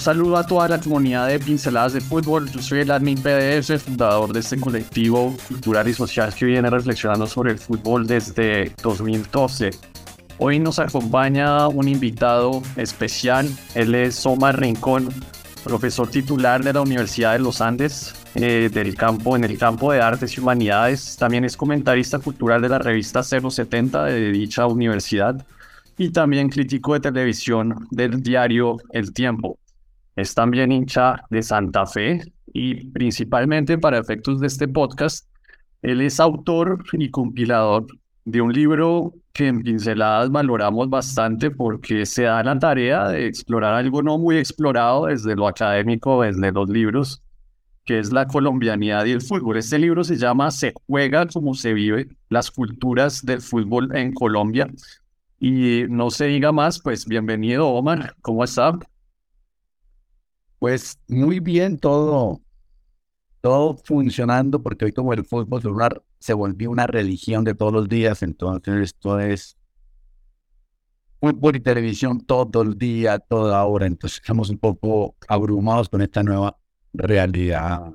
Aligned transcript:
Un 0.00 0.04
saludo 0.04 0.38
a 0.38 0.46
toda 0.46 0.66
la 0.66 0.80
comunidad 0.80 1.28
de 1.28 1.38
Pinceladas 1.38 1.92
de 1.92 2.00
Fútbol. 2.00 2.50
Yo 2.50 2.62
soy 2.62 2.78
el 2.80 2.90
admin 2.90 3.18
PDS, 3.20 3.82
fundador 3.82 4.32
de 4.32 4.40
este 4.40 4.58
colectivo 4.58 5.36
cultural 5.46 5.86
y 5.88 5.92
social 5.92 6.34
que 6.34 6.46
viene 6.46 6.70
reflexionando 6.70 7.26
sobre 7.26 7.52
el 7.52 7.58
fútbol 7.58 8.06
desde 8.06 8.74
2012. 8.82 9.68
Hoy 10.38 10.58
nos 10.58 10.78
acompaña 10.78 11.68
un 11.68 11.86
invitado 11.86 12.62
especial. 12.76 13.46
Él 13.74 13.94
es 13.94 14.24
Omar 14.24 14.58
Rincón, 14.58 15.10
profesor 15.64 16.08
titular 16.08 16.64
de 16.64 16.72
la 16.72 16.80
Universidad 16.80 17.34
de 17.34 17.40
los 17.40 17.60
Andes 17.60 18.14
eh, 18.36 18.70
del 18.72 18.94
campo, 18.94 19.36
en 19.36 19.44
el 19.44 19.58
campo 19.58 19.92
de 19.92 20.00
Artes 20.00 20.34
y 20.34 20.40
Humanidades. 20.40 21.18
También 21.18 21.44
es 21.44 21.58
comentarista 21.58 22.18
cultural 22.18 22.62
de 22.62 22.70
la 22.70 22.78
revista 22.78 23.22
070 23.22 24.04
de 24.04 24.32
dicha 24.32 24.66
universidad 24.66 25.46
y 25.98 26.08
también 26.08 26.48
crítico 26.48 26.94
de 26.94 27.00
televisión 27.00 27.86
del 27.90 28.22
diario 28.22 28.78
El 28.94 29.12
Tiempo. 29.12 29.58
Es 30.20 30.34
también 30.34 30.70
hincha 30.70 31.24
de 31.30 31.42
Santa 31.42 31.86
Fe 31.86 32.20
y 32.52 32.86
principalmente 32.88 33.78
para 33.78 33.98
efectos 33.98 34.38
de 34.38 34.48
este 34.48 34.68
podcast, 34.68 35.26
él 35.80 36.02
es 36.02 36.20
autor 36.20 36.84
y 36.92 37.10
compilador 37.10 37.86
de 38.26 38.42
un 38.42 38.52
libro 38.52 39.14
que 39.32 39.48
en 39.48 39.62
pinceladas 39.62 40.30
valoramos 40.30 40.90
bastante 40.90 41.50
porque 41.50 42.04
se 42.04 42.24
da 42.24 42.42
la 42.42 42.58
tarea 42.58 43.08
de 43.08 43.26
explorar 43.26 43.72
algo 43.72 44.02
no 44.02 44.18
muy 44.18 44.36
explorado 44.36 45.06
desde 45.06 45.34
lo 45.34 45.48
académico, 45.48 46.22
desde 46.22 46.52
los 46.52 46.68
libros, 46.68 47.22
que 47.86 47.98
es 47.98 48.12
la 48.12 48.26
colombianidad 48.26 49.06
y 49.06 49.12
el 49.12 49.22
fútbol. 49.22 49.56
Este 49.56 49.78
libro 49.78 50.04
se 50.04 50.16
llama 50.18 50.50
Se 50.50 50.74
juega 50.86 51.26
como 51.28 51.54
se 51.54 51.72
vive, 51.72 52.08
las 52.28 52.50
culturas 52.50 53.24
del 53.24 53.40
fútbol 53.40 53.96
en 53.96 54.12
Colombia. 54.12 54.68
Y 55.38 55.84
no 55.88 56.10
se 56.10 56.26
diga 56.26 56.52
más, 56.52 56.78
pues 56.78 57.06
bienvenido 57.06 57.68
Omar, 57.68 58.14
¿cómo 58.20 58.44
está? 58.44 58.78
Pues 60.60 61.00
muy 61.08 61.40
bien 61.40 61.78
todo, 61.78 62.42
todo 63.40 63.78
funcionando, 63.82 64.62
porque 64.62 64.84
hoy 64.84 64.92
como 64.92 65.14
el 65.14 65.24
fútbol 65.24 65.62
celular 65.62 66.02
se 66.18 66.34
volvió 66.34 66.70
una 66.70 66.86
religión 66.86 67.44
de 67.44 67.54
todos 67.54 67.72
los 67.72 67.88
días, 67.88 68.22
entonces 68.22 68.74
esto 68.74 69.18
es 69.18 69.56
fútbol 71.18 71.56
y 71.56 71.60
televisión 71.60 72.20
todo 72.20 72.60
el 72.60 72.76
día, 72.76 73.18
toda 73.18 73.64
hora, 73.64 73.86
entonces 73.86 74.20
estamos 74.20 74.50
un 74.50 74.58
poco 74.58 75.14
abrumados 75.28 75.88
con 75.88 76.02
esta 76.02 76.22
nueva 76.22 76.54
realidad. 76.92 77.94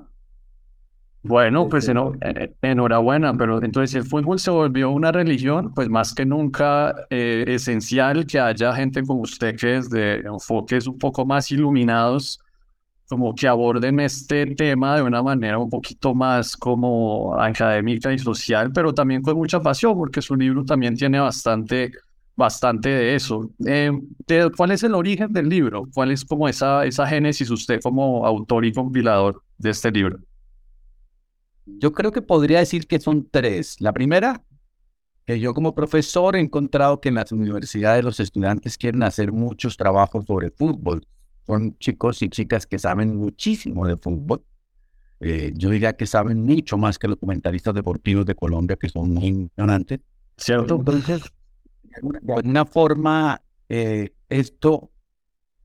Bueno, 1.22 1.68
pues 1.68 1.88
eh, 1.88 2.54
enhorabuena, 2.62 3.32
pero 3.34 3.62
entonces 3.62 3.94
el 3.94 4.04
fútbol 4.04 4.40
se 4.40 4.50
volvió 4.50 4.90
una 4.90 5.12
religión, 5.12 5.72
pues 5.72 5.88
más 5.88 6.12
que 6.12 6.26
nunca 6.26 6.94
eh, 7.10 7.44
esencial 7.46 8.26
que 8.26 8.40
haya 8.40 8.74
gente 8.74 9.04
como 9.04 9.20
usted 9.20 9.56
que 9.56 9.76
es 9.76 9.88
de 9.88 10.16
enfoques 10.16 10.88
un 10.88 10.98
poco 10.98 11.24
más 11.24 11.52
iluminados 11.52 12.40
como 13.08 13.34
que 13.34 13.46
aborden 13.46 14.00
este 14.00 14.46
tema 14.54 14.96
de 14.96 15.02
una 15.02 15.22
manera 15.22 15.58
un 15.58 15.70
poquito 15.70 16.14
más 16.14 16.56
como 16.56 17.38
académica 17.40 18.12
y 18.12 18.18
social, 18.18 18.72
pero 18.72 18.92
también 18.92 19.22
con 19.22 19.36
mucha 19.36 19.60
pasión, 19.60 19.96
porque 19.96 20.20
su 20.20 20.34
libro 20.34 20.64
también 20.64 20.96
tiene 20.96 21.20
bastante, 21.20 21.92
bastante 22.34 22.88
de 22.88 23.14
eso. 23.14 23.50
Eh, 23.64 23.92
¿Cuál 24.56 24.72
es 24.72 24.82
el 24.82 24.94
origen 24.94 25.32
del 25.32 25.48
libro? 25.48 25.84
¿Cuál 25.94 26.10
es 26.10 26.24
como 26.24 26.48
esa, 26.48 26.84
esa 26.84 27.06
génesis 27.06 27.50
usted 27.50 27.80
como 27.80 28.26
autor 28.26 28.64
y 28.64 28.72
compilador 28.72 29.42
de 29.58 29.70
este 29.70 29.90
libro? 29.92 30.18
Yo 31.66 31.92
creo 31.92 32.10
que 32.12 32.22
podría 32.22 32.58
decir 32.58 32.86
que 32.86 32.98
son 32.98 33.28
tres. 33.30 33.80
La 33.80 33.92
primera, 33.92 34.42
que 35.26 35.38
yo 35.38 35.54
como 35.54 35.74
profesor 35.74 36.34
he 36.34 36.40
encontrado 36.40 37.00
que 37.00 37.08
en 37.08 37.16
las 37.16 37.30
universidades 37.30 38.04
los 38.04 38.18
estudiantes 38.18 38.76
quieren 38.78 39.02
hacer 39.04 39.32
muchos 39.32 39.76
trabajos 39.76 40.24
sobre 40.26 40.50
fútbol 40.50 41.06
son 41.46 41.76
chicos 41.78 42.22
y 42.22 42.28
chicas 42.28 42.66
que 42.66 42.78
saben 42.78 43.16
muchísimo 43.16 43.86
de 43.86 43.96
fútbol. 43.96 44.42
Eh, 45.20 45.52
yo 45.54 45.70
diría 45.70 45.94
que 45.94 46.06
saben 46.06 46.42
mucho 46.42 46.76
más 46.76 46.98
que 46.98 47.08
los 47.08 47.16
comentaristas 47.18 47.74
deportivos 47.74 48.26
de 48.26 48.34
Colombia, 48.34 48.76
que 48.76 48.88
son 48.88 49.14
muy 49.14 49.26
ignorantes. 49.26 50.00
¿Cierto? 50.36 50.76
Entonces, 50.76 51.22
de 51.82 52.32
alguna 52.34 52.66
forma, 52.66 53.40
eh, 53.68 54.12
esto 54.28 54.90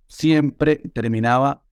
siempre 0.08 0.78
terminaba 0.94 1.64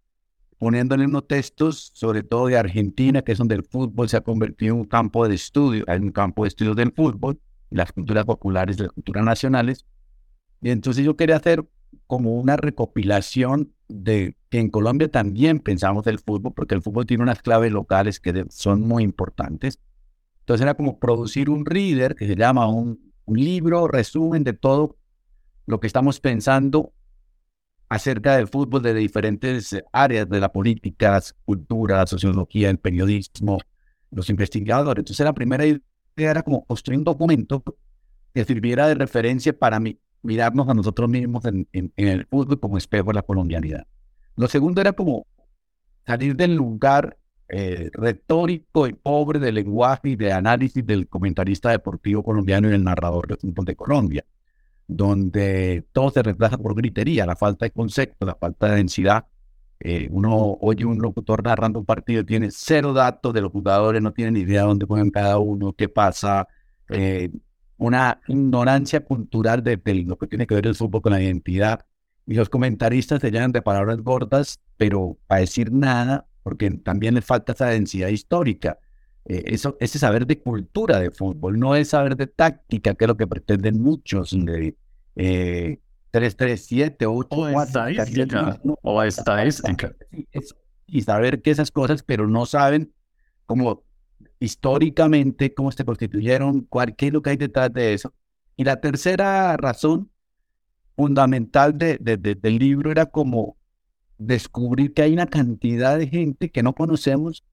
poniéndole 0.57 1.05
unos 1.05 1.27
textos, 1.27 1.91
sobre 1.93 2.21
todo 2.21 2.47
de 2.47 2.57
Argentina, 2.57 3.21
que 3.21 3.31
es 3.31 3.37
donde 3.37 3.55
el 3.55 3.63
fútbol 3.63 4.09
se 4.09 4.17
ha 4.17 4.21
convertido 4.21 4.75
en 4.75 4.81
un 4.81 4.87
campo 4.87 5.25
de 5.27 5.35
estudio, 5.35 5.85
en 5.87 6.03
un 6.03 6.11
campo 6.11 6.43
de 6.43 6.49
estudio 6.49 6.75
del 6.75 6.91
fútbol, 6.91 7.39
las 7.69 7.93
culturas 7.93 8.25
populares, 8.25 8.77
las 8.79 8.91
culturas 8.91 9.23
nacionales. 9.23 9.85
Y 10.61 10.71
entonces 10.71 11.05
yo 11.05 11.15
quería 11.15 11.37
hacer 11.37 11.65
como 12.07 12.35
una 12.35 12.57
recopilación 12.57 13.73
de 13.89 14.35
que 14.49 14.59
en 14.59 14.69
Colombia 14.69 15.09
también 15.11 15.59
pensamos 15.59 16.07
el 16.07 16.19
fútbol, 16.19 16.53
porque 16.53 16.75
el 16.75 16.81
fútbol 16.81 17.05
tiene 17.05 17.23
unas 17.23 17.41
claves 17.41 17.71
locales 17.71 18.19
que 18.19 18.45
son 18.49 18.81
muy 18.81 19.03
importantes. 19.03 19.79
Entonces 20.41 20.63
era 20.63 20.75
como 20.75 20.99
producir 20.99 21.49
un 21.49 21.65
reader 21.65 22.15
que 22.15 22.27
se 22.27 22.35
llama 22.35 22.67
un, 22.67 23.11
un 23.25 23.39
libro, 23.39 23.87
resumen 23.87 24.43
de 24.43 24.53
todo 24.53 24.97
lo 25.65 25.79
que 25.79 25.87
estamos 25.87 26.19
pensando 26.19 26.93
acerca 27.89 28.37
del 28.37 28.47
fútbol 28.47 28.83
de 28.83 28.93
diferentes 28.93 29.75
áreas 29.91 30.29
de 30.29 30.39
la 30.39 30.51
política, 30.51 31.21
cultura, 31.45 32.05
sociología, 32.05 32.69
el 32.69 32.77
periodismo, 32.77 33.59
los 34.11 34.29
investigadores. 34.29 35.01
Entonces 35.01 35.23
la 35.23 35.33
primera 35.33 35.65
idea 35.65 35.81
era 36.15 36.43
como 36.43 36.65
construir 36.65 36.99
un 36.99 37.03
documento 37.03 37.63
que 38.33 38.45
sirviera 38.45 38.87
de 38.87 38.95
referencia 38.95 39.57
para 39.57 39.79
mí, 39.79 39.99
mirarnos 40.21 40.67
a 40.69 40.73
nosotros 40.73 41.09
mismos 41.09 41.43
en, 41.45 41.67
el 41.95 42.25
fútbol 42.25 42.59
como 42.59 42.77
espejo 42.77 43.07
de 43.07 43.15
la 43.15 43.21
colombianidad. 43.21 43.87
Lo 44.35 44.47
segundo 44.47 44.81
era 44.81 44.93
como 44.93 45.25
salir 46.05 46.35
del 46.35 46.55
lugar 46.55 47.17
eh, 47.47 47.89
retórico 47.93 48.87
y 48.87 48.93
pobre 48.93 49.39
de 49.39 49.51
lenguaje 49.51 50.09
y 50.09 50.15
de 50.15 50.31
análisis 50.31 50.85
del 50.85 51.07
comentarista 51.07 51.71
deportivo 51.71 52.23
colombiano 52.23 52.69
y 52.69 52.73
el 52.73 52.83
narrador 52.83 53.27
de 53.27 53.37
fútbol 53.37 53.65
de 53.65 53.75
Colombia, 53.75 54.25
donde 54.87 55.85
todo 55.91 56.11
se 56.11 56.21
reemplaza 56.21 56.57
por 56.57 56.75
gritería, 56.75 57.25
la 57.25 57.35
falta 57.35 57.65
de 57.65 57.71
concepto, 57.71 58.25
la 58.25 58.35
falta 58.35 58.67
de 58.67 58.75
densidad. 58.75 59.25
Eh, 59.79 60.09
uno 60.11 60.57
oye 60.59 60.83
un 60.85 61.01
locutor 61.01 61.43
narrando 61.43 61.79
un 61.79 61.85
partido, 61.85 62.25
tiene 62.25 62.49
cero 62.51 62.91
datos 62.93 63.33
de 63.33 63.41
los 63.41 63.51
jugadores, 63.51 64.01
no 64.01 64.11
tiene 64.11 64.31
ni 64.31 64.41
idea 64.41 64.61
de 64.61 64.67
dónde 64.67 64.85
juegan 64.85 65.09
cada 65.09 65.39
uno, 65.39 65.73
qué 65.73 65.87
pasa, 65.87 66.47
eh, 66.89 67.31
una 67.79 68.19
ignorancia 68.27 68.99
cultural 68.99 69.63
de, 69.63 69.79
lo 70.05 70.17
que 70.17 70.27
tiene 70.27 70.45
que 70.45 70.55
ver 70.55 70.67
el 70.67 70.75
fútbol 70.75 71.01
con 71.01 71.13
la 71.13 71.21
identidad. 71.21 71.85
Y 72.27 72.35
los 72.35 72.49
comentaristas 72.49 73.21
se 73.21 73.31
llenan 73.31 73.51
de 73.51 73.61
palabras 73.61 73.97
gordas, 74.01 74.59
pero 74.77 75.17
para 75.25 75.41
decir 75.41 75.71
nada, 75.71 76.27
porque 76.43 76.69
también 76.69 77.15
le 77.15 77.21
falta 77.21 77.53
esa 77.53 77.67
densidad 77.67 78.09
histórica. 78.09 78.77
Eh, 79.25 79.43
eso, 79.47 79.77
ese 79.79 79.97
saber 79.97 80.27
de 80.27 80.39
cultura 80.39 80.99
de 80.99 81.09
fútbol, 81.09 81.57
no 81.57 81.75
es 81.75 81.89
saber 81.89 82.15
de 82.15 82.27
táctica, 82.27 82.93
que 82.93 83.05
es 83.05 83.07
lo 83.07 83.17
que 83.17 83.27
pretenden 83.27 83.81
muchos 83.81 84.31
de 84.31 84.75
eh, 85.15 85.79
337 86.11 87.05
o 87.05 87.13
8 87.13 87.27
o 87.35 87.61
estadística. 87.61 88.59
o 88.81 89.03
estadística. 89.03 89.95
Y 90.85 91.01
saber 91.01 91.41
que 91.41 91.51
esas 91.51 91.71
cosas, 91.71 92.03
pero 92.03 92.27
no 92.27 92.45
saben 92.45 92.91
cómo 93.45 93.83
históricamente, 94.39 95.53
cómo 95.53 95.71
se 95.71 95.85
constituyeron, 95.85 96.61
cuál, 96.61 96.95
qué 96.95 97.07
es 97.07 97.13
lo 97.13 97.21
que 97.21 97.31
hay 97.31 97.37
detrás 97.37 97.71
de 97.73 97.93
eso. 97.93 98.13
Y 98.55 98.63
la 98.63 98.79
tercera 98.81 99.55
razón 99.57 100.11
fundamental 100.95 101.77
de, 101.77 101.97
del 101.97 102.57
libro 102.57 102.91
era 102.91 103.05
como 103.05 103.57
descubrir 104.17 104.93
que 104.93 105.01
hay 105.01 105.13
una 105.13 105.27
cantidad 105.27 105.97
de 105.97 106.07
gente 106.07 106.49
que 106.49 106.63
no 106.63 106.73
conocemos 106.73 107.45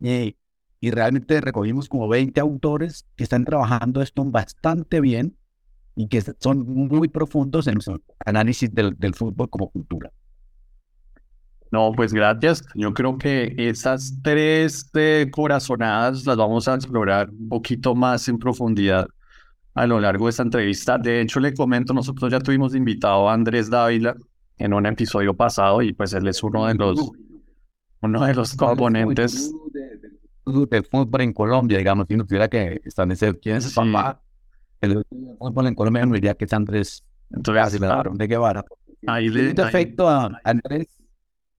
y, 0.00 0.36
y 0.80 0.90
realmente 0.90 1.40
recogimos 1.40 1.88
como 1.88 2.06
20 2.08 2.40
autores 2.40 3.06
que 3.16 3.24
están 3.24 3.44
trabajando 3.44 4.02
esto 4.02 4.24
bastante 4.24 5.00
bien 5.00 5.36
y 5.96 6.08
que 6.08 6.22
son 6.38 6.64
muy 6.66 7.08
profundos 7.08 7.66
en 7.66 7.80
su 7.80 8.00
análisis 8.24 8.72
del, 8.72 8.96
del 8.98 9.14
fútbol 9.14 9.50
como 9.50 9.70
cultura. 9.70 10.12
No, 11.70 11.92
pues 11.92 12.12
gracias. 12.12 12.62
Yo 12.74 12.94
creo 12.94 13.18
que 13.18 13.54
esas 13.56 14.14
tres 14.22 14.88
eh, 14.94 15.28
corazonadas 15.30 16.24
las 16.26 16.36
vamos 16.36 16.68
a 16.68 16.74
explorar 16.74 17.30
un 17.30 17.48
poquito 17.48 17.94
más 17.94 18.28
en 18.28 18.38
profundidad 18.38 19.06
a 19.74 19.86
lo 19.86 20.00
largo 20.00 20.26
de 20.26 20.30
esta 20.30 20.42
entrevista. 20.42 20.96
De 20.98 21.20
hecho, 21.20 21.38
le 21.38 21.52
comento, 21.52 21.92
nosotros 21.92 22.32
ya 22.32 22.40
tuvimos 22.40 22.74
invitado 22.74 23.28
a 23.28 23.34
Andrés 23.34 23.68
Dávila 23.68 24.16
en 24.58 24.72
un 24.72 24.86
episodio 24.86 25.34
pasado 25.34 25.82
y 25.82 25.92
pues 25.92 26.12
él 26.14 26.26
es 26.28 26.42
uno 26.42 26.66
de 26.66 26.74
los, 26.74 27.10
uno 28.00 28.24
de 28.24 28.34
los 28.34 28.54
componentes 28.54 29.52
del 30.46 30.84
fútbol 30.84 31.20
en 31.20 31.32
Colombia, 31.32 31.78
digamos, 31.78 32.06
si 32.08 32.16
no 32.16 32.24
tuviera 32.24 32.48
que 32.48 32.80
establecer 32.84 33.38
quién 33.38 33.56
es 33.56 33.74
papá, 33.74 34.22
el 34.80 35.04
fútbol 35.38 35.66
en 35.66 35.74
Colombia 35.74 36.06
no 36.06 36.14
diría 36.14 36.34
que 36.34 36.44
es 36.44 36.52
Andrés 36.52 37.04
Entonces, 37.30 37.78
claro, 37.78 38.12
de 38.14 38.26
Guevara. 38.26 38.64
Ahí 39.06 39.28
le 39.28 39.50
efecto 39.50 40.08
a 40.08 40.40
Andrés 40.44 40.86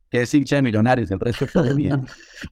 que 0.09 0.21
es 0.21 0.33
hincha 0.33 0.57
de 0.57 0.61
millonarios, 0.61 1.11
el 1.11 1.19
resto 1.19 1.45
está 1.45 1.61
bien. 1.73 2.05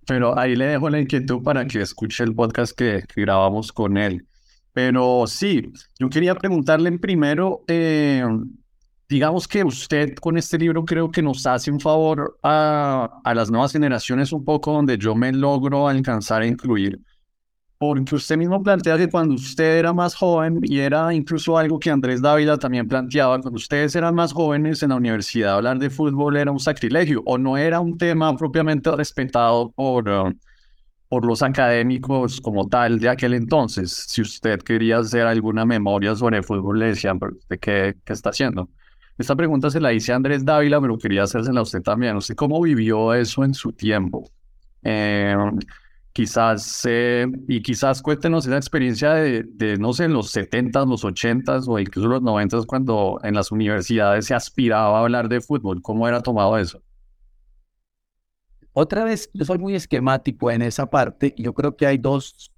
Pero 0.06 0.38
ahí 0.38 0.56
le 0.56 0.66
dejo 0.66 0.90
la 0.90 1.00
inquietud 1.00 1.42
para 1.44 1.66
que 1.66 1.82
escuche 1.82 2.24
el 2.24 2.36
podcast 2.36 2.78
que, 2.78 3.04
grabamos 3.16 3.72
con 3.72 3.98
él. 3.98 4.26
Pero 4.74 5.26
sí, 5.28 5.72
yo 5.98 6.10
quería 6.10 6.36
preguntarle 6.36 6.90
en 6.90 7.00
primero, 7.00 7.64
eh, 7.68 8.26
digamos 9.08 9.48
que 9.48 9.64
usted 9.64 10.16
con 10.16 10.38
este 10.38 10.58
libro 10.58 10.84
creo 10.84 11.10
que 11.10 11.22
nos 11.22 11.46
hace 11.46 11.72
un 11.72 11.80
favor 11.80 12.38
a, 12.44 13.22
a 13.24 13.34
las 13.34 13.50
nuevas 13.50 13.72
generaciones 13.72 14.34
un 14.34 14.44
poco 14.44 14.74
donde 14.74 14.98
yo 14.98 15.16
me 15.16 15.32
logro 15.32 15.88
alcanzar 15.88 16.42
a 16.42 16.48
incluir 16.48 17.00
porque 17.78 18.16
usted 18.16 18.38
mismo 18.38 18.62
plantea 18.64 18.98
que 18.98 19.10
cuando 19.10 19.36
usted 19.36 19.80
era 19.80 19.94
más 19.94 20.16
joven, 20.16 20.60
y 20.64 20.80
era 20.80 21.14
incluso 21.14 21.58
algo 21.58 21.80
que 21.80 21.90
Andrés 21.92 22.22
Dávila 22.22 22.58
también 22.58 22.88
planteaba, 22.88 23.40
cuando 23.42 23.58
ustedes 23.58 23.96
eran 23.96 24.16
más 24.16 24.32
jóvenes 24.34 24.82
en 24.84 24.90
la 24.90 24.96
universidad, 24.96 25.56
hablar 25.56 25.78
de 25.80 25.90
fútbol 25.90 26.38
era 26.38 26.52
un 26.52 26.60
sacrilegio 26.60 27.22
o 27.26 27.38
no 27.38 27.58
era 27.58 27.80
un 27.80 27.98
tema 27.98 28.36
propiamente 28.38 28.92
respetado 28.92 29.72
por, 29.72 30.08
uh, 30.08 30.34
por 31.10 31.26
los 31.26 31.42
académicos 31.42 32.40
como 32.42 32.68
tal 32.68 33.00
de 33.00 33.10
aquel 33.10 33.34
entonces. 33.34 33.92
Si 34.08 34.22
usted 34.22 34.60
quería 34.62 35.00
hacer 35.00 35.28
alguna 35.28 35.66
memoria 35.66 36.16
sobre 36.16 36.44
fútbol, 36.44 36.80
le 36.80 36.88
decían, 36.88 37.20
¿usted 37.22 37.60
qué, 37.60 37.96
qué 38.06 38.14
está 38.14 38.30
haciendo? 38.30 38.70
Esta 39.18 39.36
pregunta 39.36 39.70
se 39.70 39.80
la 39.80 39.94
hice 39.94 40.12
a 40.12 40.18
Andrés 40.18 40.44
Dávila, 40.44 40.82
pero 40.82 40.98
quería 40.98 41.24
hacérsela 41.24 41.62
a 41.62 41.64
usted 41.64 41.82
también. 41.82 42.18
¿Usted 42.18 42.36
cómo 42.36 42.62
vivió 42.62 43.14
eso 43.14 43.44
en 43.46 43.54
su 43.54 43.72
tiempo? 43.72 44.30
Eh, 44.84 45.36
quizás, 46.16 46.82
eh, 46.88 47.28
y 47.50 47.62
quizás 47.62 48.02
cuéntenos 48.02 48.46
esa 48.46 48.56
experiencia 48.56 49.16
de, 49.16 49.78
no 49.78 49.92
sé, 49.92 50.06
en 50.06 50.14
los 50.14 50.32
70 50.32 50.86
los 50.86 51.04
80 51.04 51.60
o 51.68 51.78
incluso 51.78 52.08
los 52.08 52.22
90 52.22 52.60
cuando 52.66 53.20
en 53.22 53.36
las 53.36 53.52
universidades 53.52 54.26
se 54.26 54.34
aspiraba 54.34 54.98
a 54.98 55.02
hablar 55.02 55.28
de 55.28 55.42
fútbol. 55.42 55.82
¿Cómo 55.82 56.08
era 56.08 56.22
tomado 56.22 56.58
eso? 56.58 56.82
Otra 58.72 59.04
vez, 59.04 59.30
soy 59.44 59.58
muy 59.58 59.76
esquemático 59.76 60.50
en 60.50 60.62
esa 60.62 60.90
parte. 60.90 61.36
Yo 61.38 61.54
creo 61.54 61.76
que 61.76 61.86
hay 61.86 61.98
dos, 61.98 62.50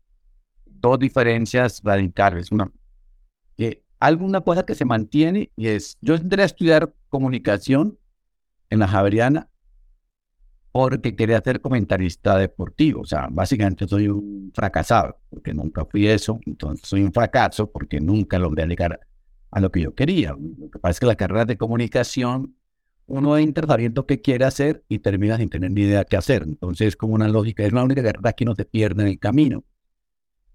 dos 0.63 0.99
diferencias 0.99 1.81
radicales. 1.83 2.51
Una, 2.51 2.71
que 3.55 3.83
alguna 3.99 4.41
cosa 4.41 4.67
que 4.67 4.75
se 4.75 4.85
mantiene 4.85 5.51
y 5.55 5.69
es, 5.69 5.97
yo 6.01 6.13
entré 6.13 6.43
a 6.43 6.45
estudiar 6.45 6.93
comunicación 7.09 7.97
en 8.69 8.77
la 8.77 8.87
Javeriana 8.87 9.49
porque 10.77 11.15
quería 11.15 11.41
ser 11.41 11.59
comentarista 11.59 12.37
deportivo. 12.37 13.01
O 13.01 13.05
sea, 13.05 13.29
básicamente 13.31 13.87
soy 13.87 14.09
un 14.09 14.51
fracasado, 14.53 15.17
porque 15.27 15.51
nunca 15.51 15.83
fui 15.85 16.05
eso. 16.07 16.39
Entonces 16.45 16.87
soy 16.87 17.01
un 17.01 17.11
fracaso 17.11 17.71
porque 17.71 17.99
nunca 17.99 18.37
logré 18.37 18.67
llegar 18.67 18.99
a 19.49 19.59
lo 19.59 19.71
que 19.71 19.81
yo 19.81 19.95
quería. 19.95 20.35
Lo 20.37 20.69
que 20.69 20.77
pasa 20.77 20.91
es 20.91 20.99
que 20.99 21.07
la 21.07 21.15
carrera 21.15 21.45
de 21.45 21.57
comunicación, 21.57 22.55
uno 23.07 23.39
entra 23.39 23.65
sabiendo 23.65 24.05
qué 24.05 24.21
quiere 24.21 24.45
hacer 24.45 24.83
y 24.87 24.99
termina 24.99 25.37
sin 25.37 25.49
tener 25.49 25.71
ni 25.71 25.81
idea 25.81 26.05
qué 26.05 26.15
hacer. 26.15 26.43
Entonces 26.43 26.89
es 26.89 26.95
como 26.95 27.15
una 27.15 27.27
lógica, 27.27 27.63
es 27.63 27.73
la 27.73 27.83
única 27.83 28.03
carrera 28.03 28.33
que 28.33 28.45
no 28.45 28.53
se 28.53 28.65
pierde 28.65 29.01
en 29.01 29.07
el 29.07 29.17
camino. 29.17 29.63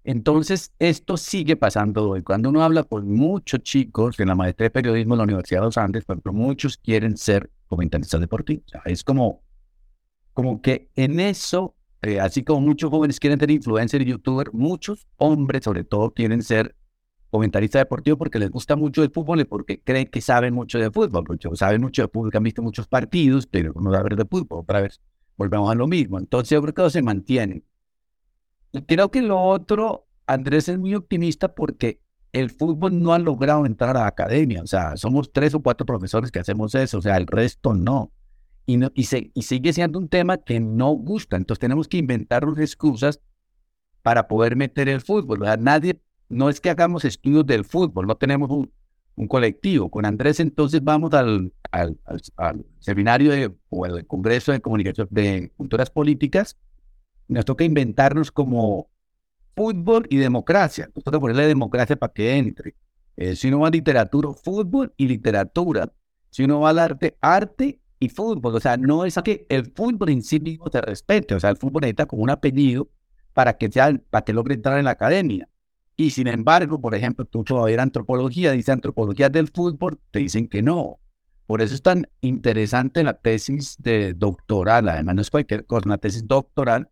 Entonces, 0.05 0.71
esto 0.79 1.17
sigue 1.17 1.57
pasando 1.57 2.09
hoy. 2.09 2.23
Cuando 2.23 2.47
uno 2.47 2.63
habla 2.63 2.83
con 2.83 3.09
muchos 3.11 3.61
chicos 3.63 4.17
en 4.21 4.29
la 4.29 4.35
maestría 4.35 4.67
de 4.67 4.71
periodismo 4.71 5.15
en 5.15 5.17
la 5.17 5.23
Universidad 5.25 5.59
de 5.59 5.65
los 5.65 5.77
Andes, 5.77 6.05
por 6.05 6.15
ejemplo, 6.15 6.31
muchos 6.31 6.77
quieren 6.77 7.17
ser 7.17 7.49
comentaristas 7.67 8.21
deportivos. 8.21 8.63
O 8.67 8.69
sea, 8.69 8.81
es 8.85 9.03
como 9.03 9.43
como 10.33 10.61
que 10.61 10.89
en 10.95 11.19
eso, 11.19 11.75
eh, 12.01 12.19
así 12.19 12.43
como 12.43 12.61
muchos 12.61 12.89
jóvenes 12.89 13.19
quieren 13.19 13.39
ser 13.39 13.51
influencer 13.51 14.01
y 14.01 14.05
youtuber, 14.05 14.51
muchos 14.53 15.07
hombres 15.17 15.63
sobre 15.63 15.83
todo 15.83 16.11
quieren 16.11 16.41
ser 16.41 16.75
comentaristas 17.29 17.81
deportivos 17.81 18.19
porque 18.19 18.37
les 18.37 18.51
gusta 18.51 18.75
mucho 18.75 19.01
el 19.01 19.11
fútbol 19.11 19.39
y 19.39 19.45
porque 19.45 19.81
creen 19.81 20.07
que 20.07 20.21
saben 20.21 20.53
mucho 20.53 20.77
de 20.77 20.91
fútbol, 20.91 21.23
porque 21.23 21.49
saben 21.55 21.81
mucho 21.81 22.03
de 22.03 22.07
fútbol, 22.07 22.31
han 22.33 22.43
visto 22.43 22.61
muchos 22.61 22.87
partidos, 22.87 23.47
pero 23.47 23.73
no 23.79 23.91
saben 23.91 24.17
de 24.17 24.25
fútbol, 24.25 24.59
otra 24.59 24.81
vez 24.81 25.01
volvemos 25.35 25.71
a 25.71 25.75
lo 25.75 25.87
mismo. 25.87 26.19
Entonces 26.19 26.51
yo 26.51 26.61
creo 26.61 26.73
que 26.73 26.89
se 26.91 27.01
mantiene. 27.01 27.63
Y 28.71 28.83
creo 28.83 29.09
que 29.09 29.21
lo 29.21 29.41
otro, 29.41 30.07
Andrés 30.27 30.69
es 30.69 30.77
muy 30.77 30.93
optimista 30.95 31.53
porque 31.55 32.01
el 32.33 32.49
fútbol 32.49 33.01
no 33.01 33.13
ha 33.13 33.19
logrado 33.19 33.65
entrar 33.65 33.97
a 33.97 34.01
la 34.01 34.07
academia, 34.07 34.63
o 34.63 34.67
sea, 34.67 34.97
somos 34.97 35.31
tres 35.31 35.53
o 35.53 35.59
cuatro 35.59 35.85
profesores 35.85 36.31
que 36.31 36.39
hacemos 36.39 36.73
eso, 36.73 36.97
o 36.97 37.01
sea, 37.01 37.17
el 37.17 37.27
resto 37.27 37.73
no 37.73 38.11
y, 38.65 38.77
no, 38.77 38.91
y, 38.93 39.03
se, 39.05 39.31
y 39.33 39.41
sigue 39.43 39.73
siendo 39.73 39.99
un 39.99 40.09
tema 40.09 40.37
que 40.37 40.59
no 40.59 40.91
gusta. 40.91 41.37
Entonces 41.37 41.59
tenemos 41.59 41.87
que 41.87 41.97
inventarnos 41.97 42.57
excusas 42.59 43.19
para 44.01 44.27
poder 44.27 44.55
meter 44.55 44.89
el 44.89 45.01
fútbol. 45.01 45.41
O 45.41 45.45
sea, 45.45 45.57
nadie, 45.57 45.99
no 46.29 46.49
es 46.49 46.61
que 46.61 46.69
hagamos 46.69 47.05
estudios 47.05 47.45
del 47.45 47.65
fútbol, 47.65 48.07
no 48.07 48.15
tenemos 48.15 48.49
un, 48.49 48.71
un 49.15 49.27
colectivo. 49.27 49.89
Con 49.89 50.05
Andrés 50.05 50.39
entonces 50.39 50.83
vamos 50.83 51.13
al, 51.13 51.53
al, 51.71 51.97
al, 52.37 52.65
seminario 52.79 53.31
de, 53.31 53.51
o 53.69 53.85
al 53.85 54.05
Congreso 54.05 54.51
de 54.51 54.61
Comunicación 54.61 55.07
de 55.11 55.51
Culturas 55.55 55.89
Políticas. 55.89 56.57
Nos 57.27 57.45
toca 57.45 57.63
inventarnos 57.63 58.31
como 58.31 58.89
fútbol 59.55 60.07
y 60.09 60.17
democracia. 60.17 60.89
Nos 60.95 61.03
toca 61.03 61.19
ponerle 61.19 61.47
democracia 61.47 61.95
para 61.95 62.13
que 62.13 62.37
entre. 62.37 62.75
Eh, 63.15 63.35
si 63.35 63.47
uno 63.47 63.59
va 63.59 63.67
a 63.67 63.71
literatura, 63.71 64.29
fútbol 64.33 64.93
y 64.97 65.07
literatura. 65.07 65.91
Si 66.29 66.43
uno 66.43 66.61
va 66.61 66.71
al 66.71 66.79
arte, 66.79 67.15
arte 67.21 67.79
fútbol. 68.09 68.55
O 68.55 68.59
sea, 68.59 68.77
no 68.77 69.05
es 69.05 69.15
que 69.23 69.45
el 69.49 69.71
fútbol 69.71 70.09
en 70.09 70.23
sí 70.23 70.39
mismo 70.39 70.69
te 70.69 70.81
respete. 70.81 71.35
O 71.35 71.39
sea, 71.39 71.49
el 71.49 71.57
fútbol 71.57 71.81
necesita 71.81 72.05
como 72.05 72.23
un 72.23 72.29
apellido 72.29 72.89
para 73.33 73.57
que, 73.57 73.71
sea, 73.71 73.93
para 74.09 74.23
que 74.23 74.33
logre 74.33 74.55
entrar 74.55 74.77
en 74.79 74.85
la 74.85 74.91
academia. 74.91 75.49
Y 75.95 76.09
sin 76.11 76.27
embargo, 76.27 76.81
por 76.81 76.95
ejemplo, 76.95 77.25
tú 77.25 77.43
todavía 77.43 77.81
antropología, 77.81 78.51
dice 78.51 78.71
antropología 78.71 79.29
del 79.29 79.47
fútbol, 79.49 79.99
te 80.11 80.19
dicen 80.19 80.47
que 80.47 80.61
no. 80.61 80.99
Por 81.45 81.61
eso 81.61 81.75
es 81.75 81.81
tan 81.81 82.07
interesante 82.21 83.03
la 83.03 83.13
tesis 83.13 83.75
de 83.79 84.13
doctoral, 84.13 84.89
además 84.89 85.15
no 85.15 85.21
es 85.21 85.29
cualquier 85.29 85.65
cosa, 85.65 85.87
una 85.87 85.97
tesis 85.97 86.25
doctoral 86.25 86.89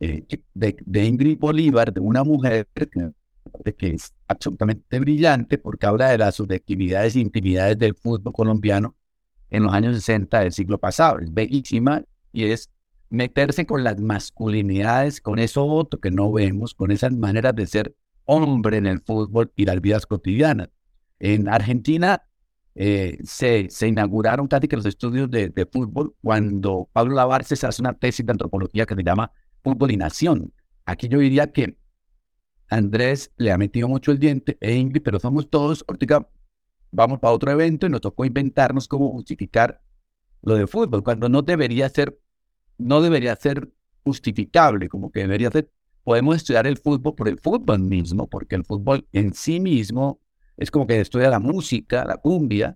eh, 0.00 0.24
de, 0.54 0.76
de, 0.84 1.04
Ingrid 1.04 1.38
Bolívar, 1.38 1.92
de 1.92 2.00
una 2.00 2.24
mujer 2.24 2.66
que, 2.74 3.74
que 3.74 3.88
es 3.94 4.12
absolutamente 4.28 4.98
brillante 4.98 5.56
porque 5.56 5.86
habla 5.86 6.10
de 6.10 6.18
las 6.18 6.34
subjetividades 6.34 7.16
e 7.16 7.20
intimidades 7.20 7.78
del 7.78 7.94
fútbol 7.94 8.32
colombiano 8.32 8.96
en 9.50 9.64
los 9.64 9.72
años 9.72 9.96
60 9.96 10.40
del 10.40 10.52
siglo 10.52 10.78
pasado. 10.78 11.18
Es 11.18 11.32
bellísima 11.32 12.02
y 12.32 12.44
es 12.44 12.70
meterse 13.10 13.66
con 13.66 13.84
las 13.84 13.98
masculinidades, 14.00 15.20
con 15.20 15.38
eso 15.38 15.66
otro 15.66 16.00
que 16.00 16.10
no 16.10 16.32
vemos, 16.32 16.74
con 16.74 16.90
esas 16.90 17.12
maneras 17.12 17.54
de 17.54 17.66
ser 17.66 17.94
hombre 18.24 18.76
en 18.76 18.86
el 18.86 19.00
fútbol 19.00 19.52
y 19.56 19.64
las 19.64 19.80
vidas 19.80 20.06
cotidianas. 20.06 20.68
En 21.18 21.48
Argentina 21.48 22.22
eh, 22.76 23.18
se, 23.24 23.68
inauguraron 23.86 24.46
casi 24.46 24.68
que 24.68 24.76
los 24.76 24.86
estudios 24.86 25.30
de, 25.30 25.68
fútbol 25.70 26.14
cuando 26.22 26.88
Pablo 26.92 27.16
Lavarces 27.16 27.64
hace 27.64 27.82
una 27.82 27.94
tesis 27.94 28.24
de 28.24 28.32
antropología 28.32 28.86
que 28.86 28.94
se 28.94 29.02
llama 29.02 29.32
Fútbol 29.62 29.90
y 29.90 29.96
Nación. 29.96 30.52
Aquí 30.86 31.08
yo 31.08 31.18
diría 31.18 31.52
que 31.52 31.76
Andrés 32.68 33.32
le 33.36 33.50
ha 33.50 33.58
metido 33.58 33.88
mucho 33.88 34.12
el 34.12 34.20
diente, 34.20 34.56
e 34.60 34.76
Ingrid, 34.76 35.02
pero 35.02 35.18
somos 35.18 35.50
todos, 35.50 35.84
ahorita 35.88 36.28
vamos 36.90 37.18
para 37.18 37.34
otro 37.34 37.50
evento 37.50 37.86
y 37.86 37.90
nos 37.90 38.00
tocó 38.00 38.24
inventarnos 38.24 38.88
cómo 38.88 39.10
justificar 39.10 39.80
lo 40.42 40.54
de 40.54 40.66
fútbol, 40.66 41.02
cuando 41.02 41.28
no 41.28 41.42
debería 41.42 41.88
ser, 41.88 42.18
no 42.78 43.00
debería 43.00 43.36
ser 43.36 43.70
justificable, 44.04 44.88
como 44.88 45.10
que 45.10 45.20
debería 45.20 45.50
ser, 45.50 45.70
podemos 46.02 46.36
estudiar 46.36 46.66
el 46.66 46.78
fútbol 46.78 47.14
por 47.14 47.28
el 47.28 47.38
fútbol 47.38 47.80
mismo, 47.80 48.26
porque 48.28 48.56
el 48.56 48.64
fútbol 48.64 49.06
en 49.12 49.34
sí 49.34 49.60
mismo 49.60 50.20
es 50.56 50.70
como 50.70 50.86
que 50.86 51.00
estudia 51.00 51.28
la 51.28 51.40
música, 51.40 52.04
la 52.04 52.16
cumbia, 52.16 52.74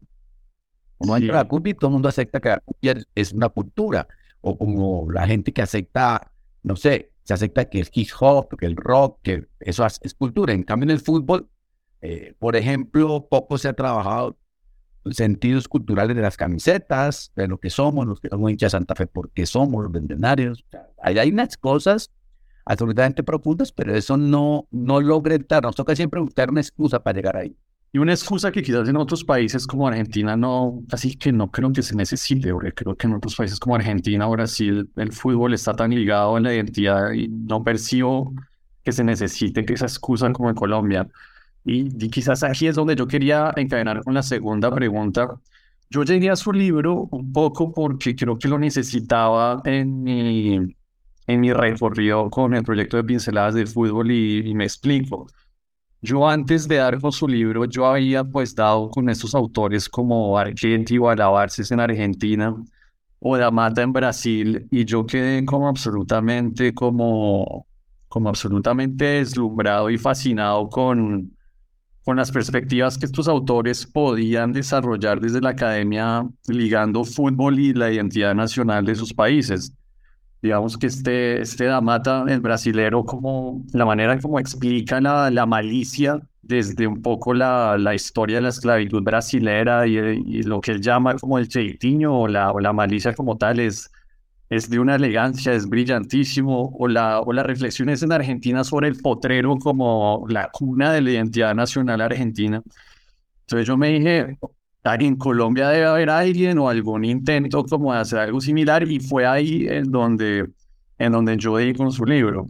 como 0.99 1.17
entra 1.17 1.37
la 1.37 1.49
cumbia 1.49 1.75
todo 1.75 1.89
el 1.89 1.95
mundo 1.95 2.09
acepta 2.09 2.41
que 2.41 2.49
la 2.51 2.61
cumbia 2.61 3.03
es 3.15 3.33
una 3.33 3.49
cultura, 3.49 4.07
o 4.41 4.59
como 4.59 5.11
la 5.11 5.27
gente 5.27 5.53
que 5.53 5.63
acepta, 5.63 6.31
no 6.63 6.77
sé, 6.77 7.13
se 7.25 7.33
acepta 7.33 7.65
que 7.65 7.81
el 7.81 7.89
hip 7.93 8.09
hop, 8.21 8.57
que 8.59 8.67
el 8.67 8.77
rock, 8.77 9.21
que 9.23 9.47
eso 9.61 9.87
es 9.87 10.15
cultura. 10.15 10.53
En 10.53 10.63
cambio, 10.63 10.85
en 10.85 10.91
el 10.91 11.01
fútbol 11.01 11.49
eh, 12.07 12.35
por 12.39 12.55
ejemplo, 12.55 13.27
poco 13.31 13.57
se 13.57 13.67
ha 13.67 13.73
trabajado 13.73 14.37
sentidos 15.11 15.69
culturales 15.69 16.15
de 16.15 16.21
las 16.21 16.37
camisetas, 16.37 17.33
de 17.35 17.49
lo 17.49 17.59
que 17.59 17.71
somos, 17.71 18.07
los 18.07 18.21
que 18.21 18.29
somos 18.29 18.51
hinchas 18.51 18.73
de 18.73 18.79
Santa 18.79 18.95
Fe, 18.95 19.07
porque 19.07 19.47
somos 19.47 19.83
los 19.83 19.91
vendionarios. 19.91 20.67
Ahí 21.03 21.19
hay 21.19 21.31
unas 21.31 21.57
cosas 21.57 22.11
absolutamente 22.67 23.23
profundas, 23.23 23.73
pero 23.73 23.95
eso 23.95 24.19
no, 24.19 24.69
no 24.71 25.01
logra 25.01 25.35
entrar. 25.35 25.63
Nos 25.63 25.77
toca 25.77 25.97
siempre 25.97 26.21
buscar 26.21 26.51
una 26.51 26.61
excusa 26.61 27.03
para 27.03 27.17
llegar 27.17 27.39
ahí. 27.39 27.57
Y 27.91 27.99
una 27.99 28.13
excusa 28.13 28.53
que 28.53 28.63
quizás 28.63 28.87
en 28.87 28.99
otros 28.99 29.25
países 29.25 29.67
como 29.67 29.89
Argentina 29.89 30.37
no, 30.37 30.83
así 30.93 31.17
que 31.17 31.33
no 31.33 31.51
creo 31.51 31.73
que 31.73 31.81
se 31.81 31.97
necesite, 31.97 32.53
porque 32.53 32.73
creo 32.73 32.95
que 32.97 33.07
en 33.07 33.15
otros 33.15 33.35
países 33.35 33.59
como 33.59 33.77
Argentina 33.77 34.27
Brasil 34.27 34.91
el 34.97 35.11
fútbol 35.11 35.55
está 35.55 35.73
tan 35.73 35.95
ligado 35.95 36.37
a 36.37 36.41
la 36.41 36.53
identidad 36.53 37.13
y 37.13 37.29
no 37.29 37.65
percibo 37.65 38.35
que 38.83 38.93
se 38.93 39.05
necesite 39.05 39.65
que 39.65 39.73
esa 39.73 39.87
excusa 39.87 40.31
como 40.33 40.51
en 40.51 40.55
Colombia. 40.55 41.09
Y, 41.65 42.05
y 42.05 42.11
quizás 42.11 42.43
aquí 42.43 42.67
es 42.67 42.77
donde 42.77 42.97
yo 42.97 43.07
quería 43.07 43.53
encadenar 43.57 44.03
con 44.03 44.15
la 44.15 44.23
segunda 44.23 44.75
pregunta. 44.75 45.29
Yo 45.91 46.03
llegué 46.05 46.31
a 46.31 46.37
su 46.37 46.53
libro 46.53 47.09
un 47.11 47.33
poco 47.33 47.73
porque 47.73 48.15
creo 48.17 48.39
que 48.39 48.49
lo 48.49 48.59
necesitaba 48.59 49.63
en 49.65 50.03
mi, 50.03 50.77
en 51.27 51.41
mi 51.41 51.53
recorrido 51.53 52.31
con 52.31 52.55
el 52.55 52.65
proyecto 52.65 52.97
de 52.97 53.05
pinceladas 53.05 53.55
de 53.55 53.67
fútbol 53.67 54.11
y, 54.11 54.49
y 54.49 54.55
me 54.55 54.65
explico. 54.65 55.27
Yo 56.03 56.29
antes 56.29 56.69
de 56.69 56.77
dar 56.77 57.01
con 57.01 57.13
su 57.13 57.27
libro, 57.27 57.65
yo 57.65 57.87
había 57.87 58.25
pues 58.25 58.55
dado 58.55 58.91
con 58.91 59.09
estos 59.09 59.35
autores 59.35 59.89
como 59.89 60.37
Argenti 60.39 60.99
o 60.99 61.09
Alabarces 61.09 61.71
en 61.71 61.81
Argentina 61.81 62.55
o 63.21 63.37
Damata 63.39 63.83
en 63.83 63.93
Brasil 63.93 64.69
y 64.71 64.85
yo 64.85 65.07
quedé 65.07 65.45
como 65.47 65.69
absolutamente 65.69 66.75
como, 66.75 67.67
como 68.09 68.29
absolutamente 68.29 69.05
deslumbrado 69.07 69.89
y 69.89 69.97
fascinado 69.97 70.69
con, 70.69 71.34
con 72.05 72.17
las 72.17 72.31
perspectivas 72.31 72.99
que 72.99 73.07
estos 73.07 73.29
autores 73.29 73.87
podían 73.87 74.53
desarrollar 74.53 75.21
desde 75.21 75.41
la 75.41 75.51
academia 75.51 76.29
ligando 76.47 77.05
fútbol 77.05 77.59
y 77.59 77.73
la 77.73 77.91
identidad 77.91 78.35
nacional 78.35 78.85
de 78.85 78.95
sus 78.95 79.15
países. 79.15 79.75
Digamos 80.43 80.77
que 80.77 80.89
este, 80.89 81.41
este 81.41 81.65
Damata, 81.65 82.27
el 82.29 82.41
brasilero, 82.41 83.05
como 83.05 83.65
la 83.73 83.87
manera 83.87 84.19
como 84.21 84.39
explica 84.39 85.01
la, 85.01 85.31
la 85.31 85.47
malicia 85.47 86.21
desde 86.43 86.87
un 86.87 87.01
poco 87.01 87.33
la, 87.33 87.79
la 87.79 87.95
historia 87.95 88.37
de 88.37 88.43
la 88.43 88.49
esclavitud 88.51 89.03
brasilera 89.03 89.87
y, 89.87 90.43
lo 90.43 90.61
que 90.61 90.73
él 90.73 90.83
llama 90.83 91.15
como 91.15 91.39
el 91.39 91.49
cheitinho 91.49 92.21
o 92.21 92.29
la, 92.29 92.53
o 92.53 92.61
la 92.61 92.75
malicia 92.75 93.15
como 93.15 93.39
tal 93.39 93.61
es, 93.61 93.91
es 94.55 94.71
de 94.71 94.79
una 94.79 94.97
elegancia, 94.97 95.53
es 95.53 95.69
brillantísimo, 95.69 96.75
o, 96.79 96.89
la, 96.89 97.21
o 97.21 97.33
las 97.33 97.47
reflexiones 97.47 98.03
en 98.03 98.13
Argentina 98.13 98.65
sobre 98.65 98.89
el 98.89 98.97
potrero 98.97 99.57
como 99.59 100.25
la 100.29 100.49
cuna 100.53 100.93
de 100.93 101.01
la 101.01 101.11
identidad 101.11 101.55
nacional 101.55 102.01
argentina. 102.01 102.63
Entonces 103.43 103.67
yo 103.67 103.77
me 103.77 103.89
dije, 103.89 104.39
en 104.85 105.17
Colombia 105.17 105.69
debe 105.71 105.87
haber 105.87 106.11
alguien 106.11 106.59
o 106.59 106.69
algún 106.69 107.05
intento 107.05 107.65
como 107.65 107.93
de 107.93 108.01
hacer 108.01 108.19
algo 108.21 108.41
similar 108.41 108.87
y 108.89 109.01
fue 109.01 109.27
ahí 109.27 109.67
en 109.69 109.91
donde, 109.91 110.51
en 110.99 111.13
donde 111.13 111.37
yo 111.37 111.57
di 111.57 111.75
con 111.75 111.91
su 111.91 112.05
libro. 112.05 112.47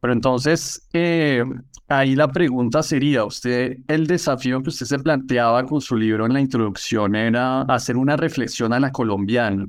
Pero 0.00 0.12
entonces, 0.12 0.86
eh, 0.92 1.44
ahí 1.88 2.14
la 2.14 2.30
pregunta 2.30 2.82
sería, 2.82 3.24
usted, 3.24 3.78
el 3.88 4.06
desafío 4.06 4.62
que 4.62 4.68
usted 4.68 4.86
se 4.86 4.98
planteaba 4.98 5.64
con 5.64 5.80
su 5.80 5.96
libro 5.96 6.26
en 6.26 6.34
la 6.34 6.40
introducción 6.40 7.14
era 7.14 7.62
hacer 7.62 7.96
una 7.96 8.16
reflexión 8.16 8.72
a 8.72 8.80
la 8.80 8.92
colombiana 8.92 9.66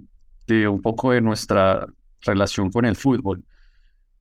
de 0.48 0.68
un 0.68 0.82
poco 0.82 1.12
de 1.12 1.22
nuestra 1.22 1.86
relación 2.22 2.72
con 2.72 2.86
el 2.86 2.96
fútbol 2.96 3.44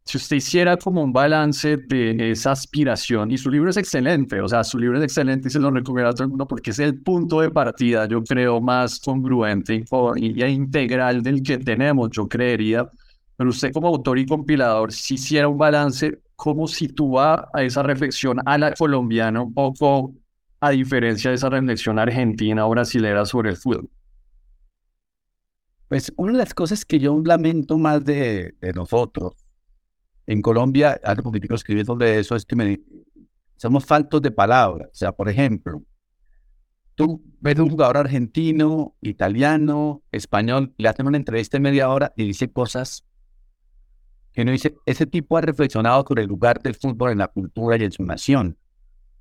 si 0.06 0.18
usted 0.18 0.36
hiciera 0.36 0.76
como 0.76 1.02
un 1.02 1.12
balance 1.12 1.76
de 1.76 2.30
esa 2.30 2.52
aspiración, 2.52 3.32
y 3.32 3.38
su 3.38 3.50
libro 3.50 3.70
es 3.70 3.76
excelente, 3.76 4.40
o 4.40 4.48
sea, 4.48 4.62
su 4.62 4.78
libro 4.78 4.98
es 4.98 5.04
excelente 5.04 5.48
y 5.48 5.50
se 5.50 5.58
lo 5.58 5.68
recomiendo 5.72 6.10
a 6.10 6.14
todo 6.14 6.22
el 6.24 6.28
mundo 6.30 6.46
porque 6.46 6.70
es 6.70 6.78
el 6.78 7.02
punto 7.02 7.40
de 7.40 7.50
partida, 7.50 8.06
yo 8.06 8.22
creo, 8.22 8.60
más 8.60 9.00
congruente 9.00 9.84
y, 10.16 10.44
integral 10.44 11.24
del 11.24 11.42
que 11.42 11.58
tenemos, 11.58 12.10
yo 12.12 12.28
creería. 12.28 12.88
Pero 13.36 13.50
usted 13.50 13.72
como 13.72 13.88
autor 13.88 14.18
y 14.20 14.26
compilador, 14.26 14.92
si 14.92 15.14
hiciera 15.14 15.48
un 15.48 15.58
balance, 15.58 16.20
¿cómo 16.36 16.68
sitúa 16.68 17.48
a 17.52 17.62
esa 17.64 17.82
reflexión 17.82 18.38
a 18.46 18.58
la 18.58 18.72
colombiana 18.74 19.42
un 19.42 19.52
poco 19.52 20.14
a 20.60 20.70
diferencia 20.70 21.30
de 21.30 21.36
esa 21.36 21.50
reflexión 21.50 21.98
argentina 21.98 22.64
o 22.64 22.70
brasilera 22.70 23.26
sobre 23.26 23.50
el 23.50 23.56
fútbol? 23.56 23.90
Pues 25.88 26.12
una 26.16 26.32
de 26.32 26.38
las 26.38 26.54
cosas 26.54 26.84
que 26.84 26.98
yo 26.98 27.20
lamento 27.24 27.78
más 27.78 28.04
de, 28.04 28.54
de 28.60 28.72
nosotros 28.72 29.34
en 30.26 30.42
Colombia, 30.42 31.00
algo 31.04 31.24
poquitico 31.24 31.54
escribí 31.54 31.84
sobre 31.84 32.18
eso, 32.18 32.34
es 32.34 32.44
que 32.44 32.56
me, 32.56 32.80
somos 33.56 33.84
faltos 33.84 34.20
de 34.22 34.30
palabras. 34.30 34.88
O 34.92 34.94
sea, 34.94 35.12
por 35.12 35.28
ejemplo, 35.28 35.82
tú 36.94 37.22
ves 37.40 37.58
un 37.58 37.70
jugador 37.70 37.98
argentino, 37.98 38.96
italiano, 39.00 40.02
español, 40.10 40.74
le 40.78 40.88
hacen 40.88 41.06
una 41.06 41.16
entrevista 41.16 41.56
de 41.56 41.62
media 41.62 41.88
hora 41.88 42.12
y 42.16 42.24
dice 42.24 42.50
cosas 42.50 43.04
que 44.32 44.42
uno 44.42 44.52
dice, 44.52 44.76
ese 44.84 45.06
tipo 45.06 45.38
ha 45.38 45.40
reflexionado 45.40 46.04
sobre 46.06 46.22
el 46.22 46.28
lugar 46.28 46.60
del 46.60 46.74
fútbol 46.74 47.12
en 47.12 47.18
la 47.18 47.28
cultura 47.28 47.76
y 47.76 47.84
en 47.84 47.92
su 47.92 48.04
nación. 48.04 48.58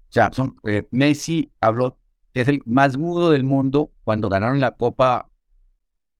O 0.09 0.11
sea, 0.11 0.29
son, 0.33 0.57
eh, 0.67 0.87
Messi 0.91 1.51
habló, 1.61 1.97
es 2.33 2.47
el 2.49 2.61
más 2.65 2.97
mudo 2.97 3.31
del 3.31 3.45
mundo 3.45 3.91
cuando 4.03 4.27
ganaron 4.27 4.59
la 4.59 4.71
Copa. 4.71 5.29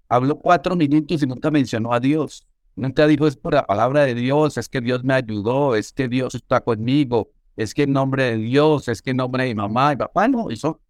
Habló 0.07 0.37
cuatro 0.37 0.75
minutos 0.75 1.23
y 1.23 1.27
nunca 1.27 1.51
mencionó 1.51 1.93
a 1.93 1.99
Dios. 1.99 2.47
Nunca 2.75 3.07
dijo 3.07 3.25
es 3.27 3.37
por 3.37 3.53
la 3.53 3.65
palabra 3.65 4.05
de 4.05 4.15
Dios, 4.15 4.57
es 4.57 4.67
que 4.67 4.81
Dios 4.81 5.03
me 5.03 5.13
ayudó, 5.13 5.75
es 5.75 5.93
que 5.93 6.07
Dios 6.07 6.35
está 6.35 6.61
conmigo, 6.61 7.31
es 7.55 7.73
que 7.73 7.83
en 7.83 7.93
nombre 7.93 8.23
de 8.23 8.37
Dios, 8.37 8.87
es 8.89 9.01
que 9.01 9.11
en 9.11 9.17
nombre 9.17 9.43
de 9.43 9.49
mi 9.49 9.55
mamá 9.55 9.93
y 9.93 9.95
papá, 9.95 10.27
no, 10.27 10.49
eso, 10.49 10.81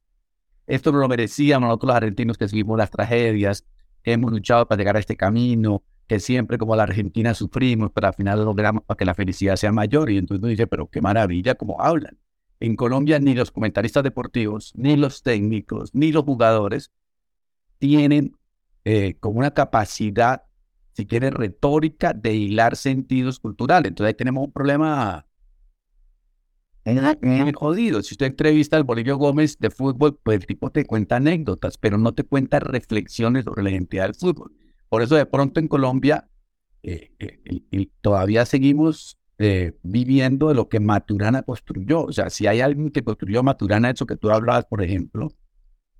esto 0.65 0.91
no 0.91 0.97
lo 0.97 1.07
merecíamos 1.07 1.67
nosotros 1.67 1.89
los 1.89 1.97
argentinos 1.97 2.37
que 2.37 2.47
seguimos 2.47 2.77
las 2.77 2.89
tragedias, 2.89 3.65
hemos 4.03 4.31
luchado 4.31 4.67
para 4.67 4.79
llegar 4.79 4.95
a 4.95 4.99
este 4.99 5.15
camino, 5.15 5.83
que 6.07 6.19
siempre 6.19 6.57
como 6.57 6.75
la 6.75 6.83
Argentina 6.83 7.33
sufrimos, 7.33 7.91
pero 7.93 8.07
al 8.07 8.13
final 8.13 8.43
logramos 8.45 8.83
para 8.83 8.97
que 8.97 9.05
la 9.05 9.15
felicidad 9.15 9.55
sea 9.55 9.71
mayor. 9.71 10.09
Y 10.09 10.17
entonces 10.17 10.41
uno 10.41 10.49
dice, 10.49 10.67
pero 10.67 10.87
qué 10.87 11.01
maravilla 11.01 11.55
como 11.55 11.81
hablan. 11.81 12.17
En 12.59 12.75
Colombia 12.75 13.19
ni 13.19 13.33
los 13.33 13.51
comentaristas 13.51 14.03
deportivos, 14.03 14.71
ni 14.75 14.95
los 14.95 15.23
técnicos, 15.23 15.93
ni 15.93 16.11
los 16.11 16.23
jugadores 16.23 16.91
tienen 17.79 18.35
eh, 18.85 19.17
como 19.19 19.39
una 19.39 19.51
capacidad 19.51 20.43
si 20.95 21.05
quiere, 21.05 21.29
retórica 21.29 22.13
de 22.13 22.33
hilar 22.33 22.77
sentidos 22.77 23.39
culturales. 23.39 23.89
Entonces 23.89 24.13
ahí 24.13 24.17
tenemos 24.17 24.45
un 24.45 24.51
problema 24.53 25.25
muy 26.85 27.51
jodido. 27.53 28.01
Si 28.01 28.13
usted 28.13 28.27
entrevista 28.27 28.77
al 28.77 28.85
Bolillo 28.85 29.17
Gómez 29.17 29.57
de 29.59 29.71
fútbol, 29.71 30.17
pues 30.23 30.39
el 30.39 30.45
tipo 30.45 30.69
te 30.69 30.85
cuenta 30.85 31.17
anécdotas, 31.17 31.77
pero 31.77 31.97
no 31.97 32.13
te 32.13 32.23
cuenta 32.23 32.59
reflexiones 32.59 33.43
sobre 33.43 33.63
la 33.63 33.71
identidad 33.71 34.05
del 34.05 34.15
fútbol. 34.15 34.53
Por 34.87 35.01
eso 35.01 35.15
de 35.15 35.25
pronto 35.25 35.59
en 35.59 35.67
Colombia 35.67 36.29
eh, 36.83 37.11
eh, 37.19 37.87
todavía 37.99 38.45
seguimos 38.45 39.17
eh, 39.37 39.73
viviendo 39.83 40.47
de 40.47 40.55
lo 40.55 40.69
que 40.69 40.79
Maturana 40.79 41.41
construyó. 41.41 42.03
O 42.03 42.13
sea, 42.13 42.29
si 42.29 42.47
hay 42.47 42.61
alguien 42.61 42.91
que 42.91 43.03
construyó 43.03 43.43
Maturana, 43.43 43.89
eso 43.89 44.05
que 44.05 44.15
tú 44.15 44.29
hablabas, 44.29 44.65
por 44.65 44.81
ejemplo, 44.81 45.27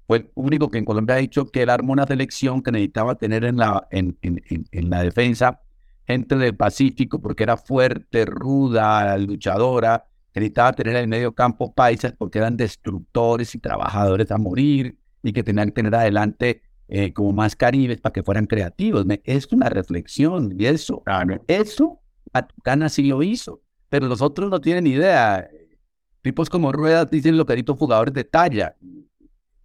fue 0.08 0.18
el 0.18 0.30
único 0.36 0.70
que 0.70 0.78
en 0.78 0.86
Colombia 0.86 1.16
ha 1.16 1.20
dicho 1.20 1.48
que 1.48 1.64
él 1.64 1.70
armó 1.70 1.94
una 1.94 2.06
selección 2.06 2.62
que 2.62 2.72
necesitaba 2.72 3.16
tener 3.16 3.44
en 3.44 3.58
la, 3.58 3.88
en, 3.92 4.18
en, 4.22 4.42
en, 4.72 4.90
la 4.90 5.02
defensa 5.04 5.62
gente 6.06 6.36
del 6.36 6.56
Pacífico 6.56 7.20
porque 7.20 7.44
era 7.44 7.58
fuerte, 7.58 8.26
ruda, 8.26 9.18
luchadora, 9.18 10.06
necesitaba 10.34 10.74
tener 10.74 10.96
en 10.96 11.02
el 11.04 11.08
medio 11.08 11.34
campo 11.34 11.74
paisas 11.74 12.14
porque 12.18 12.40
eran 12.40 12.58
destructores 12.58 13.56
y 13.56 13.60
trabajadores 13.60 14.32
a 14.32 14.38
morir 14.38 14.98
y 15.24 15.34
que 15.34 15.44
tenían 15.44 15.68
que 15.68 15.74
tener 15.74 15.96
adelante 15.96 16.62
eh, 16.88 17.14
como 17.14 17.32
más 17.32 17.56
caribes 17.56 18.00
para 18.00 18.14
que 18.14 18.24
fueran 18.24 18.46
creativos. 18.46 19.06
Es 19.24 19.52
una 19.52 19.70
reflexión 19.70 20.54
y 20.58 20.66
eso, 20.66 21.04
eso 21.48 22.00
Matucana 22.34 22.90
sí 22.90 23.04
lo 23.04 23.24
hizo, 23.24 23.62
pero 23.90 24.08
los 24.08 24.22
otros 24.22 24.50
no 24.50 24.60
tienen 24.60 24.88
idea. 24.88 25.48
Tipos 26.22 26.50
como 26.50 26.72
Ruedas 26.72 27.10
dicen 27.10 27.38
lo 27.38 27.46
que 27.46 27.56
dicho 27.56 27.76
jugadores 27.76 28.14
de 28.14 28.24
talla. 28.24 28.76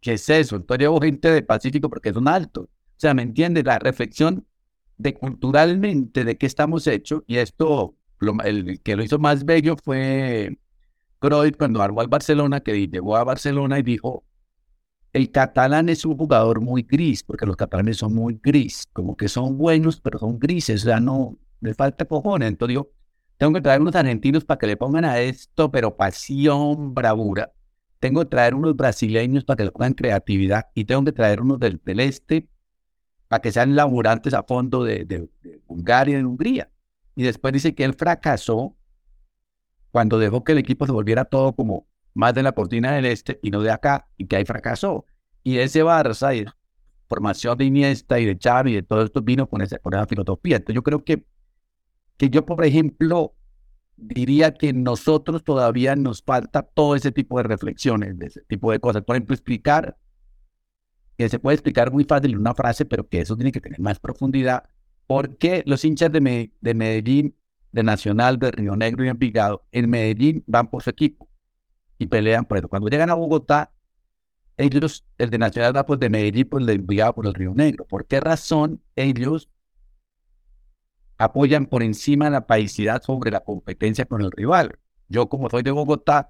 ¿Qué 0.01 0.15
es 0.15 0.29
eso? 0.31 0.57
Entonces 0.57 0.81
llevo 0.81 1.01
gente 1.01 1.31
de 1.31 1.43
Pacífico 1.43 1.91
porque 1.91 2.13
son 2.13 2.27
altos. 2.29 2.65
O 2.65 2.69
sea, 2.97 3.15
¿me 3.15 3.23
entiendes? 3.23 3.65
La 3.65 3.79
reflexión 3.79 4.47
de 4.97 5.15
culturalmente 5.15 6.25
de 6.25 6.37
qué 6.37 6.47
estamos 6.47 6.87
hechos, 6.87 7.23
y 7.27 7.37
esto, 7.37 7.95
el 8.45 8.81
que 8.83 8.97
lo 8.97 9.03
hizo 9.03 9.19
más 9.19 9.45
bello 9.47 9.77
fue 9.83 10.59
Cruyff 11.19 11.57
cuando 11.57 11.83
armó 11.83 12.03
al 12.03 12.09
Barcelona, 12.09 12.61
que 12.61 12.89
llegó 12.89 13.17
a 13.17 13.25
Barcelona 13.25 13.79
y 13.79 13.83
dijo, 13.83 14.25
el 15.13 15.31
catalán 15.31 15.89
es 15.89 16.05
un 16.05 16.17
jugador 16.17 16.61
muy 16.61 16.83
gris, 16.83 17.23
porque 17.25 17.47
los 17.47 17.57
catalanes 17.57 17.97
son 17.99 18.15
muy 18.15 18.39
gris, 18.43 18.87
como 18.93 19.17
que 19.17 19.29
son 19.29 19.57
buenos, 19.57 20.01
pero 20.01 20.19
son 20.19 20.39
grises, 20.39 20.83
o 20.83 20.85
sea, 20.85 21.01
no, 21.01 21.39
les 21.61 21.77
falta 21.77 22.05
cojones. 22.05 22.49
Entonces 22.49 22.73
digo, 22.75 22.91
tengo 23.39 23.55
que 23.55 23.63
traer 23.63 23.81
unos 23.81 23.95
argentinos 23.97 24.45
para 24.45 24.59
que 24.59 24.67
le 24.67 24.77
pongan 24.77 25.07
a 25.07 25.19
esto, 25.21 25.71
pero 25.71 25.97
pasión, 25.97 26.95
bravura 26.95 27.51
tengo 28.01 28.23
que 28.23 28.27
traer 28.31 28.55
unos 28.55 28.75
brasileños 28.75 29.45
para 29.45 29.59
que 29.59 29.65
le 29.65 29.71
pongan 29.71 29.93
creatividad 29.93 30.69
y 30.75 30.87
tengo 30.87 31.05
que 31.05 31.13
traer 31.13 31.41
unos 31.41 31.61
del, 31.61 31.81
este 32.01 32.49
para 33.29 33.43
que 33.43 33.53
sean 33.53 33.77
laburantes 33.77 34.35
a 34.35 34.43
fondo 34.43 34.83
de, 34.83 35.05
de, 35.05 35.29
Bulgaria 35.69 36.15
y 36.15 36.19
de 36.19 36.25
Hungría. 36.25 36.71
Y 37.15 37.23
después 37.23 37.53
dice 37.53 37.75
que 37.75 37.85
él 37.85 37.95
fracasó 37.95 38.77
cuando 39.93 40.19
dejó 40.19 40.43
que 40.43 40.53
el 40.53 40.59
equipo 40.59 40.87
se 40.87 40.93
volviera 40.93 41.25
todo 41.25 41.53
como 41.55 41.87
más 42.15 42.35
de 42.35 42.43
la 42.43 42.53
cortina 42.53 42.93
del 42.93 43.07
este 43.07 43.39
y 43.43 43.51
no 43.51 43.61
de 43.61 43.71
acá, 43.71 44.09
y 44.17 44.27
que 44.27 44.37
ahí 44.37 44.45
fracasó. 44.45 45.05
Y 45.45 45.59
ese 45.59 45.85
Barça 45.85 46.37
y 46.37 46.45
formación 47.09 47.59
de 47.59 47.65
Iniesta 47.67 48.19
y 48.19 48.25
de 48.25 48.39
Xavi 48.41 48.73
y 48.73 48.75
de 48.77 48.83
todo 48.83 49.03
esto 49.03 49.21
vino 49.23 49.49
con 49.49 49.61
esa, 49.63 49.79
con 49.79 49.95
esa 49.95 50.07
filosofía. 50.07 50.57
Entonces 50.57 50.75
yo 50.75 50.83
creo 50.83 51.05
que, 51.05 51.25
que 52.17 52.31
yo, 52.31 52.45
por 52.47 52.65
ejemplo, 52.65 53.35
diría 54.01 54.55
que 54.55 54.73
nosotros 54.73 55.45
todavía 55.45 55.97
nos 55.97 56.23
falta 56.23 56.63
todo 56.63 56.95
ese 56.95 57.13
tipo 57.13 57.37
de 57.39 57.45
reflexiones, 57.45 58.19
de 58.19 58.27
ese 58.27 58.43
tipo 58.43 58.73
de 58.73 58.81
cosas. 58.81 59.03
Por 59.03 59.17
ejemplo, 59.17 59.35
explicar, 59.35 59.97
que 61.17 61.29
se 61.29 61.39
puede 61.39 61.55
explicar 61.55 61.93
muy 61.93 62.05
fácil 62.05 62.33
en 62.33 62.39
una 62.39 62.55
frase, 62.55 62.85
pero 62.85 63.09
que 63.09 63.21
eso 63.21 63.37
tiene 63.37 63.53
que 63.53 63.61
tener 63.61 63.81
más 63.81 63.99
profundidad. 63.99 64.65
¿Por 65.07 65.37
qué 65.37 65.63
los 65.67 65.85
hinchas 65.85 66.11
de, 66.13 66.53
de 66.61 66.75
Medellín, 66.75 67.37
de 67.73 67.83
Nacional, 67.83 68.39
de 68.39 68.51
Río 68.51 68.77
Negro 68.77 69.05
y 69.05 69.09
Envigado, 69.09 69.65
en 69.73 69.91
Medellín 69.91 70.45
van 70.47 70.71
por 70.71 70.83
su 70.83 70.91
equipo 70.91 71.29
y 71.99 72.07
pelean 72.07 72.45
por 72.45 72.59
eso? 72.59 72.69
Cuando 72.69 72.89
llegan 72.89 73.11
a 73.11 73.15
Bogotá, 73.15 73.73
ellos, 74.57 75.07
el 75.19 75.31
de 75.31 75.39
Nacional 75.39 75.77
va 75.77 75.87
pues 75.87 76.01
de 76.01 76.11
Medellín, 76.11 76.49
pues 76.49 76.67
de 76.67 76.75
Envigado 76.75 77.15
por 77.15 77.27
el 77.27 77.35
Río 77.35 77.55
Negro. 77.55 77.87
¿Por 77.87 78.07
qué 78.07 78.21
razón 78.21 78.83
ellos 78.97 79.49
apoyan 81.21 81.67
por 81.67 81.83
encima 81.83 82.31
la 82.31 82.47
paicidad 82.47 83.03
sobre 83.03 83.31
la 83.31 83.41
competencia 83.41 84.07
con 84.07 84.23
el 84.23 84.31
rival. 84.31 84.79
Yo, 85.09 85.29
como 85.29 85.51
soy 85.51 85.63
de 85.63 85.71
Bogotá, 85.71 86.29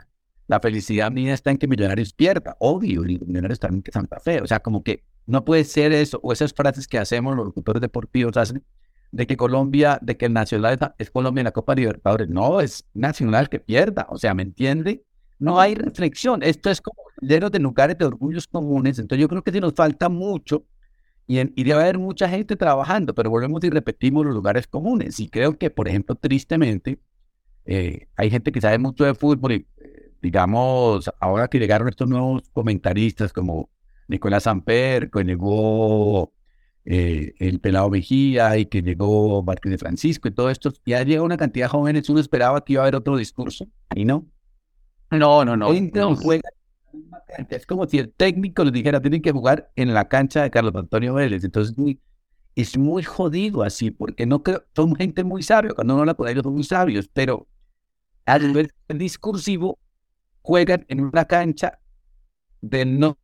la 0.48 0.58
felicidad 0.58 1.12
mía 1.12 1.32
está 1.32 1.52
en 1.52 1.58
que 1.58 1.68
Millonarios 1.68 2.12
pierda, 2.12 2.56
obvio, 2.58 3.06
y 3.06 3.20
Millonarios 3.20 3.60
también 3.60 3.82
que 3.82 3.92
Santa 3.92 4.18
Fe. 4.18 4.40
O 4.42 4.48
sea, 4.48 4.58
como 4.58 4.82
que 4.82 5.04
no 5.26 5.44
puede 5.44 5.62
ser 5.62 5.92
eso, 5.92 6.18
o 6.24 6.32
esas 6.32 6.52
frases 6.52 6.88
que 6.88 6.98
hacemos 6.98 7.36
los 7.36 7.46
locutores 7.46 7.80
deportivos 7.80 8.36
hacen, 8.36 8.64
de 9.12 9.28
que 9.28 9.36
Colombia, 9.36 10.00
de 10.02 10.16
que 10.16 10.26
el 10.26 10.32
Nacional 10.32 10.76
es, 10.98 11.10
Colombia 11.12 11.42
en 11.42 11.44
la 11.44 11.52
Copa 11.52 11.76
Libertadores. 11.76 12.28
No, 12.28 12.60
es 12.60 12.84
Nacional 12.92 13.48
que 13.48 13.60
pierda. 13.60 14.08
O 14.10 14.18
sea, 14.18 14.34
¿me 14.34 14.42
entiende? 14.42 15.04
No 15.38 15.60
hay 15.60 15.76
reflexión. 15.76 16.42
Esto 16.42 16.68
es 16.68 16.80
como 16.80 16.98
lleno 17.20 17.48
de 17.48 17.60
lugares 17.60 17.96
de 17.96 18.06
orgullos 18.06 18.48
comunes. 18.48 18.98
Entonces 18.98 19.20
yo 19.22 19.28
creo 19.28 19.42
que 19.42 19.52
si 19.52 19.60
nos 19.60 19.74
falta 19.74 20.08
mucho 20.08 20.64
y, 21.30 21.62
debe 21.64 21.80
haber 21.80 21.98
mucha 21.98 22.28
gente 22.28 22.56
trabajando, 22.56 23.14
pero 23.14 23.30
volvemos 23.30 23.62
y 23.62 23.70
repetimos 23.70 24.26
los 24.26 24.34
lugares 24.34 24.66
comunes. 24.66 25.20
Y 25.20 25.28
creo 25.28 25.56
que, 25.56 25.70
por 25.70 25.86
ejemplo, 25.86 26.16
tristemente, 26.16 26.98
eh, 27.64 28.08
hay 28.16 28.30
gente 28.30 28.50
que 28.50 28.60
sabe 28.60 28.78
mucho 28.78 29.04
de 29.04 29.14
fútbol 29.14 29.52
y, 29.52 29.66
eh, 29.76 30.12
digamos, 30.20 31.08
ahora 31.20 31.46
que 31.46 31.60
llegaron 31.60 31.88
estos 31.88 32.08
nuevos 32.08 32.42
comentaristas 32.52 33.32
como 33.32 33.70
Nicolás 34.08 34.42
Samper, 34.42 35.08
que 35.08 35.22
llegó 35.22 36.32
eh, 36.84 37.32
el 37.38 37.60
Pelado 37.60 37.90
Mejía 37.90 38.56
y 38.58 38.66
que 38.66 38.82
llegó 38.82 39.40
Martín 39.44 39.70
de 39.70 39.78
Francisco 39.78 40.26
y 40.26 40.32
todo 40.32 40.50
esto, 40.50 40.72
ya 40.84 41.04
llega 41.04 41.22
una 41.22 41.36
cantidad 41.36 41.66
de 41.66 41.70
jóvenes, 41.70 42.08
uno 42.08 42.18
esperaba 42.18 42.64
que 42.64 42.72
iba 42.72 42.82
a 42.82 42.86
haber 42.86 42.96
otro 42.96 43.16
discurso, 43.16 43.68
y 43.94 44.04
no. 44.04 44.26
No, 45.12 45.44
no, 45.44 45.56
no. 45.56 45.72
no. 45.72 46.16
Juega 46.16 46.50
es 47.48 47.66
como 47.66 47.86
si 47.86 47.98
el 47.98 48.12
técnico 48.12 48.64
les 48.64 48.72
dijera, 48.72 49.00
tienen 49.00 49.22
que 49.22 49.32
jugar 49.32 49.70
en 49.76 49.94
la 49.94 50.08
cancha 50.08 50.42
de 50.42 50.50
Carlos 50.50 50.74
Antonio 50.74 51.14
Vélez. 51.14 51.44
Entonces, 51.44 51.74
es 52.54 52.76
muy 52.76 53.02
jodido 53.02 53.62
así, 53.62 53.90
porque 53.90 54.26
no 54.26 54.42
creo, 54.42 54.64
son 54.74 54.94
gente 54.96 55.24
muy 55.24 55.42
sabia, 55.42 55.72
cuando 55.72 55.94
uno 55.94 56.04
la 56.04 56.14
puede 56.14 56.32
ellos 56.32 56.42
son 56.44 56.54
muy 56.54 56.64
sabios, 56.64 57.08
pero 57.12 57.48
al 58.26 58.48
nivel 58.48 58.72
discursivo 58.88 59.78
juegan 60.42 60.84
en 60.88 61.00
una 61.00 61.24
cancha 61.24 61.80
de 62.60 62.84
no, 62.84 63.18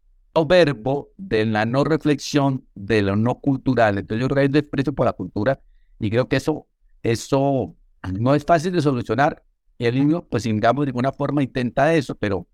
verbo, 0.47 1.11
de 1.17 1.47
la 1.47 1.65
no 1.67 1.85
reflexión, 1.85 2.67
de 2.75 3.03
lo 3.03 3.17
no 3.17 3.41
cultural. 3.41 3.99
Entonces 3.99 4.23
yo 4.23 4.29
creo 4.29 4.45
que 4.45 4.49
desprecio 4.49 4.93
por 4.95 5.07
la 5.07 5.13
cultura 5.13 5.61
y 5.99 6.11
creo 6.11 6.29
que 6.29 6.37
eso, 6.37 6.67
eso 7.03 7.75
no 8.13 8.35
es 8.35 8.45
fácil 8.45 8.73
de 8.73 8.83
solucionar. 8.83 9.43
Y 9.79 9.87
el 9.87 9.95
niño, 9.95 10.27
pues 10.29 10.45
digamos, 10.45 10.87
de 10.87 10.91
alguna 10.91 11.13
forma 11.13 11.43
intenta 11.43 11.95
eso, 11.95 12.15
pero 12.15 12.47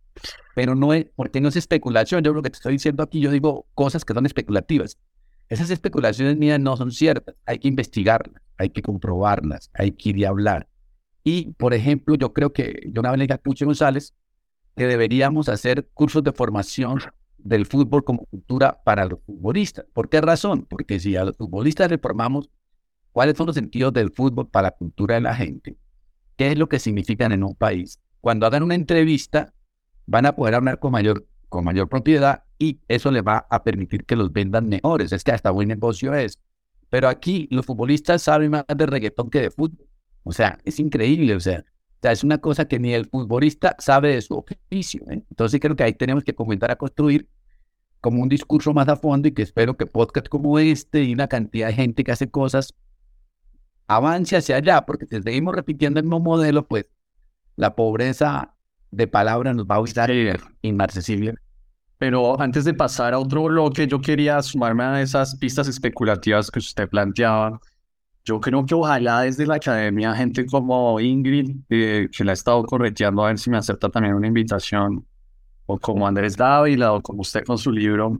pero 0.55 0.75
no 0.75 0.93
es, 0.93 1.07
porque 1.17 1.41
no 1.41 1.49
es 1.49 1.57
especulación. 1.57 2.23
Yo 2.23 2.33
lo 2.33 2.43
que 2.43 2.51
te 2.51 2.57
estoy 2.57 2.75
diciendo 2.75 3.03
aquí, 3.03 3.21
yo 3.21 3.31
digo 3.31 3.67
cosas 3.75 4.05
que 4.05 4.15
son 4.15 4.27
especulativas. 4.27 4.99
Esas 5.49 5.71
especulaciones 5.71 6.37
mías 6.37 6.61
no 6.61 6.77
son 6.77 6.93
ciertas. 6.93 7.35
Hay 7.47 7.59
que 7.59 7.69
investigarlas, 7.69 8.43
hay 8.57 8.71
que 8.71 8.83
comprobarlas, 8.83 9.71
hay 9.75 9.93
que 9.93 10.11
ir 10.11 10.19
y 10.19 10.25
hablar. 10.25 10.69
Y, 11.25 11.53
por 11.53 11.75
ejemplo, 11.75 12.15
yo 12.15 12.33
creo 12.33 12.53
que 12.53 12.81
yo 12.87 13.01
una 13.01 13.11
vez 13.11 13.19
le 13.19 13.27
dije 13.27 13.35
a 13.35 13.65
González 13.65 14.15
que 14.77 14.87
deberíamos 14.87 15.49
hacer 15.49 15.89
cursos 15.95 16.25
de 16.25 16.33
formación 16.33 17.01
del 17.39 17.67
fútbol 17.67 18.05
como 18.05 18.25
cultura 18.27 18.81
para 18.85 19.05
los 19.05 19.21
futbolistas. 19.25 19.85
¿Por 19.93 20.09
qué 20.09 20.21
razón? 20.21 20.67
Porque 20.69 20.99
si 21.01 21.17
a 21.17 21.25
los 21.25 21.37
futbolistas 21.37 21.91
le 21.91 21.99
formamos 21.99 22.49
cuáles 23.13 23.37
son 23.37 23.47
los 23.47 23.55
sentidos 23.55 23.93
del 23.93 24.11
fútbol 24.11 24.49
para 24.49 24.69
la 24.69 24.71
cultura 24.73 25.17
de 25.17 25.21
la 25.21 25.35
gente, 25.35 25.77
qué 26.37 26.53
es 26.53 26.59
lo 26.59 26.69
que 26.69 26.79
significan 26.79 27.33
en 27.33 27.45
un 27.45 27.55
país, 27.55 28.01
cuando 28.21 28.47
hagan 28.47 28.63
una 28.63 28.75
entrevista, 28.75 29.53
van 30.13 30.27
a 30.27 30.37
poder 30.37 30.55
hablar 30.55 30.79
con 30.79 30.93
mayor, 30.93 31.27
con 31.49 31.65
mayor 31.65 31.89
propiedad 31.89 32.45
y 32.59 32.81
eso 32.87 33.11
les 33.11 33.25
va 33.25 33.47
a 33.49 33.65
permitir 33.65 34.05
que 34.05 34.15
los 34.15 34.31
vendan 34.31 34.69
mejores. 34.69 35.11
Es 35.11 35.25
que 35.25 35.33
hasta 35.33 35.51
buen 35.51 35.69
negocio 35.69 36.15
es. 36.15 36.39
Pero 36.91 37.09
aquí 37.09 37.49
los 37.51 37.65
futbolistas 37.65 38.23
saben 38.23 38.51
más 38.51 38.65
de 38.69 38.87
reggaetón 38.87 39.31
que 39.31 39.41
de 39.41 39.51
fútbol. 39.51 39.89
O 40.23 40.33
sea, 40.33 40.59
es 40.67 40.79
increíble. 40.79 41.35
O 41.35 41.41
sea, 41.41 41.65
es 42.03 42.23
una 42.23 42.39
cosa 42.39 42.67
que 42.67 42.79
ni 42.79 42.93
el 42.93 43.07
futbolista 43.07 43.75
sabe 43.79 44.15
de 44.15 44.21
su 44.21 44.35
oficio. 44.35 45.03
¿eh? 45.11 45.25
Entonces 45.31 45.59
creo 45.61 45.75
que 45.75 45.85
ahí 45.85 45.95
tenemos 45.95 46.25
que 46.25 46.35
comenzar 46.35 46.71
a 46.71 46.77
construir 46.77 47.27
como 48.03 48.21
un 48.23 48.29
discurso 48.29 48.75
más 48.75 48.89
a 48.89 48.97
fondo 48.97 49.29
y 49.29 49.33
que 49.33 49.43
espero 49.43 49.79
que 49.79 49.87
podcast 49.87 50.29
como 50.29 50.59
este 50.59 51.05
y 51.05 51.15
una 51.15 51.27
cantidad 51.27 51.69
de 51.69 51.73
gente 51.73 52.05
que 52.05 52.13
hace 52.13 52.31
cosas 52.31 52.75
avance 53.87 54.37
hacia 54.37 54.57
allá, 54.57 54.85
porque 54.85 55.07
si 55.07 55.23
seguimos 55.23 55.55
repitiendo 55.55 56.01
el 56.01 56.05
mismo 56.05 56.21
modelo, 56.21 56.67
pues 56.67 56.87
la 57.57 57.75
pobreza 57.75 58.55
de 58.93 59.07
palabra 59.09 59.53
nos 59.55 59.67
va 59.67 59.77
a 59.77 59.79
gustar 59.79 60.11
inmarcesible. 60.63 61.35
Pero 61.99 62.41
antes 62.41 62.65
de 62.65 62.75
pasar 62.75 63.15
a 63.15 63.19
otro 63.19 63.45
bloque, 63.45 63.87
yo 63.87 64.01
quería 64.01 64.43
sumarme 64.43 64.85
a 64.85 65.03
esas 65.03 65.37
pistas 65.37 65.69
especulativas 65.69 66.51
que 66.51 66.59
usted 66.59 66.89
planteaba. 66.89 67.61
Yo 68.25 68.41
creo 68.41 68.65
que 68.67 68.75
ojalá 68.75 69.23
desde 69.23 69.47
la 69.47 69.57
academia, 69.57 70.15
gente 70.15 70.47
como 70.47 71.01
Ingrid, 71.01 71.57
eh, 71.71 72.09
que 72.13 72.25
la 72.25 72.33
ha 72.33 72.35
estado 72.35 72.65
correteando 72.65 73.25
a 73.25 73.29
ver 73.29 73.39
si 73.39 73.51
me 73.51 73.59
acepta 73.59 73.89
también 73.89 74.15
una 74.15 74.29
invitación, 74.29 75.05
o 75.67 75.79
como 75.79 76.07
Andrés 76.07 76.37
Dávila, 76.37 76.93
o 76.93 77.03
como 77.03 77.23
usted 77.23 77.45
con 77.45 77.59
su 77.59 77.73
libro, 77.73 78.19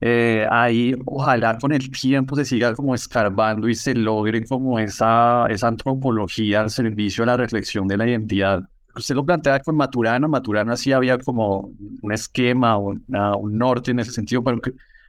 eh, 0.00 0.46
ahí 0.50 0.94
ojalá 1.06 1.58
con 1.58 1.72
el 1.72 1.90
tiempo 1.90 2.34
se 2.36 2.44
siga 2.44 2.74
como 2.74 2.94
escarbando 2.94 3.68
y 3.68 3.74
se 3.74 3.94
logre 3.94 4.44
como 4.44 4.78
esa, 4.78 5.46
esa 5.48 5.68
antropología 5.68 6.62
al 6.62 6.70
servicio 6.70 7.22
de 7.22 7.26
la 7.26 7.36
reflexión 7.36 7.86
de 7.88 7.96
la 7.96 8.08
identidad 8.08 8.68
usted 8.96 9.14
lo 9.14 9.24
plantea 9.24 9.60
con 9.60 9.76
Maturana, 9.76 10.28
Maturana 10.28 10.76
sí 10.76 10.92
había 10.92 11.18
como 11.18 11.72
un 12.02 12.12
esquema 12.12 12.76
o 12.76 12.90
un 12.90 13.58
norte 13.58 13.90
en 13.90 14.00
ese 14.00 14.12
sentido, 14.12 14.42
pero 14.42 14.60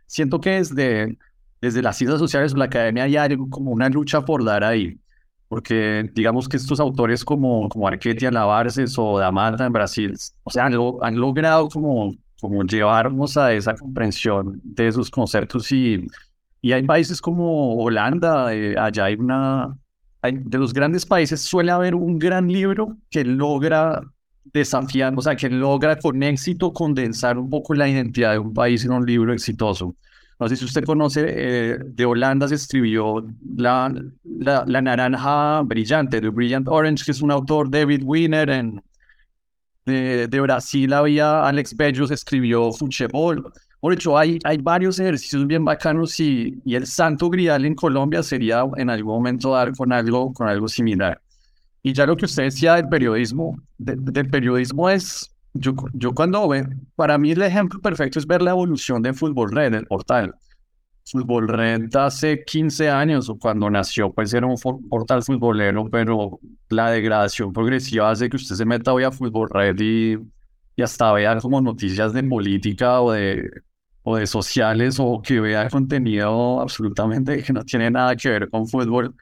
siento 0.08 0.40
que 0.40 0.52
desde, 0.52 1.18
desde 1.62 1.82
las 1.82 1.98
ciencias 1.98 2.20
sociales 2.20 2.54
la 2.54 2.66
academia 2.66 3.04
hay 3.04 3.18
algo 3.18 3.50
como 3.50 3.72
una 3.72 3.90
lucha 3.90 4.22
por 4.22 4.44
dar 4.44 4.64
ahí, 4.64 4.98
porque 5.48 6.10
digamos 6.14 6.48
que 6.50 6.58
estos 6.58 6.80
autores 6.80 7.24
como, 7.26 7.70
como 7.70 7.88
Arquetia 7.88 8.32
Lavarces 8.32 8.96
o 8.98 9.20
Damata 9.20 9.66
en 9.66 9.74
Brasil, 9.74 10.18
o 10.44 10.50
sea, 10.50 10.66
han, 10.66 10.74
han 11.02 11.16
logrado 11.16 11.70
como, 11.70 12.14
como 12.40 12.64
llevarnos 12.64 13.38
a 13.38 13.54
esa 13.54 13.76
comprensión 13.76 14.62
de 14.64 14.88
esos 14.88 15.10
conceptos 15.10 15.72
y, 15.72 16.06
y 16.62 16.72
hay 16.72 16.84
países 16.84 17.22
como 17.22 17.76
Holanda, 17.78 18.54
eh, 18.54 18.76
allá 18.78 19.06
hay 19.06 19.16
una 19.16 19.78
de 20.32 20.58
los 20.58 20.74
grandes 20.74 21.06
países 21.06 21.42
suele 21.42 21.72
haber 21.72 21.96
un 21.96 22.18
gran 22.18 22.48
libro 22.48 22.98
que 23.10 23.26
logra 23.26 24.02
desafiar, 24.46 25.14
o 25.16 25.22
sea, 25.22 25.36
que 25.36 25.50
logra 25.50 25.98
con 25.98 26.22
éxito 26.24 26.72
condensar 26.72 27.38
un 27.38 27.50
poco 27.50 27.74
la 27.74 27.90
identidad 27.90 28.34
de 28.34 28.40
un 28.40 28.54
país 28.54 28.86
en 28.86 28.92
un 28.92 29.06
libro 29.06 29.34
exitoso. 29.34 29.96
No 30.40 30.50
sé 30.50 30.56
si 30.56 30.66
usted 30.66 30.84
conoce, 30.84 31.26
eh, 31.28 31.78
de 31.80 32.06
Holanda 32.06 32.48
se 32.48 32.56
escribió 32.56 33.26
la, 33.56 33.94
la, 34.24 34.82
Naranja 34.82 35.62
Brillante, 35.62 36.20
The 36.20 36.30
Brilliant 36.30 36.68
Orange, 36.68 37.06
que 37.06 37.12
es 37.12 37.22
un 37.22 37.32
autor, 37.32 37.70
David 37.70 38.02
Wiener. 38.04 38.50
En, 38.50 38.82
de, 39.86 40.28
de 40.28 40.40
Brasil 40.40 40.92
había 40.94 41.46
Alex 41.46 41.76
Bellos, 41.76 42.12
escribió 42.12 42.72
Fuchebol. 42.72 43.52
Por 43.84 43.92
hecho, 43.92 44.18
hay, 44.18 44.40
hay 44.46 44.60
varios 44.60 44.98
ejercicios 44.98 45.46
bien 45.46 45.66
bacanos 45.66 46.18
y, 46.18 46.58
y 46.64 46.76
el 46.76 46.88
santo 46.88 47.30
grial 47.30 47.66
en 47.66 47.76
Colombia 47.76 48.24
sería 48.24 48.64
en 48.78 48.90
algún 48.90 49.16
momento 49.16 49.52
dar 49.52 49.76
con 49.76 49.92
algo, 49.92 50.32
con 50.32 50.48
algo 50.48 50.70
similar. 50.70 51.22
Y 51.82 51.92
ya 51.92 52.06
lo 52.06 52.16
que 52.16 52.24
usted 52.24 52.44
decía 52.44 52.76
del 52.76 52.88
periodismo, 52.88 53.62
del 53.78 54.30
periodismo 54.30 54.90
es, 54.90 55.30
yo, 55.54 55.74
yo 55.96 56.14
cuando 56.14 56.48
ve, 56.48 56.66
para 56.96 57.18
mí 57.18 57.32
el 57.32 57.42
ejemplo 57.42 57.82
perfecto 57.82 58.20
es 58.20 58.26
ver 58.26 58.42
la 58.42 58.52
evolución 58.52 59.02
de 59.02 59.12
Fútbol 59.12 59.52
Red, 59.52 59.74
el 59.74 59.86
portal. 59.86 60.34
Fútbol 61.06 61.50
Red 61.50 61.94
hace 61.98 62.42
15 62.46 62.90
años 62.90 63.28
o 63.28 63.38
cuando 63.38 63.70
nació, 63.70 64.14
pues 64.14 64.34
era 64.34 64.48
un 64.48 64.56
portal 64.90 65.24
futbolero, 65.24 65.90
pero 65.90 66.40
la 66.70 66.90
degradación 66.90 67.52
progresiva 67.52 68.12
hace 68.12 68.30
que 68.30 68.38
usted 68.38 68.56
se 68.56 68.64
meta 68.64 68.94
hoy 68.94 69.04
a 69.04 69.12
Fútbol 69.12 69.50
Red 69.50 69.76
y, 69.82 70.18
y 70.78 70.82
hasta 70.82 71.12
vea 71.12 71.38
como 71.42 71.60
noticias 71.60 72.14
de 72.14 72.24
política 72.24 73.02
o 73.02 73.12
de 73.12 73.52
o 74.04 74.18
de 74.18 74.28
sociales 74.28 74.98
o 75.00 75.22
que 75.22 75.40
vea 75.40 75.70
contenido 75.70 76.62
absolutamente 76.62 77.42
que 77.44 77.54
no 77.54 77.64
tiene 77.64 77.90
nada 77.92 78.16
que 78.16 78.30
ver 78.30 78.50
con 78.50 78.68
fútbol. 78.68 79.16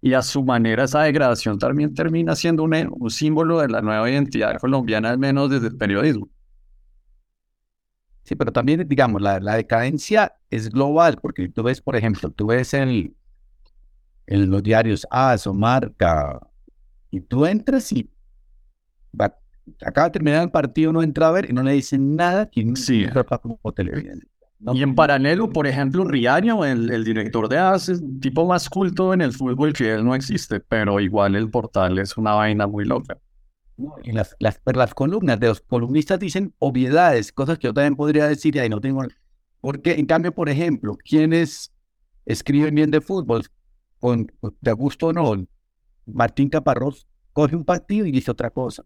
Y 0.00 0.12
a 0.14 0.22
su 0.22 0.44
manera 0.44 0.84
esa 0.84 1.02
degradación 1.02 1.58
también 1.58 1.94
termina 1.94 2.36
siendo 2.36 2.62
un, 2.64 2.74
un 2.92 3.10
símbolo 3.10 3.60
de 3.60 3.68
la 3.68 3.80
nueva 3.80 4.10
identidad 4.10 4.58
colombiana, 4.60 5.10
al 5.10 5.18
menos 5.18 5.50
desde 5.50 5.68
el 5.68 5.76
periodismo. 5.76 6.28
Sí, 8.24 8.34
pero 8.36 8.52
también, 8.52 8.86
digamos, 8.88 9.20
la, 9.20 9.38
la 9.40 9.56
decadencia 9.56 10.34
es 10.50 10.70
global, 10.70 11.18
porque 11.20 11.48
tú 11.48 11.62
ves, 11.62 11.80
por 11.80 11.94
ejemplo, 11.96 12.30
tú 12.30 12.46
ves 12.46 12.72
en, 12.74 13.14
en 14.26 14.50
los 14.50 14.62
diarios 14.62 15.06
AS 15.10 15.46
o 15.46 15.54
Marca, 15.54 16.40
y 17.10 17.20
tú 17.20 17.46
entras 17.46 17.92
y 17.92 18.10
acaba 19.84 20.08
de 20.08 20.12
terminar 20.12 20.42
el 20.42 20.50
partido, 20.50 20.92
no 20.92 21.02
entra 21.02 21.28
a 21.28 21.32
ver 21.32 21.50
y 21.50 21.52
no 21.52 21.62
le 21.62 21.72
dicen 21.72 22.16
nada 22.16 22.48
y 22.52 22.76
sí. 22.76 23.06
como 23.42 23.72
televidente. 23.72 24.26
Y 24.72 24.82
en 24.82 24.94
paralelo, 24.94 25.50
por 25.50 25.66
ejemplo, 25.66 26.04
Riaño, 26.04 26.64
el, 26.64 26.90
el 26.90 27.04
director 27.04 27.48
de 27.48 27.58
ACE, 27.58 27.96
tipo 28.20 28.46
más 28.46 28.70
culto 28.70 29.12
en 29.12 29.20
el 29.20 29.32
fútbol 29.32 29.74
que 29.74 29.92
él 29.92 30.04
no 30.04 30.14
existe, 30.14 30.60
pero 30.60 31.00
igual 31.00 31.36
el 31.36 31.50
portal 31.50 31.98
es 31.98 32.16
una 32.16 32.32
vaina 32.32 32.66
muy 32.66 32.86
loca. 32.86 33.18
y 34.02 34.12
las, 34.12 34.34
las, 34.38 34.60
las 34.64 34.94
columnas 34.94 35.38
de 35.38 35.48
los 35.48 35.60
columnistas 35.60 36.18
dicen 36.18 36.54
obviedades, 36.58 37.30
cosas 37.32 37.58
que 37.58 37.66
yo 37.66 37.74
también 37.74 37.96
podría 37.96 38.26
decir 38.26 38.56
y 38.56 38.60
ahí 38.60 38.70
no 38.70 38.80
tengo. 38.80 39.04
Porque, 39.60 39.94
en 39.94 40.06
cambio, 40.06 40.32
por 40.32 40.48
ejemplo, 40.48 40.96
quienes 41.04 41.70
escriben 42.24 42.74
bien 42.74 42.90
de 42.90 43.02
fútbol, 43.02 43.44
con, 43.98 44.30
de 44.60 44.72
gusto 44.72 45.08
o 45.08 45.12
no, 45.12 45.46
Martín 46.06 46.48
Caparrós 46.48 47.06
coge 47.32 47.56
un 47.56 47.64
partido 47.64 48.06
y 48.06 48.12
dice 48.12 48.30
otra 48.30 48.50
cosa. 48.50 48.84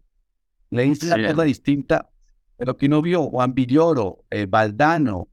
Le 0.71 0.83
dice 0.83 1.05
la 1.07 1.33
cosa 1.33 1.43
distinta 1.43 2.09
de 2.57 2.65
lo 2.65 2.77
que 2.77 2.85
uno 2.85 3.01
vio. 3.01 3.23
Juan 3.29 3.53
Villoro, 3.53 4.25
eh, 4.29 4.45
Valdano, 4.47 5.29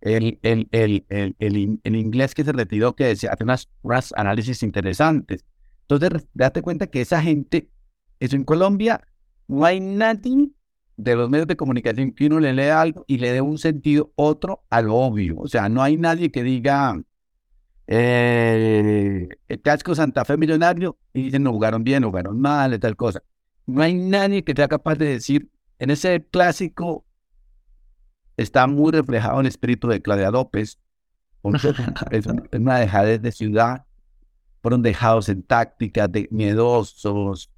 el, 0.00 0.38
el, 0.42 0.68
el, 0.70 1.04
el, 1.38 1.96
inglés 1.96 2.34
que 2.34 2.44
se 2.44 2.52
retiró, 2.52 2.94
que 2.94 3.10
hace 3.10 3.28
unas, 3.40 3.68
unas 3.82 4.12
análisis 4.16 4.62
interesantes. 4.62 5.44
Entonces, 5.88 6.26
date 6.34 6.62
cuenta 6.62 6.86
que 6.86 7.00
esa 7.00 7.20
gente, 7.22 7.70
eso 8.20 8.36
en 8.36 8.44
Colombia, 8.44 9.00
no 9.48 9.64
hay 9.64 9.80
nadie 9.80 10.50
de 10.96 11.14
los 11.14 11.28
medios 11.28 11.46
de 11.46 11.56
comunicación 11.56 12.12
que 12.12 12.26
uno 12.26 12.40
le 12.40 12.52
lea 12.52 12.80
algo 12.80 13.04
y 13.06 13.18
le 13.18 13.32
dé 13.32 13.40
un 13.40 13.58
sentido 13.58 14.12
otro 14.14 14.64
a 14.70 14.80
lo 14.82 14.94
obvio. 14.94 15.38
O 15.38 15.48
sea, 15.48 15.68
no 15.68 15.82
hay 15.82 15.96
nadie 15.96 16.30
que 16.30 16.42
diga 16.42 17.00
eh, 17.86 19.28
el 19.48 19.60
casco 19.60 19.94
Santa 19.94 20.24
Fe 20.24 20.36
Millonario 20.36 20.98
y 21.12 21.24
dicen 21.24 21.42
no 21.42 21.52
jugaron 21.52 21.84
bien, 21.84 22.02
no 22.02 22.08
jugaron 22.08 22.40
mal, 22.40 22.78
tal 22.80 22.96
cosa. 22.96 23.22
No 23.66 23.82
hay 23.82 23.94
nadie 23.94 24.44
que 24.44 24.54
sea 24.54 24.68
capaz 24.68 24.94
de 24.96 25.06
decir, 25.06 25.50
en 25.78 25.90
ese 25.90 26.24
clásico 26.24 27.04
está 28.36 28.66
muy 28.66 28.92
reflejado 28.92 29.40
el 29.40 29.46
espíritu 29.46 29.88
de 29.88 30.00
Claudia 30.00 30.30
López. 30.30 30.78
es 32.10 32.26
una 32.52 32.78
dejadez 32.78 33.22
de 33.22 33.32
ciudad. 33.32 33.84
Fueron 34.62 34.82
dejados 34.82 35.28
en 35.28 35.42
tácticas 35.42 36.10
de 36.10 36.28
miedosos. 36.30 37.50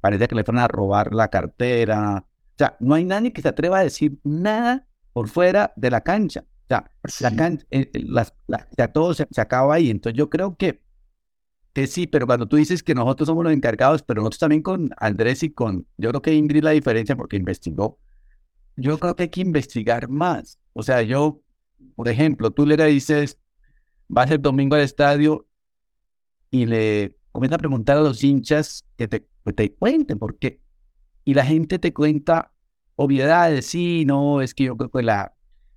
Parece 0.00 0.28
que 0.28 0.34
le 0.34 0.44
fueron 0.44 0.62
a 0.62 0.68
robar 0.68 1.14
la 1.14 1.28
cartera. 1.28 2.24
O 2.24 2.54
sea, 2.56 2.76
no 2.80 2.94
hay 2.94 3.04
nadie 3.04 3.32
que 3.32 3.42
se 3.42 3.48
atreva 3.48 3.78
a 3.78 3.84
decir 3.84 4.18
nada 4.24 4.86
por 5.12 5.28
fuera 5.28 5.72
de 5.76 5.90
la 5.90 6.00
cancha. 6.00 6.44
O 6.64 6.68
sea, 6.68 6.90
la 7.20 7.34
cancha, 7.34 7.64
eh, 7.70 7.90
eh, 7.94 8.88
todo 8.92 9.14
se, 9.14 9.26
acaba 9.36 9.74
ahí. 9.74 9.90
Entonces 9.90 10.18
yo 10.18 10.28
creo 10.28 10.56
que 10.56 10.82
sí, 11.86 12.06
pero 12.06 12.26
cuando 12.26 12.46
tú 12.46 12.56
dices 12.56 12.82
que 12.82 12.94
nosotros 12.94 13.26
somos 13.26 13.44
los 13.44 13.52
encargados, 13.52 14.02
pero 14.02 14.20
nosotros 14.20 14.40
también 14.40 14.62
con 14.62 14.90
Andrés 14.98 15.42
y 15.42 15.50
con, 15.50 15.86
yo 15.96 16.10
creo 16.10 16.22
que 16.22 16.34
Ingrid 16.34 16.64
la 16.64 16.70
diferencia 16.70 17.16
porque 17.16 17.36
investigó 17.36 17.98
yo 18.78 18.98
creo 18.98 19.16
que 19.16 19.24
hay 19.24 19.28
que 19.28 19.40
investigar 19.40 20.08
más. 20.08 20.58
O 20.72 20.82
sea, 20.82 21.02
yo, 21.02 21.40
por 21.96 22.08
ejemplo, 22.08 22.50
tú 22.50 22.64
le 22.64 22.76
dices, 22.86 23.38
vas 24.08 24.30
el 24.30 24.40
domingo 24.40 24.76
al 24.76 24.82
estadio 24.82 25.46
y 26.50 26.66
le 26.66 27.16
comienza 27.32 27.56
a 27.56 27.58
preguntar 27.58 27.98
a 27.98 28.02
los 28.02 28.22
hinchas 28.22 28.84
que 28.96 29.08
te, 29.08 29.26
que 29.44 29.52
te 29.52 29.74
cuenten 29.74 30.18
por 30.18 30.38
qué. 30.38 30.60
Y 31.24 31.34
la 31.34 31.44
gente 31.44 31.78
te 31.78 31.92
cuenta 31.92 32.52
obviedades, 32.96 33.66
sí, 33.66 34.04
no, 34.06 34.40
es 34.40 34.54
que 34.54 34.64
yo 34.64 34.76
creo 34.76 34.90
que 34.90 35.02
la, 35.02 35.34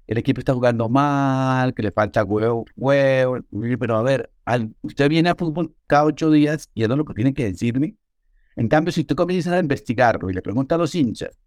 el 0.08 0.17
equipo 0.17 0.39
está 0.39 0.54
jugando 0.54 0.88
mal, 0.88 1.73
que 1.73 1.84
le 1.84 1.91
falta 1.91 2.23
huevo, 2.23 2.65
huevo, 2.75 3.39
pero 3.80 3.97
a 3.97 4.04
ver, 4.04 4.32
usted 4.81 5.09
viene 5.09 5.29
a 5.29 5.35
fútbol 5.35 5.75
cada 5.87 6.05
ocho 6.05 6.31
días 6.31 6.69
y 6.73 6.83
eso 6.83 6.93
es 6.93 6.97
lo 6.97 7.05
que 7.05 7.13
tiene 7.13 7.33
que 7.33 7.45
decirme. 7.45 7.95
En 8.55 8.67
cambio, 8.67 8.91
si 8.91 9.03
tú 9.03 9.15
comienzas 9.15 9.53
a 9.53 9.59
investigarlo 9.59 10.29
y 10.29 10.33
le 10.33 10.41
preguntas 10.41 10.75
a 10.75 10.79
los 10.79 10.93
hinchas, 10.95 11.37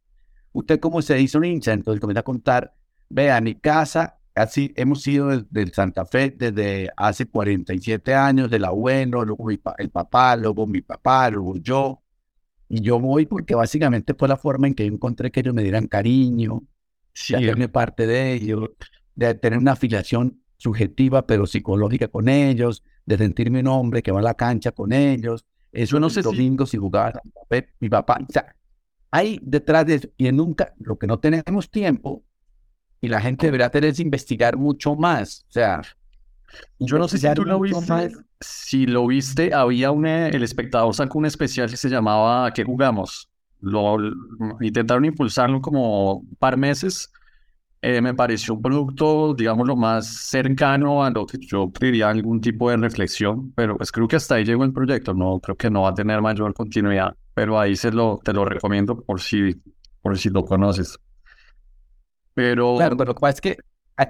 ¿usted 0.52 0.80
cómo 0.80 1.02
se 1.02 1.20
hizo 1.20 1.38
un 1.38 1.44
hincha? 1.44 1.72
Entonces 1.72 2.00
comienza 2.00 2.20
a 2.20 2.24
contar, 2.24 2.74
vea, 3.08 3.40
mi 3.40 3.54
casa, 3.56 4.18
así 4.34 4.72
hemos 4.76 5.02
sido 5.02 5.28
del 5.28 5.72
Santa 5.72 6.06
Fe 6.06 6.34
desde 6.36 6.90
hace 6.96 7.26
47 7.26 8.14
años, 8.14 8.50
del 8.50 8.64
abuelo, 8.64 9.24
luego 9.24 9.50
el 9.50 9.90
papá, 9.90 10.36
luego 10.36 10.66
mi 10.66 10.80
papá, 10.80 11.30
luego 11.30 11.56
yo. 11.56 12.02
Y 12.68 12.80
yo 12.80 12.98
voy 12.98 13.26
porque 13.26 13.54
básicamente 13.54 14.14
fue 14.14 14.28
la 14.28 14.36
forma 14.36 14.66
en 14.66 14.74
que 14.74 14.86
encontré 14.86 15.30
que 15.30 15.40
ellos 15.40 15.54
me 15.54 15.62
dieran 15.62 15.86
cariño, 15.86 16.62
de 17.28 17.36
hacerme 17.36 17.68
parte 17.68 18.06
de 18.06 18.32
ellos, 18.32 18.70
de 19.14 19.34
tener 19.34 19.58
una 19.58 19.72
afiliación 19.72 20.40
subjetiva 20.56 21.26
pero 21.26 21.46
psicológica 21.46 22.08
con 22.08 22.28
ellos, 22.28 22.82
de 23.06 23.18
sentirme 23.18 23.60
un 23.60 23.68
hombre 23.68 24.02
que 24.02 24.12
va 24.12 24.20
a 24.20 24.22
la 24.22 24.34
cancha 24.34 24.72
con 24.72 24.92
ellos. 24.92 25.44
Eso 25.72 25.98
no 25.98 26.10
sé 26.10 26.22
domingos 26.22 26.70
si... 26.70 26.76
y 26.76 26.80
jugaba 26.80 27.12
mi 27.80 27.88
papá. 27.88 28.18
O 28.28 28.32
sea, 28.32 28.54
hay 29.10 29.38
detrás 29.42 29.86
de 29.86 29.94
eso, 29.96 30.08
y 30.16 30.30
nunca, 30.32 30.74
lo 30.78 30.98
que 30.98 31.06
no 31.06 31.18
tenemos 31.18 31.70
tiempo, 31.70 32.24
y 33.00 33.08
la 33.08 33.20
gente 33.20 33.46
deberá 33.46 33.70
tener 33.70 33.90
es 33.90 34.00
investigar 34.00 34.56
mucho 34.56 34.96
más. 34.96 35.44
O 35.48 35.52
sea, 35.52 35.82
yo 36.78 36.98
no 36.98 37.08
sé 37.08 37.18
si 37.18 37.34
tú 37.34 37.44
lo 37.44 37.60
viste. 37.60 38.12
Si 38.40 38.86
lo 38.86 39.06
viste, 39.06 39.54
había 39.54 39.90
una, 39.90 40.28
el 40.28 40.42
espectador 40.42 40.94
sacó 40.94 41.18
un 41.18 41.26
especial 41.26 41.70
que 41.70 41.76
se 41.76 41.88
llamaba 41.88 42.52
¿Qué 42.52 42.64
jugamos? 42.64 43.30
Lo, 43.60 43.96
intentaron 44.60 45.04
impulsarlo 45.04 45.60
como 45.60 46.16
un 46.16 46.36
par 46.36 46.56
meses. 46.56 47.10
Eh, 47.86 48.00
me 48.00 48.14
pareció 48.14 48.54
un 48.54 48.62
producto, 48.62 49.34
digamos, 49.34 49.66
lo 49.66 49.76
más 49.76 50.06
cercano 50.06 51.04
a 51.04 51.10
lo 51.10 51.26
que 51.26 51.38
yo 51.38 51.70
creería 51.70 52.08
algún 52.08 52.40
tipo 52.40 52.70
de 52.70 52.78
reflexión, 52.78 53.52
pero 53.52 53.76
pues 53.76 53.92
creo 53.92 54.08
que 54.08 54.16
hasta 54.16 54.36
ahí 54.36 54.44
llegó 54.44 54.64
el 54.64 54.72
proyecto. 54.72 55.12
No 55.12 55.38
creo 55.40 55.56
que 55.56 55.70
no 55.70 55.82
va 55.82 55.90
a 55.90 55.94
tener 55.94 56.22
mayor 56.22 56.54
continuidad 56.54 57.14
pero 57.34 57.58
ahí 57.58 57.76
se 57.76 57.90
lo, 57.90 58.20
te 58.24 58.32
lo 58.32 58.44
recomiendo 58.44 59.00
por 59.02 59.20
si, 59.20 59.60
por 60.00 60.16
si 60.16 60.30
lo 60.30 60.44
conoces. 60.44 60.98
Pero... 62.32 62.76
Claro, 62.76 62.96
pero 62.96 63.14
es 63.28 63.40
que 63.40 63.58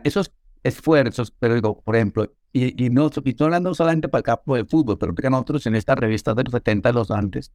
esos 0.04 0.30
esfuerzos, 0.62 1.30
pero 1.30 1.54
digo, 1.54 1.80
por 1.82 1.96
ejemplo, 1.96 2.32
y, 2.52 2.84
y 2.84 2.90
no 2.90 3.10
y 3.24 3.42
hablando 3.42 3.74
solamente 3.74 4.08
para 4.08 4.20
el 4.20 4.24
campo 4.24 4.54
de 4.54 4.64
fútbol, 4.64 4.98
pero 4.98 5.14
que 5.14 5.28
nosotros 5.28 5.66
en 5.66 5.74
esta 5.74 5.94
revista 5.94 6.34
de 6.34 6.44
los 6.44 6.52
70 6.52 6.92
los 6.92 7.10
antes, 7.10 7.52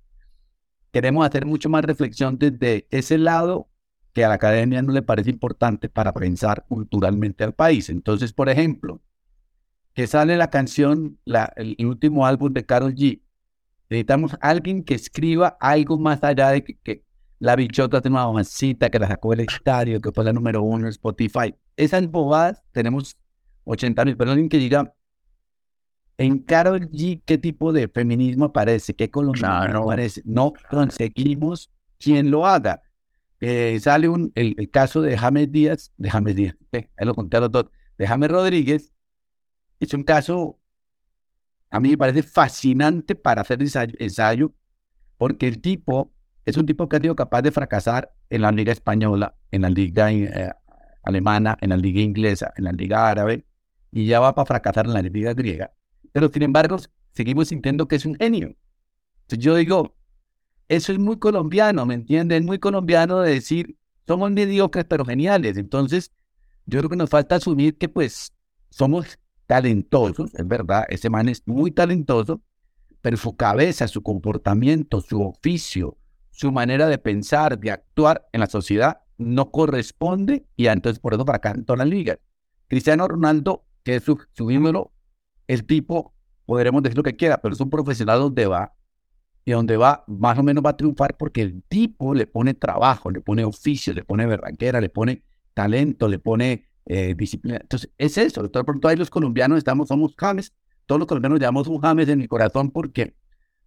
queremos 0.91 1.25
hacer 1.25 1.45
mucho 1.45 1.69
más 1.69 1.85
reflexión 1.85 2.37
desde 2.37 2.87
ese 2.89 3.17
lado 3.17 3.67
que 4.13 4.25
a 4.25 4.29
la 4.29 4.35
academia 4.35 4.81
no 4.81 4.93
le 4.93 5.01
parece 5.01 5.29
importante 5.29 5.89
para 5.89 6.13
pensar 6.13 6.65
culturalmente 6.67 7.43
al 7.43 7.53
país. 7.53 7.89
Entonces, 7.89 8.33
por 8.33 8.49
ejemplo, 8.49 9.01
que 9.93 10.07
sale 10.07 10.37
la 10.37 10.49
canción, 10.49 11.19
la, 11.25 11.51
el 11.55 11.85
último 11.85 12.25
álbum 12.25 12.53
de 12.53 12.65
Carol 12.65 12.95
G, 12.95 13.21
Necesitamos 13.89 14.37
alguien 14.39 14.83
que 14.83 14.93
escriba 14.93 15.57
algo 15.59 15.97
más 15.97 16.23
allá 16.23 16.51
de 16.51 16.63
que, 16.63 17.03
la 17.39 17.55
bichota 17.55 18.01
tiene 18.01 18.17
una 18.17 18.27
mamacita 18.27 18.89
que 18.89 18.99
la 18.99 19.07
sacó 19.07 19.31
del 19.31 19.39
estadio, 19.39 20.01
que 20.01 20.11
fue 20.11 20.25
la 20.25 20.33
número 20.33 20.61
uno 20.61 20.85
en 20.85 20.89
Spotify. 20.89 21.55
Esas 21.77 22.05
bobadas 22.11 22.61
tenemos 22.73 23.17
80 23.63 24.03
mil, 24.03 24.17
pero 24.17 24.31
alguien 24.31 24.49
que 24.49 24.57
diga, 24.57 24.93
en 26.17 26.39
Carol 26.39 26.81
G, 26.91 27.21
¿qué 27.25 27.37
tipo 27.37 27.71
de 27.71 27.87
feminismo 27.87 28.45
aparece? 28.45 28.93
¿Qué 28.93 29.09
colombiano 29.09 29.83
aparece? 29.83 30.21
No 30.25 30.51
conseguimos 30.69 31.71
quien 31.97 32.29
lo 32.29 32.45
haga. 32.45 32.81
Eh, 33.41 33.79
sale 33.79 34.09
un, 34.09 34.31
el, 34.35 34.69
caso 34.69 35.01
de 35.01 35.17
James 35.17 35.51
Díaz, 35.51 35.93
de 35.97 36.09
James 36.09 36.35
Díaz, 36.35 36.55
eh, 36.73 36.89
ahí 36.97 37.05
lo 37.05 37.15
conté 37.15 37.37
a 37.37 37.41
los 37.41 37.51
dos, 37.51 37.65
de 37.97 38.07
James 38.07 38.29
Rodríguez, 38.29 38.91
es 39.79 39.93
un 39.93 40.03
caso 40.03 40.59
a 41.71 41.79
mí 41.79 41.89
me 41.89 41.97
parece 41.97 42.23
fascinante 42.23 43.15
para 43.15 43.41
hacer 43.41 43.59
ensayo, 43.61 44.53
porque 45.17 45.47
el 45.47 45.61
tipo 45.61 46.11
es 46.45 46.57
un 46.57 46.65
tipo 46.65 46.89
que 46.89 46.97
ha 46.97 46.99
sido 46.99 47.15
capaz 47.15 47.41
de 47.43 47.51
fracasar 47.51 48.11
en 48.29 48.41
la 48.41 48.51
liga 48.51 48.71
española, 48.71 49.35
en 49.51 49.61
la 49.61 49.69
liga 49.69 50.11
eh, 50.11 50.51
alemana, 51.03 51.57
en 51.61 51.69
la 51.69 51.77
liga 51.77 52.01
inglesa, 52.01 52.53
en 52.57 52.63
la 52.63 52.71
liga 52.71 53.07
árabe, 53.07 53.45
y 53.91 54.07
ya 54.07 54.19
va 54.19 54.33
para 54.33 54.47
fracasar 54.47 54.87
en 54.87 54.93
la 54.93 55.01
liga 55.01 55.33
griega. 55.33 55.71
Pero 56.11 56.29
sin 56.29 56.43
embargo, 56.43 56.77
seguimos 57.11 57.49
sintiendo 57.49 57.87
que 57.87 57.97
es 57.97 58.05
un 58.05 58.15
genio. 58.15 58.55
Entonces 59.21 59.45
yo 59.45 59.55
digo, 59.55 59.95
eso 60.69 60.93
es 60.93 60.99
muy 60.99 61.17
colombiano, 61.17 61.85
¿me 61.85 61.95
entienden? 61.95 62.45
Muy 62.45 62.59
colombiano 62.59 63.19
de 63.19 63.33
decir, 63.33 63.75
somos 64.07 64.31
mediocres 64.31 64.85
pero 64.87 65.03
geniales. 65.03 65.57
Entonces, 65.57 66.11
yo 66.65 66.79
creo 66.79 66.89
que 66.89 66.95
nos 66.95 67.09
falta 67.09 67.35
asumir 67.35 67.77
que 67.77 67.89
pues 67.89 68.33
somos 68.69 69.19
talentosos, 69.47 70.33
es 70.35 70.47
verdad, 70.47 70.85
ese 70.89 71.09
man 71.09 71.27
es 71.27 71.41
muy 71.47 71.71
talentoso, 71.71 72.41
pero 73.01 73.17
su 73.17 73.35
cabeza, 73.35 73.87
su 73.87 74.03
comportamiento, 74.03 75.01
su 75.01 75.23
oficio, 75.23 75.97
su 76.29 76.51
manera 76.51 76.87
de 76.87 76.99
pensar, 76.99 77.59
de 77.59 77.71
actuar 77.71 78.27
en 78.31 78.41
la 78.41 78.47
sociedad 78.47 79.01
no 79.17 79.51
corresponde 79.51 80.45
y 80.55 80.67
entonces 80.67 80.99
por 80.99 81.13
eso 81.13 81.25
acá 81.29 81.51
en 81.51 81.65
la 81.77 81.85
liga. 81.85 82.19
Cristiano 82.67 83.07
Ronaldo, 83.07 83.65
que 83.83 83.95
es 83.95 84.03
su, 84.03 84.19
su 84.33 84.49
el 85.47 85.65
tipo, 85.65 86.13
podremos 86.45 86.83
decir 86.83 86.97
lo 86.97 87.03
que 87.03 87.15
quiera, 87.15 87.41
pero 87.41 87.53
es 87.53 87.59
un 87.59 87.71
profesional 87.71 88.19
donde 88.19 88.45
va 88.45 88.73
y 89.49 89.53
donde 89.53 89.77
va, 89.77 90.03
más 90.07 90.37
o 90.37 90.43
menos 90.43 90.63
va 90.63 90.71
a 90.71 90.77
triunfar 90.77 91.17
porque 91.17 91.41
el 91.41 91.63
tipo 91.63 92.13
le 92.13 92.27
pone 92.27 92.53
trabajo, 92.53 93.09
le 93.09 93.21
pone 93.21 93.43
oficio, 93.43 93.93
le 93.93 94.03
pone 94.03 94.27
verranquera, 94.27 94.79
le 94.79 94.89
pone 94.89 95.23
talento, 95.55 96.07
le 96.07 96.19
pone 96.19 96.67
eh, 96.85 97.15
disciplina. 97.17 97.57
Entonces, 97.59 97.89
es 97.97 98.17
eso. 98.17 98.43
De 98.43 98.49
pronto 98.49 98.87
ahí 98.87 98.95
los 98.95 99.09
colombianos 99.09 99.57
estamos, 99.57 99.87
somos 99.87 100.13
James, 100.15 100.53
todos 100.85 100.99
los 100.99 101.07
colombianos 101.07 101.39
llamamos 101.39 101.67
un 101.67 101.79
James 101.79 102.07
en 102.09 102.19
mi 102.19 102.27
corazón 102.27 102.69
porque 102.69 103.15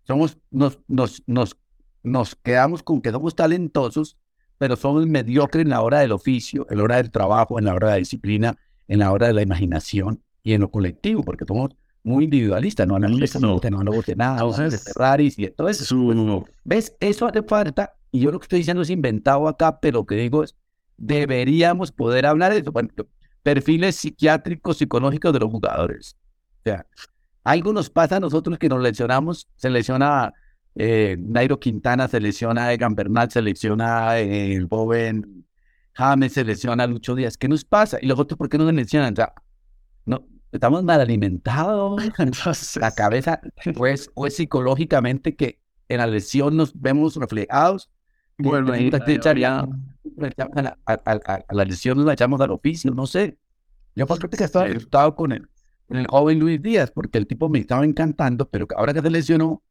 somos, 0.04 0.38
nos, 0.50 0.78
nos, 0.86 1.22
nos 1.26 1.56
nos 2.02 2.34
quedamos 2.36 2.82
con 2.82 3.00
que 3.00 3.10
somos 3.10 3.34
talentosos, 3.34 4.18
pero 4.58 4.76
somos 4.76 5.06
mediocres 5.06 5.64
en 5.64 5.70
la 5.70 5.82
hora 5.82 6.00
del 6.00 6.12
oficio, 6.12 6.66
en 6.70 6.78
la 6.78 6.84
hora 6.84 6.96
del 6.96 7.10
trabajo, 7.10 7.58
en 7.58 7.64
la 7.64 7.74
hora 7.74 7.88
de 7.88 7.92
la 7.94 7.98
disciplina, 7.98 8.56
en 8.88 8.98
la 9.00 9.12
hora 9.12 9.28
de 9.28 9.32
la 9.32 9.42
imaginación 9.42 10.22
y 10.42 10.52
en 10.52 10.60
lo 10.60 10.70
colectivo, 10.70 11.22
porque 11.22 11.44
somos 11.44 11.76
muy 12.04 12.24
individualistas, 12.24 12.86
no 12.86 12.96
hablamos 12.96 13.20
de 13.20 13.40
no, 13.40 13.60
no 13.70 13.78
hablamos 13.78 14.06
de 14.06 14.16
nada, 14.16 14.68
de 14.68 14.78
Ferraris 14.78 15.38
y 15.38 15.48
todo 15.48 15.68
eso. 15.68 16.44
¿Ves? 16.64 16.96
Eso 17.00 17.26
hace 17.26 17.42
falta, 17.42 17.94
y 18.10 18.20
yo 18.20 18.30
lo 18.30 18.38
que 18.38 18.44
estoy 18.44 18.58
diciendo 18.58 18.82
es 18.82 18.90
inventado 18.90 19.46
acá, 19.48 19.78
pero 19.80 20.00
lo 20.00 20.06
que 20.06 20.16
digo 20.16 20.42
es, 20.42 20.56
deberíamos 20.96 21.92
poder 21.92 22.26
hablar 22.26 22.52
de 22.52 22.58
eso. 22.58 22.72
perfiles 23.42 23.96
psiquiátricos, 23.96 24.78
psicológicos 24.78 25.32
de 25.32 25.38
los 25.40 25.50
jugadores. 25.50 26.16
O 26.60 26.62
sea, 26.64 26.86
algo 27.44 27.72
nos 27.72 27.90
pasa 27.90 28.16
a 28.16 28.20
nosotros 28.20 28.58
que 28.58 28.68
nos 28.68 28.80
lesionamos, 28.80 29.48
se 29.56 29.70
lesiona 29.70 30.32
eh, 30.74 31.16
Nairo 31.18 31.58
Quintana, 31.58 32.08
se 32.08 32.20
lesiona 32.20 32.72
Egan 32.72 32.94
Bernal, 32.94 33.30
se 33.30 33.42
lesiona 33.42 34.18
eh, 34.18 34.54
el 34.54 34.68
joven 34.68 35.44
James, 35.94 36.32
se 36.32 36.44
lesiona 36.44 36.86
Lucho 36.86 37.14
Díaz. 37.14 37.36
¿Qué 37.36 37.48
nos 37.48 37.64
pasa? 37.64 37.98
Y 38.00 38.06
los 38.06 38.18
otros, 38.18 38.38
¿por 38.38 38.48
qué 38.48 38.58
no 38.58 38.66
se 38.66 38.72
lesionan? 38.72 39.12
O 39.12 39.16
sea, 39.16 39.32
no, 40.06 40.26
estamos 40.52 40.84
mal 40.84 41.00
alimentados, 41.00 42.00
la 42.80 42.94
cabeza, 42.94 43.40
pues, 43.74 44.10
pues 44.14 44.36
psicológicamente 44.36 45.34
que 45.34 45.58
en 45.88 45.98
la 45.98 46.06
lesión 46.06 46.56
nos 46.56 46.78
vemos 46.80 47.16
reflejados. 47.16 47.90
Bueno, 48.38 48.72
ahí 48.72 48.90
a, 49.44 49.68
la 51.50 51.64
lesión 51.64 51.96
nos 51.96 52.06
la 52.06 52.14
echamos 52.14 52.40
al 52.40 52.50
oficio, 52.50 52.92
no 52.92 53.06
sé. 53.06 53.38
Yo 53.94 54.06
por 54.06 54.30
que 54.30 54.44
estaba 54.44 54.66
asustado 54.66 55.14
con 55.14 55.32
el, 55.32 55.48
con 55.86 55.98
el 55.98 56.06
joven 56.06 56.38
Luis 56.38 56.60
Díaz, 56.62 56.90
porque 56.90 57.18
el 57.18 57.26
tipo 57.26 57.48
me 57.48 57.58
estaba 57.58 57.84
encantando, 57.84 58.48
pero 58.48 58.66
ahora 58.76 58.94
que 58.94 59.02
se 59.02 59.10
lesionó, 59.10 59.62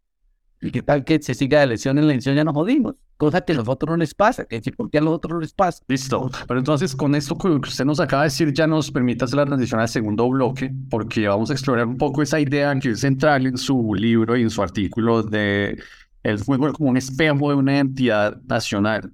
¿Y 0.62 0.70
qué 0.70 0.84
tal 0.84 1.04
que 1.04 1.20
se 1.22 1.34
siga 1.34 1.60
de 1.62 1.68
lesión 1.68 1.98
en 1.98 2.08
la 2.08 2.14
lesión? 2.14 2.36
Ya 2.36 2.44
nos 2.44 2.54
jodimos. 2.54 2.96
Cosa 3.18 3.42
que 3.42 3.54
a 3.54 3.56
los 3.56 3.68
otros 3.68 3.90
no 3.90 3.98
les 3.98 4.14
pasa. 4.14 4.46
Que 4.46 4.58
decir, 4.58 4.76
¿por 4.76 4.92
qué 4.92 5.00
a 5.00 5.02
los 5.02 5.16
otros 5.16 5.34
no 5.34 5.40
les 5.40 5.54
pasa? 5.54 5.84
Listo. 5.88 6.30
Pero 6.48 6.60
entonces, 6.60 6.96
con 6.96 7.16
esto 7.16 7.36
que 7.38 7.48
usted 7.48 7.84
nos 7.84 8.00
acaba 8.00 8.24
de 8.24 8.28
decir, 8.28 8.54
ya 8.54 8.68
nos 8.68 8.92
permite 8.92 9.26
hacer 9.26 9.38
la 9.38 9.46
transición 9.46 9.80
al 9.80 9.90
segundo 9.90 10.30
bloque, 10.30 10.72
porque 10.90 11.28
vamos 11.28 11.50
a 11.50 11.54
explorar 11.54 11.88
un 11.88 11.98
poco 11.98 12.22
esa 12.22 12.40
idea 12.40 12.78
que 12.80 12.92
es 12.92 13.00
central 13.00 13.48
en 13.48 13.58
su 13.58 13.96
libro 13.96 14.38
y 14.38 14.44
en 14.44 14.50
su 14.52 14.62
artículo 14.62 15.24
de 15.24 15.82
el 16.24 16.38
fútbol 16.38 16.74
como 16.74 16.92
un 16.92 16.98
espejo 16.98 17.50
de 17.50 17.56
una 17.56 17.80
entidad 17.80 18.40
nacional. 18.44 19.12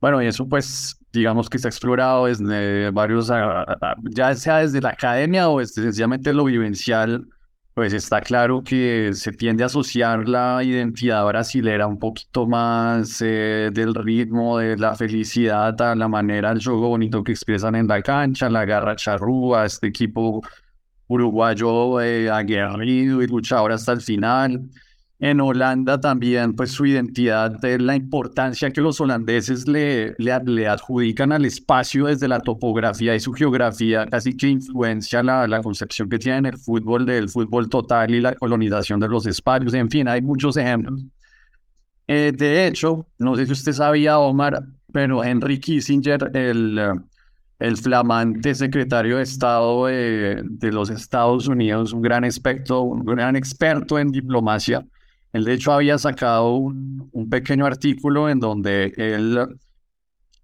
Bueno, 0.00 0.22
y 0.22 0.26
eso 0.26 0.48
pues 0.48 0.98
digamos 1.12 1.50
que 1.50 1.58
se 1.58 1.68
ha 1.68 1.70
explorado 1.70 2.26
desde 2.26 2.90
varios, 2.90 3.30
ya 4.10 4.34
sea 4.34 4.58
desde 4.58 4.80
la 4.80 4.90
academia 4.90 5.48
o 5.50 5.58
desde 5.58 5.82
sencillamente 5.82 6.32
lo 6.32 6.44
vivencial 6.44 7.26
pues 7.78 7.92
está 7.92 8.20
claro 8.20 8.64
que 8.64 9.12
se 9.14 9.30
tiende 9.30 9.62
a 9.62 9.66
asociar 9.66 10.28
la 10.28 10.64
identidad 10.64 11.24
brasilera 11.24 11.86
un 11.86 11.96
poquito 11.96 12.44
más 12.44 13.22
eh, 13.22 13.70
del 13.72 13.94
ritmo, 13.94 14.58
de 14.58 14.76
la 14.76 14.96
felicidad, 14.96 15.80
a 15.80 15.94
la 15.94 16.08
manera, 16.08 16.50
el 16.50 16.60
juego 16.60 16.88
bonito 16.88 17.22
que 17.22 17.30
expresan 17.30 17.76
en 17.76 17.86
la 17.86 18.02
cancha, 18.02 18.50
la 18.50 18.64
garra 18.64 18.96
charrúa, 18.96 19.64
este 19.64 19.86
equipo 19.86 20.42
uruguayo 21.06 22.00
eh, 22.00 22.28
aguerrido 22.28 23.22
y 23.22 23.28
luchador 23.28 23.70
hasta 23.70 23.92
el 23.92 24.00
final. 24.00 24.60
En 25.20 25.40
Holanda 25.40 26.00
también, 26.00 26.54
pues 26.54 26.70
su 26.70 26.86
identidad, 26.86 27.50
de 27.50 27.80
la 27.80 27.96
importancia 27.96 28.70
que 28.70 28.80
los 28.80 29.00
holandeses 29.00 29.66
le, 29.66 30.14
le, 30.16 30.68
adjudican 30.68 31.32
al 31.32 31.44
espacio 31.44 32.06
desde 32.06 32.28
la 32.28 32.38
topografía 32.38 33.16
y 33.16 33.20
su 33.20 33.32
geografía, 33.32 34.06
casi 34.06 34.36
que 34.36 34.46
influencia 34.46 35.24
la, 35.24 35.48
la 35.48 35.60
concepción 35.60 36.08
que 36.08 36.20
tienen 36.20 36.46
el 36.46 36.56
fútbol, 36.56 37.04
del 37.04 37.28
fútbol 37.28 37.68
total 37.68 38.14
y 38.14 38.20
la 38.20 38.34
colonización 38.36 39.00
de 39.00 39.08
los 39.08 39.26
espacios. 39.26 39.74
En 39.74 39.90
fin, 39.90 40.06
hay 40.06 40.22
muchos 40.22 40.56
ejemplos. 40.56 41.02
Eh, 42.06 42.32
de 42.32 42.68
hecho, 42.68 43.04
no 43.18 43.34
sé 43.34 43.46
si 43.46 43.52
usted 43.52 43.72
sabía, 43.72 44.20
Omar, 44.20 44.62
pero 44.92 45.24
Henry 45.24 45.58
Kissinger, 45.58 46.30
el, 46.32 46.80
el 47.58 47.76
flamante 47.76 48.54
secretario 48.54 49.16
de 49.16 49.24
Estado 49.24 49.86
de, 49.86 50.42
de 50.44 50.72
los 50.72 50.90
Estados 50.90 51.48
Unidos, 51.48 51.92
un 51.92 52.02
gran 52.02 52.22
experto, 52.24 52.82
un 52.82 53.04
gran 53.04 53.34
experto 53.34 53.98
en 53.98 54.12
diplomacia, 54.12 54.86
él 55.32 55.44
de 55.44 55.54
hecho 55.54 55.72
había 55.72 55.98
sacado 55.98 56.54
un, 56.54 57.28
pequeño 57.30 57.66
artículo 57.66 58.28
en 58.28 58.40
donde 58.40 58.92
él, 58.96 59.58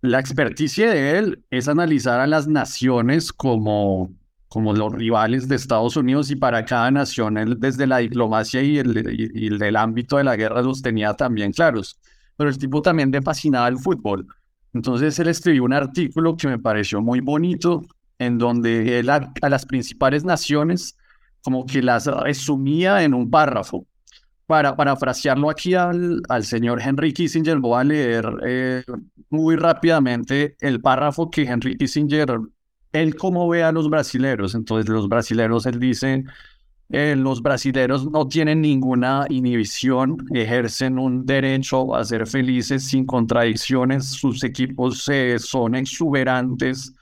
la 0.02 0.20
experticia 0.20 0.90
de 0.90 1.18
él 1.18 1.44
es 1.50 1.68
analizar 1.68 2.20
a 2.20 2.26
las 2.26 2.46
naciones 2.46 3.32
como, 3.32 4.12
como 4.48 4.74
los 4.74 4.92
rivales 4.92 5.48
de 5.48 5.56
Estados 5.56 5.96
Unidos 5.96 6.30
y 6.30 6.36
para 6.36 6.64
cada 6.64 6.90
nación 6.90 7.38
él 7.38 7.58
desde 7.58 7.86
la 7.86 7.98
diplomacia 7.98 8.62
y 8.62 8.78
el, 8.78 9.30
y, 9.34 9.46
el 9.46 9.76
ámbito 9.76 10.18
de 10.18 10.24
la 10.24 10.36
guerra 10.36 10.62
los 10.62 10.82
tenía 10.82 11.14
también 11.14 11.52
claros. 11.52 11.98
Pero 12.36 12.50
el 12.50 12.58
tipo 12.58 12.82
también 12.82 13.10
le 13.10 13.22
fascinaba 13.22 13.68
el 13.68 13.78
fútbol. 13.78 14.26
Entonces 14.74 15.18
él 15.18 15.28
escribió 15.28 15.64
un 15.64 15.72
artículo 15.72 16.36
que 16.36 16.48
me 16.48 16.58
pareció 16.58 17.00
muy 17.00 17.20
bonito 17.20 17.82
en 18.18 18.38
donde 18.38 18.98
él 18.98 19.08
a 19.08 19.48
las 19.48 19.64
principales 19.64 20.24
naciones 20.24 20.96
como 21.42 21.64
que 21.64 21.80
las 21.80 22.06
resumía 22.06 23.02
en 23.02 23.14
un 23.14 23.30
párrafo 23.30 23.86
para 24.46 24.76
parafrasearlo 24.76 25.50
aquí 25.50 25.74
al, 25.74 26.22
al 26.28 26.44
señor 26.44 26.80
Henry 26.82 27.12
Kissinger, 27.12 27.58
voy 27.58 27.80
a 27.80 27.84
leer 27.84 28.30
eh, 28.46 28.82
muy 29.30 29.56
rápidamente 29.56 30.56
el 30.60 30.80
párrafo 30.80 31.30
que 31.30 31.42
Henry 31.42 31.76
Kissinger, 31.76 32.38
él 32.92 33.16
cómo 33.16 33.48
ve 33.48 33.62
a 33.62 33.72
los 33.72 33.88
brasileros. 33.88 34.54
Entonces, 34.54 34.88
los 34.88 35.08
brasileros, 35.08 35.66
él 35.66 35.80
dice, 35.80 36.24
eh, 36.90 37.16
los 37.16 37.42
brasileros 37.42 38.10
no 38.10 38.28
tienen 38.28 38.60
ninguna 38.60 39.26
inhibición, 39.30 40.18
ejercen 40.34 40.98
un 40.98 41.24
derecho 41.24 41.94
a 41.94 42.04
ser 42.04 42.26
felices 42.26 42.84
sin 42.84 43.06
contradicciones, 43.06 44.06
sus 44.06 44.44
equipos 44.44 45.08
eh, 45.08 45.38
son 45.38 45.74
exuberantes, 45.74 46.94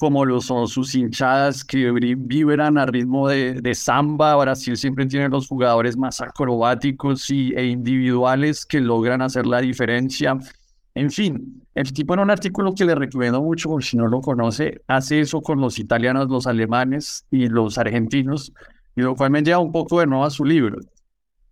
como 0.00 0.24
lo 0.24 0.40
son 0.40 0.66
sus 0.66 0.94
hinchadas 0.94 1.62
que 1.62 1.92
vibran 1.92 2.78
a 2.78 2.86
ritmo 2.86 3.28
de, 3.28 3.60
de, 3.60 3.74
samba. 3.74 4.34
Brasil 4.34 4.74
siempre 4.74 5.04
tiene 5.04 5.28
los 5.28 5.46
jugadores 5.46 5.94
más 5.94 6.22
acrobáticos 6.22 7.28
y, 7.28 7.52
e 7.54 7.66
individuales 7.66 8.64
que 8.64 8.80
logran 8.80 9.20
hacer 9.20 9.46
la 9.46 9.60
diferencia. 9.60 10.38
En 10.94 11.10
fin, 11.10 11.62
el 11.74 11.92
tipo 11.92 12.14
en 12.14 12.20
un 12.20 12.30
artículo 12.30 12.74
que 12.74 12.86
le 12.86 12.94
recomiendo 12.94 13.42
mucho, 13.42 13.68
por 13.68 13.84
si 13.84 13.98
no 13.98 14.06
lo 14.06 14.22
conoce, 14.22 14.80
hace 14.86 15.20
eso 15.20 15.42
con 15.42 15.60
los 15.60 15.78
italianos, 15.78 16.30
los 16.30 16.46
alemanes 16.46 17.26
y 17.30 17.48
los 17.48 17.76
argentinos, 17.76 18.54
y 18.96 19.02
lo 19.02 19.14
cual 19.14 19.30
me 19.30 19.42
lleva 19.42 19.58
un 19.58 19.70
poco 19.70 20.00
de 20.00 20.06
nuevo 20.06 20.24
a 20.24 20.30
su 20.30 20.46
libro. 20.46 20.78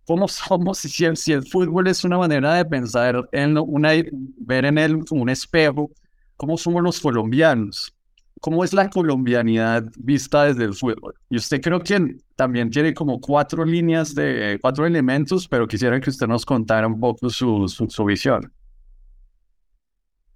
¿Cómo 0.07 0.27
somos 0.27 0.79
si 0.79 1.05
el, 1.05 1.17
si 1.17 1.33
el 1.33 1.45
fútbol 1.47 1.87
es 1.87 2.03
una 2.03 2.17
manera 2.17 2.55
de 2.55 2.65
pensar 2.65 3.29
en 3.31 3.59
una, 3.59 3.91
ver 4.39 4.65
en 4.65 4.79
él 4.79 5.05
como 5.07 5.21
un 5.21 5.29
espejo? 5.29 5.91
¿Cómo 6.35 6.57
somos 6.57 6.81
los 6.81 6.99
colombianos? 6.99 7.93
Cómo 8.39 8.63
es 8.63 8.73
la 8.73 8.89
colombianidad 8.89 9.85
vista 9.97 10.45
desde 10.45 10.63
el 10.63 10.73
fútbol. 10.73 11.13
Y 11.29 11.37
usted 11.37 11.61
creo 11.61 11.81
que 11.81 12.17
también 12.35 12.69
tiene 12.69 12.93
como 12.93 13.19
cuatro 13.19 13.65
líneas 13.65 14.15
de 14.15 14.57
cuatro 14.61 14.85
elementos, 14.85 15.47
pero 15.47 15.67
quisiera 15.67 15.99
que 15.99 16.09
usted 16.09 16.27
nos 16.27 16.45
contara 16.45 16.87
un 16.87 16.99
poco 16.99 17.29
su, 17.29 17.67
su, 17.67 18.05
visión. 18.05 18.51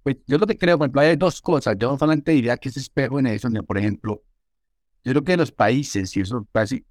Pues 0.02 0.16
yo 0.26 0.38
lo 0.38 0.46
que 0.46 0.58
creo, 0.58 0.76
por 0.76 0.86
ejemplo, 0.86 1.00
hay 1.00 1.16
dos 1.16 1.40
cosas. 1.40 1.76
Yo 1.78 1.96
solamente 1.98 2.32
diría 2.32 2.56
que 2.56 2.68
ese 2.68 2.80
espejo 2.80 3.18
en 3.18 3.26
eso, 3.28 3.48
por 3.66 3.78
ejemplo, 3.78 4.22
yo 5.02 5.12
creo 5.12 5.24
que 5.24 5.36
los 5.36 5.52
países, 5.52 6.16
y 6.16 6.20
eso 6.20 6.46
casi, 6.52 6.84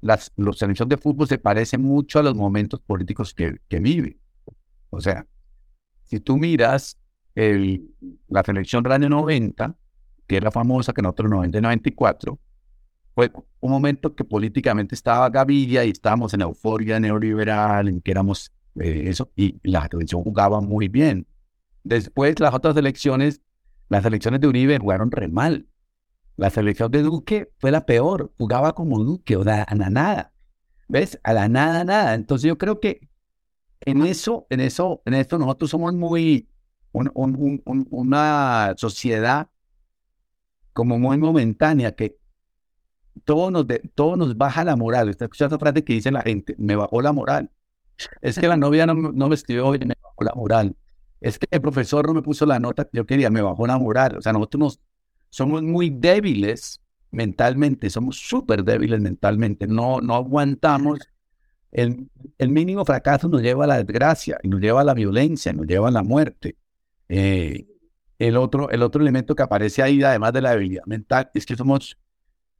las, 0.00 0.32
los 0.36 0.58
selecciones 0.58 0.90
de 0.90 1.02
fútbol 1.02 1.26
se 1.26 1.38
parecen 1.38 1.82
mucho 1.82 2.18
a 2.18 2.22
los 2.22 2.34
momentos 2.34 2.80
políticos 2.80 3.34
que, 3.34 3.58
que 3.68 3.80
viven. 3.80 4.18
O 4.90 5.00
sea, 5.00 5.26
si 6.04 6.20
tú 6.20 6.36
miras 6.36 6.98
el, 7.34 7.94
la 8.28 8.42
selección 8.42 8.82
del 8.82 8.92
año 8.92 9.08
90, 9.08 9.76
que 10.28 10.36
era 10.36 10.52
famosa, 10.52 10.92
que 10.92 11.00
en 11.00 11.06
otro 11.06 11.26
90 11.26 11.60
94, 11.60 12.38
fue 13.14 13.32
un 13.60 13.70
momento 13.72 14.14
que 14.14 14.22
políticamente 14.22 14.94
estaba 14.94 15.28
Gaviria 15.30 15.84
y 15.84 15.90
estábamos 15.90 16.34
en 16.34 16.42
euforia 16.42 17.00
neoliberal, 17.00 17.88
en 17.88 18.00
que 18.00 18.12
éramos 18.12 18.52
eh, 18.78 19.04
eso, 19.06 19.32
y 19.34 19.58
la 19.64 19.88
televisión 19.88 20.22
jugaba 20.22 20.60
muy 20.60 20.86
bien. 20.86 21.26
Después, 21.82 22.38
las 22.38 22.54
otras 22.54 22.76
elecciones, 22.76 23.40
las 23.88 24.04
elecciones 24.04 24.40
de 24.40 24.46
Uribe 24.46 24.78
jugaron 24.78 25.10
re 25.10 25.28
mal. 25.28 25.66
La 26.36 26.50
selección 26.50 26.92
de 26.92 27.02
Duque 27.02 27.50
fue 27.58 27.72
la 27.72 27.86
peor, 27.86 28.32
jugaba 28.38 28.74
como 28.74 29.02
Duque, 29.02 29.34
o 29.36 29.42
sea, 29.42 29.62
a 29.62 29.74
la 29.74 29.90
nada. 29.90 30.32
¿Ves? 30.86 31.18
A 31.24 31.32
la 31.32 31.48
nada, 31.48 31.84
nada. 31.84 32.14
Entonces 32.14 32.46
yo 32.46 32.58
creo 32.58 32.78
que 32.78 33.08
en 33.80 34.04
eso, 34.06 34.46
en 34.50 34.60
eso, 34.60 35.02
en 35.06 35.14
esto 35.14 35.38
nosotros 35.38 35.70
somos 35.70 35.94
muy 35.94 36.48
una 36.92 38.74
sociedad 38.76 39.48
como 40.78 40.96
muy 40.96 41.18
momentánea, 41.18 41.90
que 41.90 42.16
todo 43.24 43.50
nos, 43.50 43.66
de, 43.66 43.80
todo 43.96 44.16
nos 44.16 44.36
baja 44.36 44.62
la 44.62 44.76
moral. 44.76 45.08
Está 45.08 45.24
escuchando 45.24 45.56
esa 45.56 45.58
frase 45.58 45.82
que 45.82 45.94
dice 45.94 46.12
la 46.12 46.22
gente, 46.22 46.54
me 46.56 46.76
bajó 46.76 47.02
la 47.02 47.10
moral. 47.10 47.50
Es 48.20 48.38
que 48.38 48.46
la 48.46 48.56
novia 48.64 48.86
no, 48.86 48.94
no 48.94 49.28
me 49.28 49.34
escribió 49.34 49.66
hoy, 49.66 49.80
me 49.80 49.96
bajó 50.00 50.22
la 50.22 50.34
moral. 50.36 50.76
Es 51.20 51.36
que 51.36 51.48
el 51.50 51.60
profesor 51.60 52.06
no 52.06 52.14
me 52.14 52.22
puso 52.22 52.46
la 52.46 52.60
nota 52.60 52.84
que 52.84 52.90
yo 52.92 53.06
quería, 53.06 53.28
me 53.28 53.42
bajó 53.42 53.66
la 53.66 53.76
moral. 53.76 54.18
O 54.18 54.22
sea, 54.22 54.32
nosotros 54.32 54.60
nos, 54.60 54.80
somos 55.30 55.64
muy 55.64 55.90
débiles 55.90 56.80
mentalmente, 57.10 57.90
somos 57.90 58.16
súper 58.16 58.62
débiles 58.62 59.00
mentalmente. 59.00 59.66
No, 59.66 60.00
no 60.00 60.14
aguantamos 60.14 61.00
el, 61.72 62.08
el, 62.38 62.50
mínimo 62.50 62.84
fracaso 62.84 63.28
nos 63.28 63.42
lleva 63.42 63.64
a 63.64 63.66
la 63.66 63.78
desgracia, 63.78 64.38
nos 64.44 64.60
lleva 64.60 64.82
a 64.82 64.84
la 64.84 64.94
violencia, 64.94 65.52
nos 65.52 65.66
lleva 65.66 65.88
a 65.88 65.90
la 65.90 66.04
muerte. 66.04 66.56
Eh, 67.08 67.66
el, 68.18 68.36
otro, 68.36 68.70
el 68.70 68.82
otro 68.82 69.00
elemento 69.02 69.34
que 69.34 69.42
aparece 69.42 69.82
ahí, 69.82 70.02
además 70.02 70.32
de 70.32 70.42
la 70.42 70.50
debilidad 70.52 70.84
mental, 70.86 71.30
es 71.34 71.46
que 71.46 71.56
somos 71.56 71.98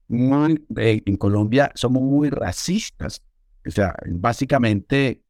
muy, 0.08 0.64
eh, 0.76 1.02
en 1.04 1.16
Colombia 1.16 1.70
somos 1.74 2.02
muy 2.02 2.30
racistas. 2.30 3.22
O 3.66 3.70
sea, 3.70 3.94
básicamente 4.06 5.22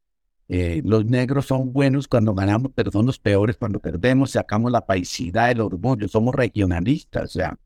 eh, 0.47 0.81
los 0.85 1.05
negros 1.05 1.45
son 1.47 1.73
buenos 1.73 2.07
cuando 2.07 2.33
ganamos, 2.33 2.71
pero 2.73 2.91
son 2.91 3.05
los 3.05 3.19
peores 3.19 3.57
cuando 3.57 3.79
perdemos, 3.79 4.31
sacamos 4.31 4.71
la 4.71 4.85
paisidad, 4.85 5.51
el 5.51 5.61
orgullo, 5.61 6.07
somos 6.07 6.33
regionalistas. 6.35 7.23
O 7.23 7.39
sea, 7.39 7.59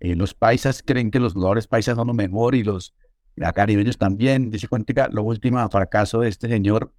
los 0.00 0.34
paisas 0.34 0.82
creen 0.82 1.10
que 1.10 1.20
los 1.20 1.34
jugadores 1.34 1.66
paisas 1.66 1.96
son 1.96 2.06
lo 2.06 2.14
mejor 2.14 2.54
y 2.54 2.64
los 2.64 2.94
caribeños 3.54 3.98
también. 3.98 4.50
Dice 4.50 4.68
cuenta 4.68 5.08
lo 5.08 5.22
último 5.22 5.68
fracaso 5.70 6.20
de 6.20 6.28
este 6.28 6.48
señor, 6.48 6.92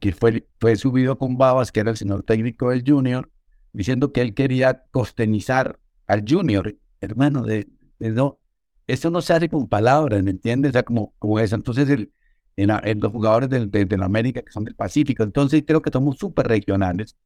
que 0.00 0.12
fue, 0.12 0.46
fue 0.58 0.76
subido 0.76 1.18
con 1.18 1.36
babas, 1.36 1.70
que 1.70 1.80
era 1.80 1.90
el 1.90 1.96
señor 1.96 2.22
técnico 2.22 2.70
del 2.70 2.82
Junior, 2.86 3.30
diciendo 3.74 4.12
que 4.12 4.22
él 4.22 4.34
quería 4.34 4.84
costenizar 4.90 5.78
al 6.06 6.24
Junior, 6.26 6.74
hermano, 7.00 7.42
de, 7.42 7.68
no, 7.98 8.38
eso 8.86 9.10
no 9.10 9.20
se 9.20 9.34
hace 9.34 9.48
con 9.48 9.68
palabras, 9.68 10.22
¿me 10.22 10.30
entiendes? 10.30 10.70
O 10.70 10.72
sea, 10.72 10.82
como, 10.84 11.14
como 11.18 11.38
eso. 11.40 11.56
Entonces, 11.56 11.88
el, 11.90 12.12
en, 12.56 13.00
los 13.00 13.12
jugadores 13.12 13.50
del, 13.50 13.70
de, 13.70 13.98
la 13.98 14.06
América 14.06 14.42
que 14.42 14.52
son 14.52 14.64
del 14.64 14.74
Pacífico, 14.74 15.22
entonces 15.22 15.64
creo 15.66 15.82
que 15.82 15.90
somos 15.92 16.16
súper 16.18 16.46
regionales. 16.46 17.16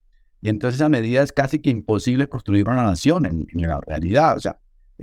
Y 0.41 0.49
entonces 0.49 0.81
a 0.81 0.89
medida 0.89 1.23
es 1.23 1.33
casi 1.33 1.59
que 1.59 1.71
imposible 1.71 2.29
construir 2.29 2.69
una 2.69 2.85
nación 2.85 3.27
en, 3.27 3.47
la 3.53 3.81
realidad. 3.81 4.37
O 4.37 4.41
sea, 4.41 4.59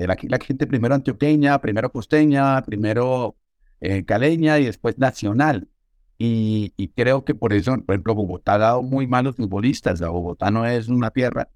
aquí 0.07 0.27
la 0.27 0.39
gente 0.39 0.65
primero 0.65 0.95
antioqueña, 0.95 1.59
primero 1.61 1.91
costeña, 1.91 2.61
primero 2.63 3.35
eh, 3.81 4.05
caleña 4.05 4.59
y 4.59 4.65
después 4.65 4.97
nacional. 4.97 5.67
Y, 6.17 6.71
creo 6.95 7.25
que 7.25 7.35
por 7.35 7.53
eso, 7.53 7.75
por 7.85 7.95
ejemplo, 7.95 8.15
Bogotá 8.15 8.53
ha 8.53 8.57
dado 8.57 8.83
muy 8.83 9.07
malos 9.07 9.35
futbolistas. 9.35 9.99
Bogotá 9.99 10.51
no 10.51 10.65
es 10.65 10.87
una 10.87 11.11
tierra 11.11 11.49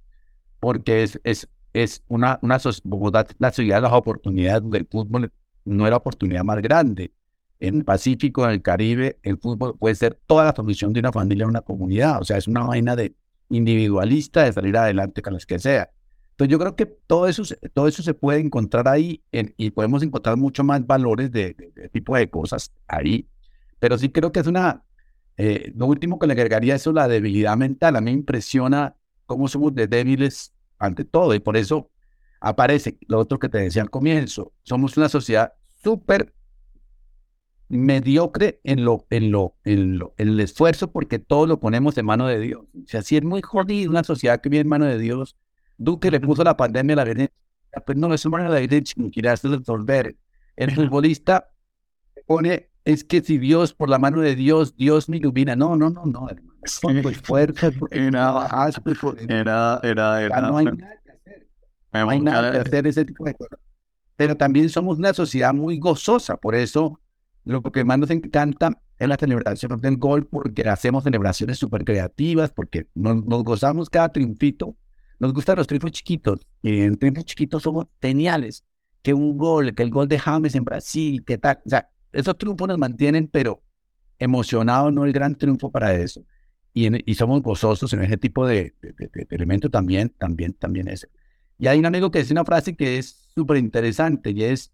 porque 0.59 1.03
es, 1.03 1.19
es, 1.23 1.47
es 1.73 2.03
una, 2.07 2.39
una 2.41 2.59
Bogotá, 2.83 3.25
la 3.37 3.51
ciudad 3.51 3.77
de 3.77 3.81
las 3.83 3.93
oportunidades 3.93 4.69
del 4.69 4.87
fútbol 4.89 5.31
no 5.65 5.87
era 5.87 5.97
oportunidad 5.97 6.43
más 6.43 6.61
grande. 6.61 7.13
En 7.59 7.77
el 7.77 7.85
Pacífico, 7.85 8.45
en 8.45 8.51
el 8.51 8.61
Caribe, 8.61 9.19
el 9.23 9.37
fútbol 9.37 9.77
puede 9.77 9.95
ser 9.95 10.19
toda 10.25 10.45
la 10.45 10.53
solución 10.55 10.93
de 10.93 11.01
una 11.01 11.11
familia, 11.11 11.45
de 11.45 11.49
una 11.49 11.61
comunidad. 11.61 12.21
O 12.21 12.25
sea, 12.25 12.37
es 12.37 12.47
una 12.47 12.63
vaina 12.63 12.95
de 12.95 13.15
individualista 13.49 14.43
de 14.43 14.53
salir 14.53 14.77
adelante 14.77 15.21
con 15.21 15.33
las 15.33 15.45
que 15.45 15.59
sea. 15.59 15.89
Entonces 16.31 16.51
yo 16.51 16.59
creo 16.59 16.75
que 16.77 16.85
todo 16.85 17.27
eso, 17.27 17.43
todo 17.73 17.87
eso 17.89 18.01
se 18.01 18.13
puede 18.13 18.39
encontrar 18.39 18.87
ahí 18.87 19.21
y 19.31 19.71
podemos 19.71 20.03
encontrar 20.03 20.37
mucho 20.37 20.63
más 20.63 20.87
valores 20.87 21.31
de, 21.31 21.53
tipo 21.91 22.15
de 22.15 22.29
cosas 22.29 22.71
ahí. 22.87 23.27
Pero 23.79 23.97
sí 23.97 24.09
creo 24.09 24.31
que 24.31 24.39
es 24.41 24.47
una... 24.47 24.83
Eh, 25.37 25.71
lo 25.75 25.85
último 25.87 26.19
que 26.19 26.27
le 26.27 26.33
agregaría 26.33 26.75
eso, 26.75 26.91
la 26.91 27.07
debilidad 27.07 27.55
mental. 27.55 27.95
A 27.95 28.01
mí 28.01 28.11
me 28.11 28.17
impresiona 28.17 28.95
cómo 29.25 29.47
somos 29.47 29.73
de 29.73 29.87
débiles 29.87 30.53
ante 30.79 31.05
todo 31.05 31.33
y 31.33 31.39
por 31.39 31.55
eso 31.55 31.89
aparece 32.41 32.97
lo 33.07 33.19
otro 33.19 33.39
que 33.39 33.49
te 33.49 33.57
decía 33.59 33.81
al 33.81 33.89
comienzo. 33.89 34.53
Somos 34.63 34.97
una 34.97 35.07
sociedad 35.07 35.53
súper 35.81 36.33
mediocre 37.69 38.59
en 38.63 38.83
lo, 38.83 39.05
en 39.09 39.31
lo, 39.31 39.55
en 39.63 39.99
lo, 39.99 40.15
en 40.17 40.29
el 40.29 40.39
esfuerzo 40.39 40.91
porque 40.91 41.19
todo 41.19 41.45
lo 41.45 41.59
ponemos 41.59 41.97
en 41.97 42.05
mano 42.05 42.27
de 42.27 42.39
Dios. 42.39 42.61
O 42.73 42.87
sea, 42.87 43.01
si 43.01 43.15
es 43.17 43.23
muy 43.23 43.41
jodido 43.41 43.91
una 43.91 44.03
sociedad 44.03 44.41
que 44.41 44.49
viene 44.49 44.61
en 44.61 44.67
mano 44.69 44.85
de 44.85 44.97
Dios, 44.97 45.37
Duque 45.77 46.11
le 46.11 46.19
puso 46.19 46.43
la 46.43 46.57
pandemia 46.57 46.93
a 46.93 46.97
la 46.97 47.03
violencia, 47.05 47.33
pues 47.85 47.97
no 47.97 48.13
es 48.13 48.25
una 48.25 48.49
la 48.49 48.59
violencia 48.59 48.95
ni 48.97 49.11
quiere 49.11 49.33
resolver. 49.33 50.17
El 50.55 50.71
futbolista 50.75 51.51
pone, 52.25 52.69
es 52.93 53.03
que 53.03 53.21
si 53.21 53.37
Dios, 53.37 53.73
por 53.73 53.89
la 53.89 53.99
mano 53.99 54.21
de 54.21 54.35
Dios, 54.35 54.75
Dios 54.75 55.09
me 55.09 55.17
ilumina. 55.17 55.55
No, 55.55 55.75
no, 55.75 55.89
no, 55.89 56.05
no, 56.05 56.29
hermano. 56.29 56.49
Fuerza, 57.23 57.71
era, 57.91 58.49
era, 59.27 59.79
era, 59.83 60.21
era, 60.21 60.41
No 60.41 60.57
hay 60.57 60.65
nada 60.65 60.99
que 61.03 61.11
hacer. 61.11 61.47
No 61.93 62.09
hay 62.09 62.19
nada 62.19 62.51
que 62.51 62.57
hacer 62.57 62.87
ese 62.87 63.05
tipo 63.05 63.25
de 63.25 63.33
cosas. 63.33 63.59
Pero 64.15 64.35
también 64.35 64.69
somos 64.69 64.97
una 64.97 65.13
sociedad 65.13 65.53
muy 65.53 65.79
gozosa, 65.79 66.35
por 66.37 66.55
eso 66.55 66.99
lo 67.45 67.61
que 67.61 67.85
más 67.85 67.97
nos 67.97 68.09
encanta 68.09 68.81
es 68.97 69.07
la 69.07 69.15
celebración 69.15 69.79
del 69.79 69.97
gol, 69.97 70.27
porque 70.27 70.67
hacemos 70.67 71.05
celebraciones 71.05 71.57
súper 71.57 71.85
creativas, 71.85 72.51
porque 72.51 72.87
nos, 72.95 73.25
nos 73.25 73.43
gozamos 73.43 73.89
cada 73.89 74.09
triunfito 74.09 74.75
nos 75.19 75.33
gustan 75.33 75.57
los 75.57 75.67
triunfos 75.67 75.91
chiquitos. 75.91 76.39
Y 76.61 76.81
en 76.81 76.97
triunfos 76.97 77.25
chiquitos 77.25 77.63
somos 77.63 77.87
geniales. 78.01 78.63
Que 79.01 79.13
un 79.13 79.37
gol, 79.37 79.75
que 79.75 79.83
el 79.83 79.91
gol 79.91 80.07
de 80.07 80.17
James 80.17 80.55
en 80.55 80.63
Brasil, 80.63 81.23
que 81.25 81.37
tal. 81.37 81.59
O 81.65 81.69
sea, 81.69 81.89
esos 82.11 82.37
triunfos 82.37 82.67
nos 82.67 82.77
mantienen, 82.77 83.27
pero 83.27 83.61
emocionados, 84.17 84.93
no 84.93 85.05
el 85.05 85.13
gran 85.13 85.35
triunfo 85.35 85.71
para 85.71 85.93
eso. 85.93 86.23
Y, 86.73 87.11
y 87.11 87.15
somos 87.15 87.41
gozosos 87.41 87.91
en 87.93 88.03
ese 88.03 88.17
tipo 88.17 88.45
de, 88.45 88.73
de, 88.81 89.27
elemento 89.31 89.69
también, 89.69 90.09
también, 90.09 90.53
también 90.53 90.87
es. 90.87 91.07
Y 91.57 91.67
hay 91.67 91.79
un 91.79 91.85
amigo 91.85 92.11
que 92.11 92.19
dice 92.19 92.33
una 92.33 92.45
frase 92.45 92.75
que 92.75 92.97
es 92.97 93.29
súper 93.33 93.57
interesante 93.57 94.31
y 94.31 94.43
es, 94.43 94.71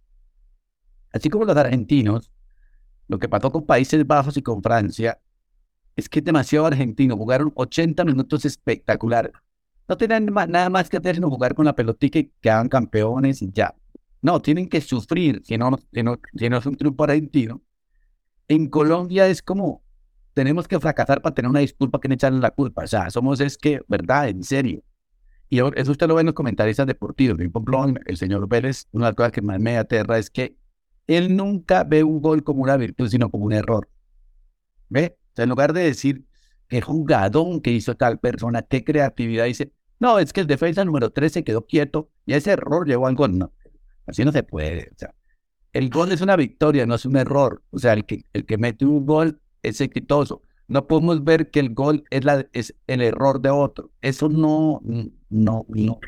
así 1.13 1.29
como 1.29 1.45
los 1.45 1.57
argentinos, 1.57 2.31
lo 3.07 3.19
que 3.19 3.29
pasó 3.29 3.51
con 3.51 3.65
Países 3.65 4.05
Bajos 4.05 4.37
y 4.37 4.41
con 4.41 4.61
Francia, 4.61 5.19
es 5.95 6.09
que 6.09 6.19
es 6.19 6.25
demasiado 6.25 6.65
argentino. 6.65 7.15
Jugaron 7.15 7.51
80 7.55 8.03
minutos 8.03 8.45
espectaculares 8.45 9.31
no 9.87 9.97
tienen 9.97 10.25
nada 10.25 10.69
más 10.69 10.89
que 10.89 10.97
hacer 10.97 11.15
sino 11.15 11.29
jugar 11.29 11.53
con 11.53 11.65
la 11.65 11.75
pelotita 11.75 12.19
y 12.19 12.31
quedan 12.41 12.69
campeones 12.69 13.41
y 13.41 13.51
ya. 13.51 13.73
No, 14.25 14.41
tienen 14.41 14.67
que 14.67 14.81
sufrir, 14.81 15.43
si 15.45 15.55
no, 15.55 15.77
si 15.93 16.01
no, 16.01 16.19
si 16.33 16.49
no 16.49 16.57
es 16.57 16.65
un 16.65 16.75
triunfo 16.75 17.03
argentino. 17.03 17.61
En 18.47 18.71
Colombia 18.71 19.27
es 19.27 19.43
como, 19.43 19.83
tenemos 20.33 20.67
que 20.67 20.79
fracasar 20.79 21.21
para 21.21 21.35
tener 21.35 21.47
una 21.47 21.59
disculpa 21.59 21.99
que 21.99 22.07
no 22.07 22.15
echarle 22.15 22.39
la 22.39 22.49
culpa. 22.49 22.85
O 22.85 22.87
sea, 22.87 23.11
somos 23.11 23.39
es 23.39 23.55
que, 23.55 23.81
¿verdad? 23.87 24.29
En 24.29 24.43
serio. 24.43 24.81
Y 25.47 25.59
eso 25.59 25.91
usted 25.91 26.07
lo 26.07 26.15
ve 26.15 26.21
en 26.21 26.25
los 26.25 26.33
comentaristas 26.33 26.87
deportivos. 26.87 27.37
Por 27.37 27.45
ejemplo, 27.45 28.01
el 28.03 28.17
señor 28.17 28.49
Vélez, 28.49 28.87
una 28.93 29.05
de 29.05 29.09
las 29.11 29.15
cosas 29.15 29.31
que 29.31 29.43
más 29.43 29.59
me 29.59 29.77
aterra 29.77 30.17
es 30.17 30.31
que 30.31 30.57
él 31.05 31.35
nunca 31.35 31.83
ve 31.83 32.03
un 32.03 32.19
gol 32.19 32.43
como 32.43 32.63
una 32.63 32.77
virtud, 32.77 33.07
sino 33.07 33.29
como 33.29 33.45
un 33.45 33.53
error. 33.53 33.87
¿Ve? 34.89 35.19
O 35.19 35.35
sea, 35.35 35.43
en 35.43 35.49
lugar 35.49 35.71
de 35.71 35.83
decir, 35.83 36.25
qué 36.67 36.81
jugadón 36.81 37.61
que 37.61 37.69
hizo 37.69 37.95
tal 37.95 38.17
persona, 38.17 38.63
qué 38.63 38.83
creatividad. 38.83 39.45
Dice, 39.45 39.71
no, 39.99 40.17
es 40.17 40.33
que 40.33 40.41
el 40.41 40.47
defensa 40.47 40.83
número 40.83 41.11
13 41.11 41.43
quedó 41.43 41.67
quieto 41.67 42.09
y 42.25 42.33
ese 42.33 42.53
error 42.53 42.87
llegó 42.87 43.05
al 43.05 43.13
gol. 43.13 43.37
No, 43.37 43.53
así 44.07 44.23
no 44.25 44.31
se 44.31 44.43
puede. 44.43 44.89
O 44.93 44.97
sea, 44.97 45.13
el 45.73 45.89
gol 45.89 46.11
es 46.11 46.21
una 46.21 46.35
victoria, 46.35 46.85
no 46.85 46.95
es 46.95 47.05
un 47.05 47.17
error. 47.17 47.63
O 47.71 47.79
sea, 47.79 47.93
el 47.93 48.05
que, 48.05 48.23
el 48.33 48.45
que 48.45 48.57
mete 48.57 48.85
un 48.85 49.05
gol 49.05 49.41
es 49.63 49.81
exitoso. 49.81 50.43
No 50.67 50.87
podemos 50.87 51.23
ver 51.23 51.51
que 51.51 51.59
el 51.59 51.73
gol 51.73 52.03
es, 52.09 52.25
la, 52.25 52.47
es 52.53 52.75
el 52.87 53.01
error 53.01 53.41
de 53.41 53.49
otro. 53.49 53.91
Eso 54.01 54.29
no, 54.29 54.81
no, 55.29 55.65
no, 55.69 55.99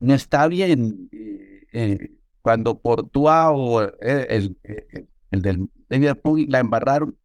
no 0.00 0.14
está 0.14 0.48
bien. 0.48 1.08
Eh, 1.12 1.66
eh, 1.72 2.10
cuando 2.42 2.78
Portua 2.80 3.50
o 3.52 3.82
eh, 3.82 4.26
el, 4.30 4.58
el, 5.30 5.42
del 5.42 5.68
Liverpool 5.88 6.46
la 6.48 6.60
embarraron, 6.60 7.16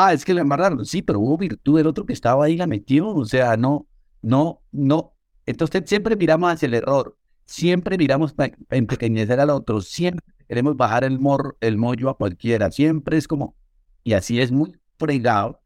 Ah, 0.00 0.12
es 0.12 0.24
que 0.24 0.32
la 0.32 0.42
embarraron. 0.42 0.86
Sí, 0.86 1.02
pero 1.02 1.18
hubo 1.18 1.36
virtud 1.36 1.76
del 1.76 1.88
otro 1.88 2.06
que 2.06 2.12
estaba 2.12 2.44
ahí, 2.44 2.56
la 2.56 2.68
metió. 2.68 3.08
O 3.08 3.24
sea, 3.24 3.56
no, 3.56 3.88
no, 4.22 4.62
no. 4.70 5.12
Entonces 5.44 5.82
siempre 5.86 6.14
miramos 6.14 6.52
hacia 6.52 6.66
el 6.66 6.74
error. 6.74 7.16
Siempre 7.48 7.96
miramos 7.96 8.34
para 8.34 8.52
empequeñecer 8.68 9.40
al 9.40 9.48
otro. 9.48 9.80
Siempre 9.80 10.22
queremos 10.46 10.76
bajar 10.76 11.02
el, 11.04 11.18
mor, 11.18 11.56
el 11.62 11.78
mollo 11.78 12.10
a 12.10 12.16
cualquiera. 12.18 12.70
Siempre 12.70 13.16
es 13.16 13.26
como, 13.26 13.56
y 14.04 14.12
así 14.12 14.38
es 14.38 14.52
muy 14.52 14.78
fregado 14.98 15.58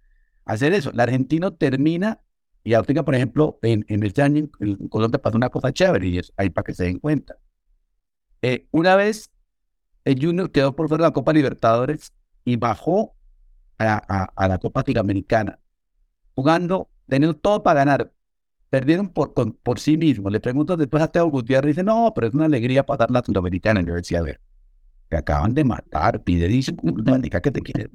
hacer 0.44 0.74
eso. 0.74 0.90
El 0.92 1.00
argentino 1.00 1.54
termina, 1.54 2.20
y 2.62 2.74
ahorita, 2.74 3.04
por 3.04 3.16
ejemplo, 3.16 3.58
en, 3.62 3.84
en 3.88 4.04
este 4.04 4.22
año 4.22 4.48
en 4.60 4.88
Colombia 4.88 5.20
pasó 5.20 5.36
una 5.36 5.48
cosa 5.48 5.72
chévere, 5.72 6.06
y 6.06 6.20
ahí 6.36 6.50
para 6.50 6.64
que 6.64 6.72
se 6.72 6.84
den 6.84 7.00
cuenta. 7.00 7.36
Eh, 8.42 8.68
una 8.70 8.94
vez 8.94 9.32
el 10.04 10.24
Junior 10.24 10.52
quedó 10.52 10.76
por 10.76 10.86
fuera 10.86 11.02
de 11.02 11.08
la 11.08 11.12
Copa 11.12 11.32
Libertadores 11.32 12.12
y 12.44 12.54
bajó 12.54 13.16
a, 13.78 14.46
la 14.48 14.58
Copa 14.58 14.84
Sudamericana, 14.86 15.58
jugando, 16.36 16.90
teniendo 17.08 17.36
todo 17.36 17.64
para 17.64 17.80
ganar. 17.80 18.12
Perdieron 18.72 19.10
por, 19.10 19.34
por 19.34 19.78
sí 19.78 19.98
mismos. 19.98 20.32
Le 20.32 20.40
pregunto 20.40 20.78
después 20.78 21.02
a 21.02 21.08
Teo 21.08 21.26
Gutiérrez 21.26 21.68
y 21.68 21.72
dice, 21.72 21.84
no, 21.84 22.10
pero 22.14 22.28
es 22.28 22.32
una 22.32 22.46
alegría 22.46 22.86
pasar 22.86 23.10
la 23.10 23.22
Sudamericana. 23.22 23.82
Y 23.82 23.84
yo 23.84 23.92
decía, 23.92 24.20
a 24.20 24.22
ver, 24.22 24.40
te 25.10 25.18
acaban 25.18 25.52
de 25.52 25.62
matar, 25.62 26.22
pide 26.22 26.48
disculpas, 26.48 27.20
que 27.20 27.50
te 27.50 27.60
quieren. 27.60 27.90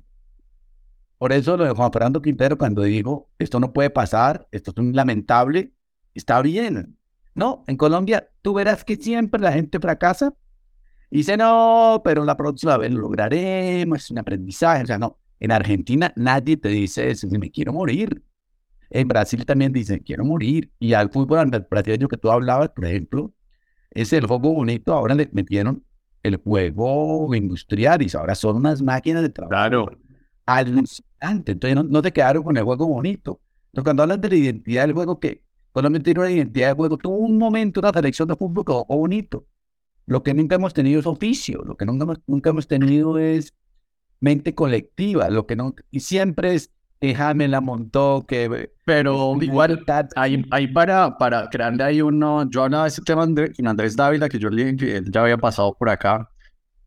Por 1.18 1.34
eso 1.34 1.58
lo 1.58 1.64
de 1.64 1.72
Juan 1.72 1.92
Fernando 1.92 2.22
Quintero 2.22 2.60
cuando 2.60 2.84
dijo, 2.84 3.28
esto 3.40 3.60
no 3.60 3.74
puede 3.74 3.90
pasar, 3.90 4.48
esto 4.52 4.70
es 4.70 4.78
un 4.78 4.96
lamentable, 4.96 5.74
está 6.14 6.44
bien. 6.44 6.96
No, 7.34 7.64
en 7.66 7.76
Colombia 7.76 8.30
tú 8.44 8.54
verás 8.54 8.84
que 8.84 8.98
siempre 8.98 9.42
la 9.42 9.54
gente 9.54 9.80
fracasa 9.80 10.36
y 11.10 11.18
dice, 11.18 11.38
no, 11.38 12.04
pero 12.04 12.24
la 12.24 12.38
próxima 12.38 12.78
vez 12.78 12.92
lo 12.92 13.00
lograremos, 13.00 13.98
es 14.04 14.12
un 14.12 14.20
aprendizaje. 14.20 14.84
O 14.84 14.86
sea, 14.86 15.00
no, 15.00 15.18
en 15.40 15.52
Argentina 15.52 16.14
nadie 16.16 16.56
te 16.56 16.70
dice 16.70 17.10
eso, 17.10 17.28
me 17.32 17.50
quiero 17.50 17.74
morir. 17.74 18.22
En 18.90 19.08
Brasil 19.08 19.46
también 19.46 19.74
dicen, 19.74 20.00
quiero 20.00 20.26
morir. 20.26 20.72
Y 20.80 20.94
al 20.94 21.10
fútbol 21.12 21.50
brasileño 21.70 22.08
que 22.08 22.18
tú 22.18 22.32
hablabas, 22.32 22.70
por 22.70 22.86
ejemplo, 22.86 23.34
es 23.92 24.14
el 24.14 24.26
juego 24.26 24.54
bonito. 24.54 24.94
Ahora 24.94 25.16
le 25.16 25.30
metieron 25.32 25.84
el 26.24 26.38
juego 26.38 27.34
industrial 27.36 28.02
y 28.02 28.10
ahora 28.16 28.36
son 28.36 28.58
unas 28.58 28.82
máquinas 28.82 29.22
de 29.24 29.30
trabajo. 29.30 29.50
Claro. 29.52 29.92
alucinante. 30.46 31.54
Entonces 31.54 31.86
no, 31.86 32.02
te 32.02 32.12
quedaron 32.12 32.44
con 32.44 32.58
el 32.58 32.64
juego 32.64 32.88
bonito. 32.88 33.42
Entonces 33.68 33.84
cuando 33.84 34.04
hablas 34.04 34.22
de 34.22 34.30
la 34.30 34.36
identidad 34.36 34.84
del 34.84 34.94
juego, 34.94 35.20
que 35.20 35.44
Colombia 35.72 36.02
tiene 36.02 36.20
una 36.20 36.32
identidad 36.32 36.68
del 36.70 36.76
juego, 36.76 36.98
tuvo 36.98 37.18
un 37.18 37.38
momento, 37.38 37.80
una 37.80 37.92
selección 37.92 38.28
de 38.28 38.36
fútbol 38.36 38.66
que 38.66 38.72
jugó 38.72 38.98
bonito. 38.98 39.46
Lo 40.06 40.24
que 40.24 40.34
nunca 40.34 40.56
hemos 40.56 40.74
tenido 40.74 41.00
es 41.00 41.06
oficio, 41.06 41.64
lo 41.64 41.76
que 41.76 41.86
nunca 41.86 42.06
hemos, 42.06 42.20
nunca 42.28 42.50
hemos 42.50 42.68
tenido 42.68 43.18
es 43.18 43.54
mente 44.20 44.56
colectiva, 44.56 45.30
lo 45.30 45.46
que 45.46 45.56
no, 45.56 45.76
y 45.92 46.00
siempre 46.00 46.56
es 46.56 46.72
déjame 47.02 47.48
la 47.48 47.62
montó, 47.62 48.26
que... 48.28 48.72
Pero 48.86 49.36
igual, 49.42 49.84
ahí, 50.16 50.46
ahí 50.52 50.68
para, 50.68 51.18
para 51.18 51.50
crearle 51.50 51.84
ahí 51.84 52.02
uno, 52.02 52.50
yo 52.50 52.64
hablaba 52.64 52.84
de 52.84 52.90
ese 52.90 53.02
tema 53.02 53.26
con 53.26 53.68
Andrés 53.68 53.96
Dávila, 53.96 54.30
que 54.30 54.40
yo 54.40 54.50
le 54.50 54.76
que 54.78 54.98
él 54.98 55.12
ya 55.12 55.22
había 55.22 55.38
pasado 55.38 55.76
por 55.78 55.90
acá, 55.90 56.30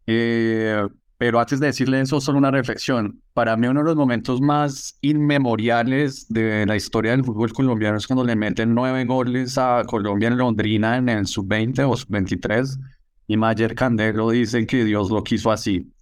eh, 0.06 0.82
pero 1.18 1.38
antes 1.38 1.60
de 1.60 1.66
decirle 1.66 2.00
eso, 2.00 2.18
solo 2.18 2.38
una 2.38 2.50
reflexión. 2.50 3.20
Para 3.34 3.54
mí 3.54 3.66
uno 3.66 3.80
de 3.80 3.84
los 3.84 3.96
momentos 3.96 4.40
más 4.40 4.96
inmemoriales 5.02 6.26
de 6.28 6.64
la 6.64 6.76
historia 6.76 7.10
del 7.10 7.24
fútbol 7.24 7.52
colombiano 7.52 7.98
es 7.98 8.06
cuando 8.06 8.24
le 8.24 8.36
meten 8.36 8.74
nueve 8.74 9.04
goles 9.04 9.58
a 9.58 9.82
Colombia 9.86 10.28
en 10.28 10.38
Londrina 10.38 10.96
en 10.96 11.10
el 11.10 11.26
sub-20 11.26 11.86
o 11.86 11.94
sub-23 11.94 12.78
y 13.26 13.36
Mayer 13.36 13.74
Candelo 13.74 14.30
dice 14.30 14.66
que 14.66 14.84
Dios 14.84 15.10
lo 15.10 15.22
quiso 15.22 15.52
así. 15.52 15.92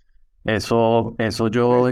Eso, 0.48 1.14
eso 1.18 1.48
yo, 1.48 1.90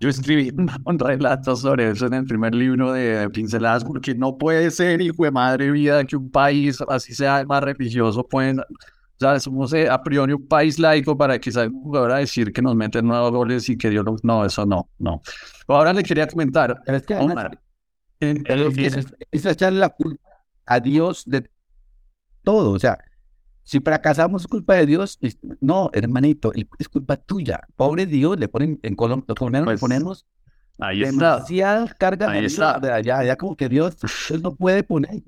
yo 0.00 0.08
escribí 0.08 0.50
un 0.86 0.98
relato 0.98 1.54
sobre 1.54 1.88
eso 1.88 2.06
en 2.06 2.14
el 2.14 2.24
primer 2.24 2.52
libro 2.52 2.92
de 2.92 3.30
Pinceladas, 3.30 3.84
porque 3.84 4.12
no 4.12 4.36
puede 4.36 4.72
ser, 4.72 5.00
hijo 5.00 5.22
de 5.22 5.30
madre 5.30 5.70
vida, 5.70 6.04
que 6.04 6.16
un 6.16 6.28
país 6.28 6.82
así 6.88 7.14
sea 7.14 7.44
más 7.44 7.62
religioso, 7.62 8.26
pueden, 8.26 8.58
o 8.58 8.64
sea, 9.20 9.38
somos 9.38 9.72
eh, 9.72 9.88
a 9.88 10.02
priori 10.02 10.32
un 10.32 10.48
país 10.48 10.80
laico 10.80 11.16
para 11.16 11.38
que 11.38 11.52
salga 11.52 11.72
un 11.72 11.84
jugador 11.84 12.10
a 12.10 12.16
decir 12.16 12.52
que 12.52 12.60
nos 12.60 12.74
meten 12.74 13.06
nuevos 13.06 13.30
goles 13.30 13.68
y 13.68 13.78
que 13.78 13.88
Dios 13.88 14.04
no, 14.04 14.16
no, 14.24 14.44
eso 14.44 14.66
no, 14.66 14.88
no. 14.98 15.22
Ahora 15.68 15.92
le 15.92 16.02
quería 16.02 16.26
comentar, 16.26 16.82
es 16.84 17.06
que 17.06 17.14
Omar, 17.14 17.56
es, 18.18 19.46
echarle 19.46 19.78
la 19.78 19.90
culpa 19.90 20.28
a 20.66 20.80
Dios 20.80 21.22
de 21.24 21.48
todo, 22.42 22.72
o 22.72 22.78
sea, 22.80 22.98
si 23.64 23.80
fracasamos 23.80 24.42
es 24.42 24.48
culpa 24.48 24.74
de 24.74 24.86
Dios, 24.86 25.18
no, 25.60 25.90
hermanito, 25.92 26.52
es 26.78 26.88
culpa 26.88 27.16
tuya. 27.16 27.60
Pobre 27.76 28.06
Dios, 28.06 28.38
le 28.38 28.48
ponen 28.48 28.80
en 28.82 28.96
Colombia, 28.96 29.34
colombianos 29.36 29.68
le 29.68 29.72
pues, 29.72 29.80
ponemos 29.80 30.26
ahí 30.78 31.00
demasiadas 31.00 31.94
cargas 31.94 32.28
ahí 32.28 32.44
está. 32.44 32.78
de 32.80 32.90
allá, 32.90 33.18
allá 33.18 33.36
como 33.36 33.56
que 33.56 33.68
Dios, 33.68 33.96
no 34.42 34.54
puede 34.54 34.82
poner. 34.82 35.22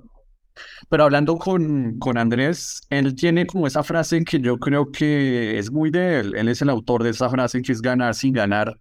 Pero 0.88 1.04
hablando 1.04 1.36
con, 1.36 1.98
con 1.98 2.16
Andrés, 2.16 2.82
él 2.90 3.14
tiene 3.14 3.46
como 3.46 3.66
esa 3.66 3.82
frase 3.82 4.24
que 4.24 4.40
yo 4.40 4.58
creo 4.58 4.90
que 4.90 5.58
es 5.58 5.70
muy 5.70 5.90
de 5.90 6.20
él. 6.20 6.34
Él 6.36 6.48
es 6.48 6.62
el 6.62 6.70
autor 6.70 7.02
de 7.02 7.10
esa 7.10 7.28
frase 7.28 7.62
que 7.62 7.72
es 7.72 7.82
ganar 7.82 8.14
sin 8.14 8.32
ganar, 8.32 8.78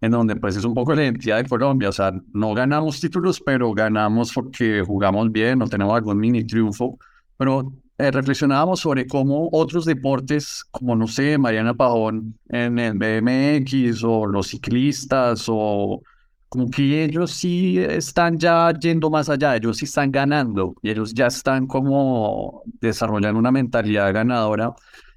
en 0.00 0.10
donde 0.10 0.36
pues 0.36 0.56
es 0.56 0.64
un 0.64 0.74
poco 0.74 0.94
la 0.94 1.04
identidad 1.04 1.42
de 1.42 1.48
Colombia. 1.48 1.88
O 1.88 1.92
sea, 1.92 2.12
no 2.32 2.52
ganamos 2.52 3.00
títulos, 3.00 3.40
pero 3.44 3.72
ganamos 3.72 4.32
porque 4.32 4.82
jugamos 4.82 5.32
bien 5.32 5.62
o 5.62 5.68
tenemos 5.68 5.96
algún 5.96 6.18
mini 6.18 6.44
triunfo. 6.44 6.98
Pero 7.38 7.72
eh, 7.98 8.10
reflexionábamos 8.10 8.80
sobre 8.80 9.06
cómo 9.06 9.48
otros 9.52 9.84
deportes, 9.86 10.64
como 10.70 10.94
no 10.96 11.06
sé, 11.06 11.38
Mariana 11.38 11.74
Pajón 11.74 12.38
en 12.48 12.78
el 12.78 12.94
BMX 12.98 14.04
o 14.04 14.26
los 14.26 14.48
ciclistas 14.48 15.46
o 15.48 16.02
como 16.48 16.70
que 16.70 17.04
ellos 17.04 17.30
sí 17.32 17.78
están 17.78 18.38
ya 18.38 18.72
yendo 18.78 19.10
más 19.10 19.28
allá, 19.28 19.56
ellos 19.56 19.78
sí 19.78 19.86
están 19.86 20.12
ganando 20.12 20.74
y 20.82 20.90
ellos 20.90 21.12
ya 21.14 21.26
están 21.26 21.66
como 21.66 22.62
desarrollando 22.80 23.38
una 23.38 23.50
mentalidad 23.50 24.12
ganadora 24.12 24.74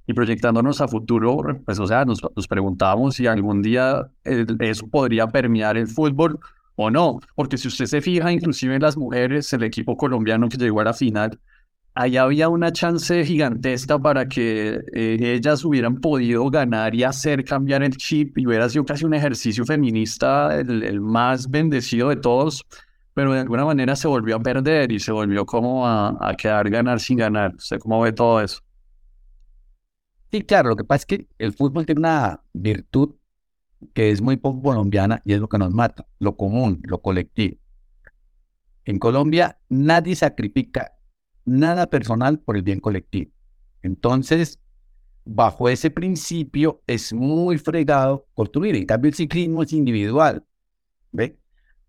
y 0.08 0.14
proyectándonos 0.14 0.82
a 0.82 0.88
futuro, 0.88 1.62
pues 1.66 1.80
o 1.80 1.86
sea, 1.86 2.04
nos, 2.06 2.22
nos 2.36 2.48
preguntábamos 2.48 3.16
si 3.16 3.28
algún 3.28 3.62
día 3.62 4.10
eso 4.24 4.88
podría 4.88 5.28
permear 5.28 5.78
el 5.78 5.88
fútbol 5.88 6.40
o 6.76 6.90
no, 6.90 7.20
porque 7.36 7.58
si 7.58 7.68
usted 7.68 7.86
se 7.86 8.02
fija, 8.02 8.32
inclusive 8.32 8.74
en 8.76 8.82
las 8.82 8.98
mujeres, 8.98 9.52
el 9.54 9.64
equipo 9.64 9.98
colombiano 9.98 10.48
que 10.50 10.58
llegó 10.58 10.80
a 10.82 10.86
la 10.86 10.94
final, 10.94 11.38
ahí 12.00 12.16
había 12.16 12.48
una 12.48 12.72
chance 12.72 13.26
gigantesca 13.26 14.00
para 14.00 14.26
que 14.26 14.80
eh, 14.94 15.18
ellas 15.20 15.66
hubieran 15.66 16.00
podido 16.00 16.50
ganar 16.50 16.96
y 16.96 17.04
hacer 17.04 17.44
cambiar 17.44 17.84
el 17.84 17.98
chip 17.98 18.38
y 18.38 18.48
hubiera 18.48 18.70
sido 18.70 18.86
casi 18.86 19.04
un 19.04 19.14
ejercicio 19.14 19.66
feminista 19.66 20.58
el, 20.58 21.02
más 21.02 21.50
bendecido 21.50 22.08
de 22.08 22.16
todos, 22.16 22.66
pero 23.14 23.34
de 23.34 23.42
alguna 23.42 23.66
manera 23.66 23.98
se 23.98 24.08
volvió 24.08 24.38
a 24.38 24.40
perder 24.40 24.94
y 24.94 25.00
se 25.02 25.12
volvió 25.12 25.46
como 25.46 25.86
a, 25.86 26.16
a 26.22 26.36
quedar 26.36 26.70
ganar 26.70 27.02
sin 27.02 27.18
ganar. 27.18 27.54
¿Usted 27.56 27.80
cómo 27.80 28.00
ve 28.00 28.14
todo 28.14 28.40
eso? 28.40 28.62
Sí, 30.32 30.42
claro, 30.44 30.70
lo 30.70 30.76
que 30.78 30.86
pasa 30.86 31.02
es 31.02 31.06
que 31.06 31.28
el 31.38 31.52
fútbol 31.52 31.86
tiene 31.86 32.00
una 32.00 32.42
virtud 32.54 33.16
que 33.94 34.12
es 34.12 34.22
muy 34.22 34.38
poco 34.38 34.62
colombiana 34.62 35.22
y 35.26 35.34
es 35.34 35.42
lo 35.42 35.50
que 35.50 35.58
nos 35.58 35.74
mata, 35.74 36.06
lo 36.20 36.38
común, 36.38 36.80
lo 36.84 37.02
colectivo. 37.02 37.58
En 38.86 39.00
Colombia 39.00 39.60
nadie 39.68 40.16
sacrifica 40.16 40.94
nada 41.50 41.88
personal 41.90 42.40
por 42.40 42.56
el 42.56 42.64
bien 42.64 42.80
colectivo. 42.80 43.32
Entonces, 43.82 44.60
bajo 45.26 45.70
ese 45.70 45.92
principio 45.92 46.82
es 46.88 47.14
muy 47.14 47.58
fregado 47.58 48.28
construir. 48.34 48.76
En 48.76 48.86
cambio, 48.86 49.10
el 49.10 49.16
ciclismo 49.16 49.64
es 49.64 49.74
individual. 49.74 50.44
¿Ve? 51.12 51.38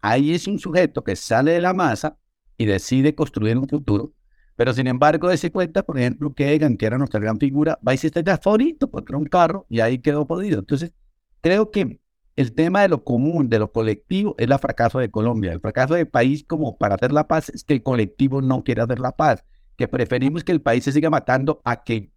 Ahí 0.00 0.32
es 0.32 0.46
un 0.46 0.58
sujeto 0.58 1.04
que 1.04 1.16
sale 1.16 1.52
de 1.52 1.60
la 1.60 1.74
masa 1.74 2.18
y 2.56 2.66
decide 2.66 3.14
construir 3.14 3.58
un 3.58 3.68
futuro. 3.68 4.12
Pero 4.56 4.74
sin 4.74 4.86
embargo, 4.86 5.30
ese 5.30 5.50
cuenta, 5.50 5.82
por 5.82 5.98
ejemplo, 5.98 6.34
que 6.34 6.52
Egan, 6.52 6.76
que 6.76 6.86
era 6.86 6.98
nuestra 6.98 7.18
gran 7.18 7.38
figura, 7.38 7.78
va 7.86 7.94
y 7.94 7.96
se 7.96 8.08
está 8.08 8.36
favorito 8.38 8.90
porque 8.90 9.12
era 9.12 9.18
un 9.18 9.24
carro 9.24 9.66
y 9.70 9.80
ahí 9.80 9.98
quedó 9.98 10.26
podido. 10.26 10.58
Entonces, 10.58 10.92
creo 11.40 11.70
que 11.70 11.98
el 12.36 12.52
tema 12.54 12.82
de 12.82 12.88
lo 12.88 13.02
común, 13.02 13.48
de 13.48 13.58
lo 13.58 13.72
colectivo, 13.72 14.34
es 14.38 14.50
el 14.50 14.58
fracaso 14.58 14.98
de 14.98 15.10
Colombia. 15.10 15.52
El 15.52 15.60
fracaso 15.60 15.94
del 15.94 16.08
país 16.08 16.44
como 16.44 16.76
para 16.76 16.96
hacer 16.96 17.12
la 17.12 17.26
paz 17.26 17.48
es 17.48 17.64
que 17.64 17.74
el 17.74 17.82
colectivo 17.82 18.42
no 18.42 18.62
quiere 18.62 18.82
hacer 18.82 18.98
la 18.98 19.12
paz, 19.12 19.44
que 19.80 19.88
preferimos 19.88 20.44
que 20.44 20.52
el 20.52 20.60
país 20.60 20.84
se 20.84 20.92
siga 20.92 21.10
matando 21.10 21.60
a 21.64 21.82
que 21.82 22.12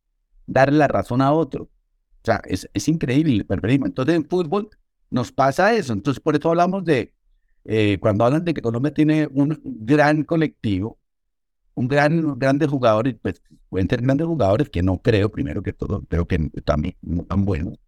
darle 0.45 0.77
la 0.77 0.87
razón 0.87 1.21
a 1.21 1.31
otro. 1.31 1.63
O 1.63 2.25
sea, 2.25 2.41
es, 2.45 2.69
es 2.73 2.87
increíble, 2.87 3.45
preferimos. 3.45 3.87
Entonces 3.87 4.15
en 4.15 4.25
fútbol 4.25 4.69
nos 5.09 5.31
pasa 5.31 5.73
eso. 5.73 5.93
Entonces 5.93 6.21
por 6.21 6.35
eso 6.35 6.49
hablamos 6.49 6.83
de, 6.85 7.13
eh, 7.65 7.97
cuando 8.01 8.25
hablan 8.25 8.43
de 8.43 8.53
que 8.53 8.61
Colombia 8.61 8.93
tiene 8.93 9.27
un 9.31 9.59
gran 9.63 10.23
colectivo, 10.23 10.99
un 11.75 11.87
gran, 11.87 12.37
grandes 12.37 12.69
jugadores, 12.69 13.15
pues 13.21 13.41
pueden 13.69 13.89
ser 13.89 14.01
grandes 14.01 14.27
jugadores 14.27 14.69
que 14.69 14.83
no 14.83 15.01
creo, 15.01 15.31
primero 15.31 15.63
que 15.63 15.73
todo, 15.73 16.03
creo 16.07 16.27
que 16.27 16.37
también 16.65 16.95
no 17.01 17.23
tan 17.23 17.45
buenos 17.45 17.79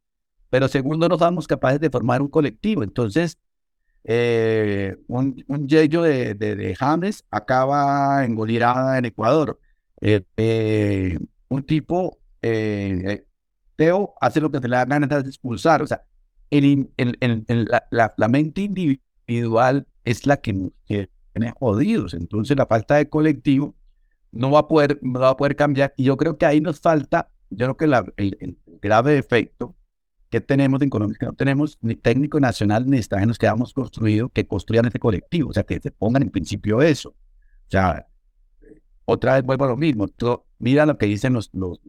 pero 0.50 0.70
segundo, 0.70 1.10
no 1.10 1.18
somos 1.18 1.48
capaces 1.48 1.82
de 1.82 1.90
formar 1.90 2.22
un 2.22 2.30
colectivo. 2.30 2.82
Entonces, 2.84 3.38
eh, 4.06 4.96
un, 5.08 5.44
un 5.48 5.68
yeyo 5.68 6.04
de, 6.04 6.36
de, 6.36 6.76
James 6.76 7.26
acaba 7.32 8.24
en 8.24 8.38
en 8.40 9.06
Ecuador. 9.06 9.60
Eh, 10.02 10.24
eh, 10.38 11.18
un 11.50 11.64
tipo, 11.64 12.20
Teo, 12.42 14.14
hace 14.22 14.42
lo 14.42 14.52
que 14.52 14.60
se 14.60 14.68
le 14.68 14.76
da 14.76 14.86
ganas 14.86 15.10
de 15.24 15.30
expulsar. 15.30 15.82
O 15.82 15.88
sea, 15.88 16.04
el, 16.50 16.90
la, 17.92 18.14
la, 18.18 18.28
mente 18.28 18.62
individual 18.62 19.88
es 20.04 20.26
la 20.26 20.38
que 20.38 20.54
nos 20.54 20.72
tiene 20.88 21.54
jodidos. 21.60 22.14
Entonces, 22.14 22.56
la 22.56 22.66
falta 22.66 22.96
de 22.96 23.10
colectivo 23.10 23.76
no 24.32 24.52
va 24.52 24.60
a 24.60 24.68
poder, 24.68 25.00
no 25.02 25.20
va 25.20 25.30
a 25.30 25.38
poder 25.38 25.56
cambiar. 25.56 25.94
Y 25.98 26.04
yo 26.04 26.18
creo 26.18 26.38
que 26.38 26.46
ahí 26.46 26.62
nos 26.62 26.80
falta, 26.80 27.30
yo 27.50 27.74
creo 27.74 27.78
que 27.78 28.14
el, 28.18 28.58
grave 28.82 29.18
efecto 29.18 29.76
¿Qué 30.30 30.42
tenemos 30.42 30.82
en 30.82 30.90
Colombia? 30.90 31.18
Que 31.18 31.28
no 31.28 31.34
tenemos 31.34 31.78
ni 31.82 31.96
técnico 31.96 32.40
nacional 32.40 32.90
ni 32.90 32.98
extranjeros 32.98 33.38
que 33.38 33.48
hayamos 33.48 33.74
construido 33.74 34.28
que 34.30 34.46
construyan 34.46 34.86
ese 34.86 35.00
colectivo, 35.00 35.52
o 35.52 35.54
sea, 35.54 35.64
que 35.64 35.80
se 35.80 35.92
pongan 35.92 36.24
en 36.24 36.30
principio 36.30 36.82
eso. 36.82 37.10
O 37.10 37.70
sea, 37.70 38.06
otra 39.06 39.36
vez 39.36 39.44
vuelvo 39.44 39.66
a 39.66 39.70
lo 39.70 39.78
mismo. 39.78 40.08
mira 40.60 40.86
lo 40.86 40.98
que 40.98 41.06
dicen 41.06 41.34
los, 41.34 41.50
los, 41.54 41.80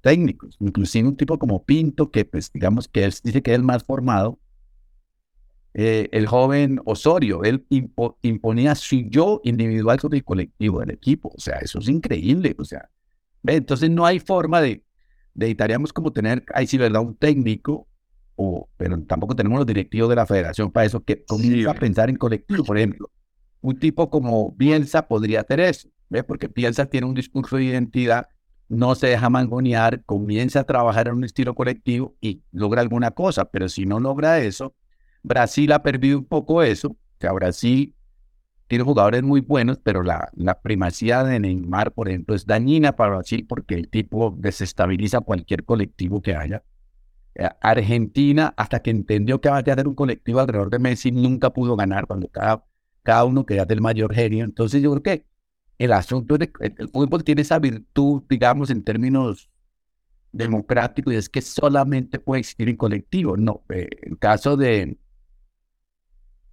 técnicos, 0.00 0.56
inclusive 0.60 1.08
un 1.08 1.16
tipo 1.16 1.38
como 1.38 1.64
Pinto, 1.64 2.10
que 2.10 2.24
pues 2.24 2.50
digamos 2.52 2.88
que 2.88 3.04
él 3.04 3.14
dice 3.22 3.42
que 3.42 3.52
es 3.52 3.56
el 3.56 3.64
más 3.64 3.84
formado. 3.84 4.38
Eh, 5.72 6.08
el 6.10 6.26
joven 6.26 6.80
Osorio, 6.84 7.44
él 7.44 7.64
imponía 8.22 8.74
su 8.74 8.96
yo 9.08 9.40
individual 9.44 10.00
sobre 10.00 10.18
el 10.18 10.24
colectivo 10.24 10.80
del 10.80 10.90
equipo. 10.90 11.30
O 11.34 11.40
sea, 11.40 11.58
eso 11.58 11.78
es 11.78 11.88
increíble. 11.88 12.56
O 12.58 12.64
sea, 12.64 12.90
entonces 13.44 13.88
no 13.90 14.04
hay 14.04 14.18
forma 14.18 14.60
de, 14.60 14.82
necesitaríamos 15.34 15.92
como 15.92 16.12
tener, 16.12 16.44
ahí 16.54 16.66
sí, 16.66 16.76
¿verdad? 16.76 17.02
Un 17.02 17.14
técnico, 17.16 17.86
o, 18.34 18.68
pero 18.76 19.00
tampoco 19.02 19.36
tenemos 19.36 19.58
los 19.58 19.66
directivos 19.66 20.08
de 20.08 20.16
la 20.16 20.26
federación 20.26 20.72
para 20.72 20.86
eso, 20.86 21.04
que 21.04 21.24
comienza 21.24 21.70
a 21.70 21.74
pensar 21.74 22.10
en 22.10 22.16
colectivo, 22.16 22.64
por 22.64 22.76
ejemplo. 22.76 23.10
Un 23.60 23.78
tipo 23.78 24.10
como 24.10 24.52
Bielsa 24.52 25.06
podría 25.08 25.40
hacer 25.40 25.60
eso. 25.60 25.88
Porque 26.26 26.48
Bielsa 26.48 26.86
tiene 26.86 27.06
un 27.06 27.14
discurso 27.14 27.56
de 27.56 27.64
identidad, 27.64 28.28
no 28.68 28.94
se 28.94 29.08
deja 29.08 29.30
mangonear, 29.30 30.04
comienza 30.04 30.60
a 30.60 30.64
trabajar 30.64 31.08
en 31.08 31.14
un 31.14 31.24
estilo 31.24 31.54
colectivo 31.54 32.16
y 32.20 32.42
logra 32.52 32.80
alguna 32.80 33.12
cosa, 33.12 33.44
pero 33.50 33.68
si 33.68 33.86
no 33.86 34.00
logra 34.00 34.38
eso, 34.40 34.74
Brasil 35.22 35.70
ha 35.72 35.82
perdido 35.82 36.18
un 36.18 36.24
poco 36.24 36.62
eso, 36.62 36.88
o 36.88 36.96
sea, 37.20 37.32
Brasil 37.32 37.94
tiene 38.68 38.84
jugadores 38.84 39.22
muy 39.22 39.40
buenos, 39.40 39.78
pero 39.82 40.02
la, 40.02 40.30
la 40.34 40.60
primacía 40.60 41.24
de 41.24 41.40
Neymar, 41.40 41.92
por 41.92 42.08
ejemplo, 42.08 42.34
es 42.36 42.46
dañina 42.46 42.94
para 42.96 43.16
Brasil 43.16 43.44
porque 43.48 43.74
el 43.74 43.88
tipo 43.88 44.34
desestabiliza 44.38 45.20
cualquier 45.20 45.64
colectivo 45.64 46.22
que 46.22 46.34
haya. 46.36 46.62
eh, 47.34 47.48
Argentina, 47.60 48.54
hasta 48.56 48.80
que 48.82 48.90
entendió 48.90 49.40
que 49.40 49.48
había 49.48 49.62
que 49.62 49.70
hacer 49.72 49.88
un 49.88 49.94
colectivo 49.94 50.40
alrededor 50.40 50.70
de 50.70 50.78
Messi, 50.78 51.12
nunca 51.12 51.50
pudo 51.52 51.76
ganar 51.76 52.06
cuando 52.06 52.28
cada, 52.28 52.64
cada 53.02 53.24
uno 53.24 53.46
quería 53.46 53.64
ser 53.64 53.72
el 53.72 53.80
mayor 53.80 54.14
genio. 54.14 54.44
Entonces 54.44 54.82
yo 54.82 54.90
creo 54.92 55.02
que 55.02 55.26
el 55.78 55.92
asunto 55.92 56.36
de 56.36 56.50
el 56.60 56.88
fútbol 56.88 57.24
tiene 57.24 57.42
esa 57.42 57.58
virtud, 57.58 58.22
digamos, 58.28 58.70
en 58.70 58.82
términos 58.82 59.50
democráticos, 60.32 61.12
y 61.12 61.16
es 61.16 61.28
que 61.28 61.40
solamente 61.40 62.18
puede 62.18 62.40
existir 62.40 62.68
en 62.68 62.76
colectivo. 62.76 63.36
No, 63.36 63.64
eh, 63.70 63.88
el 64.02 64.18
caso 64.18 64.56
de, 64.56 64.98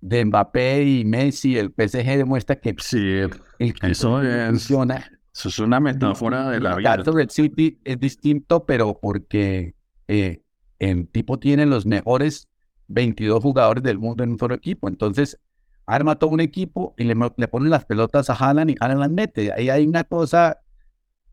de 0.02 0.26
Mbappé 0.26 0.84
y 0.84 1.06
Messi, 1.06 1.58
el 1.58 1.70
PSG 1.70 2.18
demuestra 2.18 2.56
que 2.60 2.76
sí, 2.80 3.20
eso 3.60 4.22
funciona. 4.48 5.12
Eso 5.34 5.50
es 5.50 5.60
una 5.60 5.80
metáfora 5.80 6.50
de 6.50 6.60
la 6.60 6.76
vida. 6.76 6.94
El 6.94 6.98
caso 7.04 7.12
del 7.12 7.30
City 7.30 7.80
es 7.84 8.00
distinto, 8.00 8.66
pero 8.66 8.98
porque 9.00 9.76
eh, 10.08 10.42
el 10.80 11.08
tipo 11.10 11.38
tiene 11.38 11.66
los 11.66 11.86
mejores 11.86 12.48
22 12.88 13.44
jugadores 13.44 13.84
del 13.84 14.00
mundo 14.00 14.24
en 14.24 14.32
un 14.32 14.40
solo 14.40 14.56
equipo. 14.56 14.88
Entonces, 14.88 15.40
arma 15.88 16.20
todo 16.20 16.30
un 16.32 16.42
equipo 16.42 16.94
y 16.98 17.06
le, 17.06 17.16
le 17.38 17.48
ponen 17.48 17.70
las 17.72 17.86
pelotas 17.86 18.30
a 18.30 18.34
Haaland 18.34 18.72
y 18.72 18.76
Haaland 18.80 19.00
las 19.00 19.12
mete. 19.12 19.52
Ahí 19.54 19.70
hay 19.70 19.88
una 19.88 20.04
cosa 20.04 20.60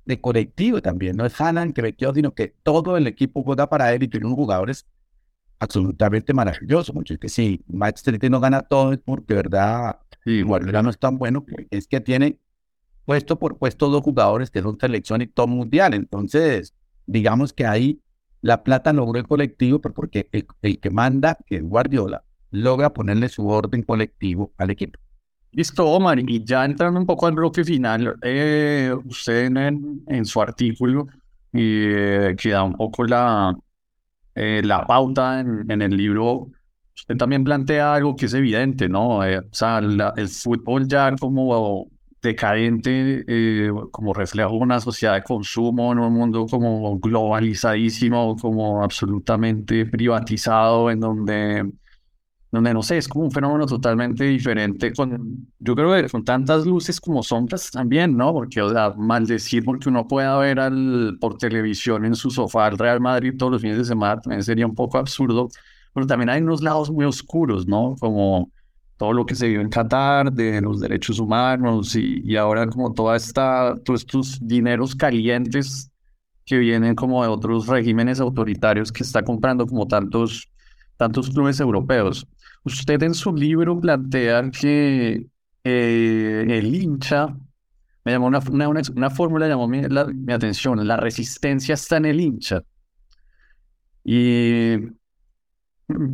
de 0.06 0.20
colectivo 0.20 0.80
también. 0.80 1.16
No 1.16 1.26
es 1.26 1.38
Haaland 1.38 1.74
que 1.74 1.82
metió, 1.82 2.14
sino 2.14 2.34
que 2.34 2.54
todo 2.62 2.96
el 2.96 3.06
equipo 3.06 3.42
juega 3.42 3.68
para 3.68 3.92
él 3.92 4.04
y 4.04 4.08
tiene 4.08 4.26
unos 4.26 4.36
jugadores 4.36 4.86
absolutamente 5.58 6.32
maravillosos. 6.32 6.94
Muchos 6.94 7.18
que 7.18 7.28
sí, 7.28 7.64
Manchester 7.66 8.14
City 8.14 8.30
no 8.30 8.40
gana 8.40 8.62
todo 8.62 8.92
es 8.92 9.00
porque, 9.04 9.34
verdad, 9.34 9.98
sí, 10.24 10.42
Guardiola 10.42 10.82
no 10.82 10.90
es 10.90 10.98
tan 10.98 11.18
bueno, 11.18 11.44
es 11.70 11.88
que 11.88 12.00
tiene 12.00 12.38
puesto 13.04 13.38
por 13.38 13.58
puesto 13.58 13.88
dos 13.88 14.02
jugadores 14.02 14.50
que 14.50 14.62
son 14.62 14.78
selección 14.78 15.22
y 15.22 15.26
todo 15.26 15.46
mundial. 15.46 15.94
Entonces, 15.94 16.74
digamos 17.06 17.52
que 17.52 17.66
ahí 17.66 18.00
la 18.40 18.62
plata 18.62 18.92
logró 18.92 19.18
el 19.18 19.26
colectivo, 19.26 19.80
pero 19.80 19.94
porque 19.94 20.28
el, 20.32 20.78
que 20.78 20.90
manda, 20.90 21.38
que 21.46 21.56
es 21.56 21.62
Guardiola, 21.62 22.24
logra 22.54 22.92
ponerle 22.92 23.28
su 23.28 23.46
orden 23.48 23.82
colectivo 23.82 24.52
al 24.58 24.70
equipo. 24.70 24.98
Listo, 25.52 25.86
Omar, 25.86 26.18
y 26.18 26.44
ya 26.44 26.64
entrando 26.64 26.98
un 26.98 27.06
poco 27.06 27.26
al 27.26 27.34
bloque 27.34 27.64
final, 27.64 28.16
eh, 28.22 28.92
usted 29.04 29.46
en, 29.46 30.24
su 30.24 30.40
artículo, 30.40 31.06
eh, 31.52 32.34
que 32.36 32.50
da 32.50 32.64
un 32.64 32.74
poco 32.74 33.04
la, 33.04 33.56
eh, 34.34 34.62
la 34.64 34.84
pauta 34.84 35.40
en, 35.40 35.70
en, 35.70 35.82
el 35.82 35.96
libro, 35.96 36.48
usted 36.96 37.16
también 37.16 37.44
plantea 37.44 37.94
algo 37.94 38.16
que 38.16 38.26
es 38.26 38.34
evidente, 38.34 38.88
¿no? 38.88 39.24
Eh, 39.24 39.38
o 39.38 39.42
sea, 39.52 39.78
el 39.78 40.28
fútbol 40.28 40.88
ya 40.88 41.14
como 41.16 41.88
decadente 42.24 43.24
eh, 43.28 43.70
como 43.92 44.12
reflejo 44.12 44.52
de 44.52 44.56
una 44.56 44.80
sociedad 44.80 45.14
de 45.14 45.22
consumo, 45.22 45.92
en 45.92 46.00
un 46.00 46.12
mundo 46.12 46.46
como 46.46 46.98
globalizadísimo, 46.98 48.36
como 48.36 48.82
absolutamente 48.82 49.86
privatizado, 49.86 50.90
en 50.90 51.00
donde, 51.00 51.70
donde 52.54 52.72
no 52.74 52.82
sé, 52.82 52.98
es 52.98 53.08
como 53.08 53.24
un 53.24 53.30
fenómeno 53.30 53.66
totalmente 53.66 54.24
diferente, 54.24 54.92
con, 54.92 55.48
yo 55.58 55.74
creo 55.74 55.94
que 55.94 56.08
con 56.08 56.24
tantas 56.24 56.66
luces 56.66 57.00
como 57.00 57.22
sombras 57.22 57.70
también, 57.70 58.16
¿no? 58.16 58.32
Porque, 58.32 58.62
o 58.62 58.70
sea, 58.70 58.94
maldecir 58.96 59.64
porque 59.64 59.88
uno 59.88 60.08
pueda 60.08 60.36
ver 60.38 60.60
al, 60.60 61.18
por 61.20 61.36
televisión 61.38 62.04
en 62.04 62.14
su 62.14 62.30
sofá 62.30 62.66
al 62.66 62.78
Real 62.78 63.00
Madrid 63.00 63.34
todos 63.38 63.52
los 63.52 63.62
fines 63.62 63.78
de 63.78 63.84
semana 63.84 64.20
también 64.20 64.42
sería 64.42 64.66
un 64.66 64.74
poco 64.74 64.98
absurdo, 64.98 65.48
pero 65.92 66.06
también 66.06 66.30
hay 66.30 66.42
unos 66.42 66.62
lados 66.62 66.90
muy 66.90 67.04
oscuros, 67.04 67.66
¿no? 67.66 67.96
Como 68.00 68.50
todo 68.96 69.12
lo 69.12 69.26
que 69.26 69.34
se 69.34 69.48
vio 69.48 69.60
en 69.60 69.68
Qatar, 69.68 70.32
de 70.32 70.60
los 70.60 70.80
derechos 70.80 71.18
humanos 71.18 71.96
y, 71.96 72.22
y 72.24 72.36
ahora 72.36 72.66
como 72.68 72.92
toda 72.94 73.16
esta, 73.16 73.74
todos 73.84 74.00
estos 74.00 74.38
dineros 74.40 74.94
calientes 74.94 75.90
que 76.44 76.58
vienen 76.58 76.94
como 76.94 77.22
de 77.22 77.28
otros 77.28 77.66
regímenes 77.66 78.20
autoritarios 78.20 78.92
que 78.92 79.02
está 79.02 79.22
comprando 79.22 79.66
como 79.66 79.86
tantos, 79.86 80.50
tantos 80.96 81.30
clubes 81.30 81.60
europeos. 81.60 82.26
Usted 82.64 83.02
en 83.02 83.14
su 83.14 83.34
libro 83.34 83.78
plantea 83.80 84.50
que 84.50 85.26
eh, 85.64 86.46
el 86.48 86.74
hincha, 86.74 87.28
me 88.04 88.12
llamó 88.12 88.26
una, 88.26 88.40
una, 88.50 88.68
una, 88.68 89.10
fórmula 89.10 89.48
llamó 89.48 89.68
mi, 89.68 89.82
atención, 90.32 90.86
la 90.86 90.96
resistencia 90.96 91.74
está 91.74 91.98
en 91.98 92.06
el 92.06 92.20
hincha. 92.20 92.62
Y 94.04 94.76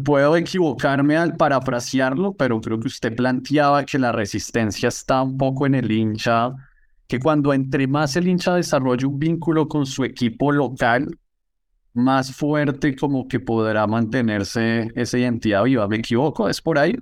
Puedo 0.04 0.36
equivocarme 0.36 1.16
al 1.16 1.36
parafrasearlo, 1.36 2.32
pero 2.32 2.60
creo 2.60 2.80
que 2.80 2.88
usted 2.88 3.14
planteaba 3.14 3.84
que 3.84 4.00
la 4.00 4.10
resistencia 4.10 4.88
está 4.88 5.22
un 5.22 5.36
poco 5.38 5.64
en 5.64 5.76
el 5.76 5.90
hincha, 5.92 6.52
que 7.06 7.20
cuando 7.20 7.52
entre 7.52 7.86
más 7.86 8.16
el 8.16 8.26
hincha 8.26 8.56
desarrolle 8.56 9.06
un 9.06 9.20
vínculo 9.20 9.68
con 9.68 9.86
su 9.86 10.02
equipo 10.02 10.50
local, 10.50 11.16
más 11.92 12.34
fuerte 12.34 12.94
como 12.96 13.28
que 13.28 13.40
podrá 13.40 13.86
mantenerse 13.86 14.90
esa 14.94 15.18
identidad 15.18 15.64
viva. 15.64 15.88
¿Me 15.88 15.96
equivoco? 15.96 16.48
¿Es 16.48 16.60
por 16.60 16.78
ahí? 16.78 16.96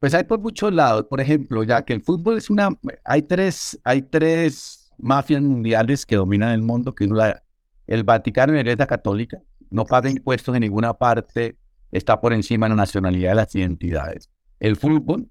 Pues 0.00 0.14
hay 0.14 0.24
por 0.24 0.40
muchos 0.40 0.72
lados. 0.72 1.06
Por 1.08 1.20
ejemplo, 1.20 1.62
ya 1.62 1.84
que 1.84 1.92
el 1.92 2.02
fútbol 2.02 2.38
es 2.38 2.50
una... 2.50 2.68
Hay 3.04 3.22
tres, 3.22 3.78
hay 3.84 4.02
tres 4.02 4.90
mafias 4.98 5.42
mundiales 5.42 6.04
que 6.04 6.16
dominan 6.16 6.50
el 6.50 6.62
mundo, 6.62 6.94
que 6.94 7.04
es 7.04 7.10
la, 7.10 7.42
el 7.86 8.04
Vaticano 8.04 8.52
y 8.52 8.56
la 8.56 8.60
Iglesia 8.62 8.86
Católica 8.86 9.38
no 9.72 9.86
paga 9.86 10.10
impuestos 10.10 10.54
en 10.54 10.60
ninguna 10.60 10.94
parte, 10.94 11.56
está 11.90 12.20
por 12.20 12.32
encima 12.32 12.66
de 12.66 12.70
la 12.70 12.76
nacionalidad 12.76 13.30
de 13.30 13.36
las 13.36 13.54
identidades. 13.54 14.30
El 14.60 14.76
fútbol, 14.76 15.28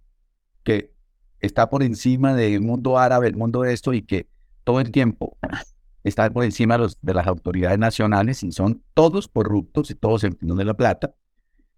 que 0.63 0.93
está 1.39 1.69
por 1.69 1.83
encima 1.83 2.33
del 2.35 2.61
mundo 2.61 2.97
árabe, 2.97 3.27
el 3.27 3.35
mundo 3.35 3.61
de 3.61 3.73
esto, 3.73 3.93
y 3.93 4.01
que 4.01 4.27
todo 4.63 4.79
el 4.81 4.91
tiempo 4.91 5.37
está 6.03 6.29
por 6.29 6.43
encima 6.43 6.75
de, 6.75 6.79
los, 6.83 6.97
de 7.01 7.13
las 7.13 7.27
autoridades 7.27 7.79
nacionales, 7.79 8.43
y 8.43 8.51
son 8.51 8.83
todos 8.93 9.27
corruptos 9.27 9.91
y 9.91 9.95
todos 9.95 10.23
en 10.23 10.37
de 10.39 10.65
la 10.65 10.73
plata. 10.73 11.13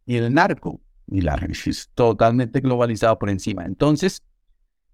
Y 0.06 0.18
el 0.18 0.34
narco, 0.34 0.82
y 1.08 1.22
la 1.22 1.36
es 1.66 1.90
totalmente 1.94 2.60
globalizado 2.62 3.18
por 3.20 3.30
encima. 3.30 3.66
Entonces, 3.66 4.22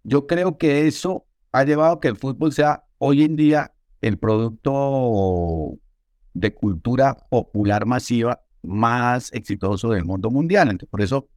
yo 0.03 0.27
creo 0.27 0.57
que 0.57 0.87
eso 0.87 1.25
ha 1.51 1.63
llevado 1.63 1.95
a 1.95 1.99
que 1.99 2.07
el 2.07 2.17
fútbol 2.17 2.51
sea 2.53 2.83
hoy 2.97 3.23
en 3.23 3.35
día 3.35 3.73
el 4.01 4.17
producto 4.17 5.77
de 6.33 6.53
cultura 6.53 7.15
popular 7.29 7.85
masiva 7.85 8.41
más 8.61 9.31
exitoso 9.33 9.89
del 9.89 10.05
mundo 10.05 10.29
mundial. 10.29 10.69
Entonces, 10.69 10.89
por 10.89 11.01
eso 11.01 11.27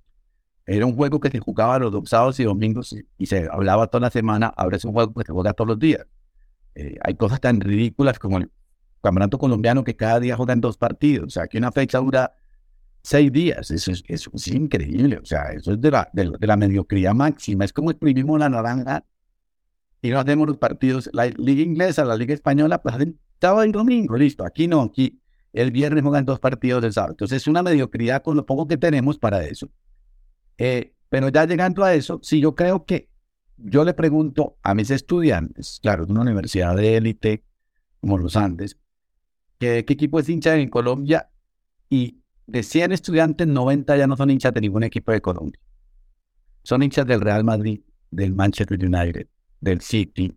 era 0.66 0.86
un 0.86 0.95
juego 0.95 1.20
que 1.20 1.30
se 1.30 1.38
jugaba 1.38 1.78
los 1.78 2.09
sábados 2.09 2.38
y 2.40 2.45
domingos 2.45 2.95
y, 3.18 3.26
se 3.26 3.49
hablaba 3.51 3.86
toda 3.88 4.03
la 4.03 4.11
semana. 4.11 4.53
Ahora 4.57 4.76
es 4.76 4.84
un 4.84 4.93
juego 4.93 5.12
que 5.14 5.24
se 5.24 5.32
juega 5.32 5.53
todos 5.53 5.68
los 5.68 5.78
días. 5.78 6.07
Eh, 6.74 6.96
hay 7.02 7.14
cosas 7.14 7.40
tan 7.40 7.60
ridículas 7.60 8.18
como 8.18 8.38
el 8.38 8.50
campeonato 9.02 9.38
colombiano 9.38 9.84
que 9.84 9.96
cada 9.96 10.20
día 10.20 10.36
juegan 10.36 10.60
dos 10.60 10.76
partidos. 10.76 11.26
O 11.26 11.30
sea, 11.30 11.46
que 11.46 11.58
una 11.58 11.72
fecha 11.72 11.98
dura 11.98 12.34
seis 13.02 13.32
días. 13.32 13.70
Eso 13.70 13.92
es, 13.92 14.48
increíble. 14.48 15.18
O 15.18 15.24
sea, 15.24 15.52
eso 15.52 15.72
es 15.72 15.80
de 15.80 15.90
la, 15.90 16.56
mediocridad 16.56 17.14
máxima. 17.14 17.64
Es 17.64 17.72
como 17.72 17.90
exprimimos 17.90 18.38
la 18.38 18.48
naranja 18.48 19.04
y 20.00 20.10
no 20.10 20.18
hacemos 20.18 20.46
los 20.46 20.58
partidos. 20.58 21.10
La 21.12 21.26
liga 21.26 21.62
inglesa, 21.62 22.04
la 22.04 22.16
liga 22.16 22.34
española, 22.34 22.80
pues 22.80 22.94
hacen 22.94 23.18
estaba 23.42 23.64
el 23.64 23.72
domingo, 23.72 24.16
listo. 24.16 24.44
Aquí 24.44 24.68
no, 24.68 24.82
aquí 24.82 25.20
el 25.52 25.72
viernes 25.72 26.04
juegan 26.04 26.24
dos 26.24 26.38
partidos 26.38 26.80
del 26.80 26.92
sábado. 26.92 27.14
Entonces 27.14 27.42
es 27.42 27.48
una 27.48 27.60
mediocridad 27.60 28.22
con 28.22 28.36
lo 28.36 28.46
poco 28.46 28.68
que 28.68 28.76
tenemos 28.76 29.18
para 29.18 29.44
eso. 29.44 29.68
Eh, 30.58 30.94
pero 31.08 31.28
ya 31.28 31.44
llegando 31.44 31.82
a 31.82 31.92
eso, 31.92 32.20
sí, 32.22 32.40
yo 32.40 32.54
creo 32.54 32.84
que 32.84 33.08
yo 33.57 33.84
le 33.84 33.94
pregunto 33.94 34.57
a 34.62 34.74
mis 34.74 34.90
estudiantes, 34.90 35.78
claro, 35.82 36.07
de 36.07 36.12
una 36.12 36.22
universidad 36.22 36.76
de 36.76 36.96
élite 36.96 37.44
como 38.00 38.18
los 38.18 38.36
Andes, 38.36 38.78
¿qué, 39.59 39.84
¿qué 39.84 39.92
equipo 39.92 40.18
es 40.18 40.28
hincha 40.28 40.57
en 40.57 40.68
Colombia? 40.68 41.30
Y 41.88 42.18
de 42.46 42.62
100 42.62 42.92
estudiantes, 42.92 43.46
90 43.46 43.96
ya 43.96 44.07
no 44.07 44.16
son 44.16 44.30
hinchas 44.30 44.53
de 44.53 44.61
ningún 44.61 44.82
equipo 44.82 45.12
de 45.12 45.20
Colombia. 45.20 45.61
Son 46.64 46.82
hinchas 46.82 47.07
del 47.07 47.20
Real 47.20 47.44
Madrid, 47.44 47.80
del 48.11 48.34
Manchester 48.34 48.78
United, 48.84 49.26
del 49.61 49.80
City, 49.80 50.36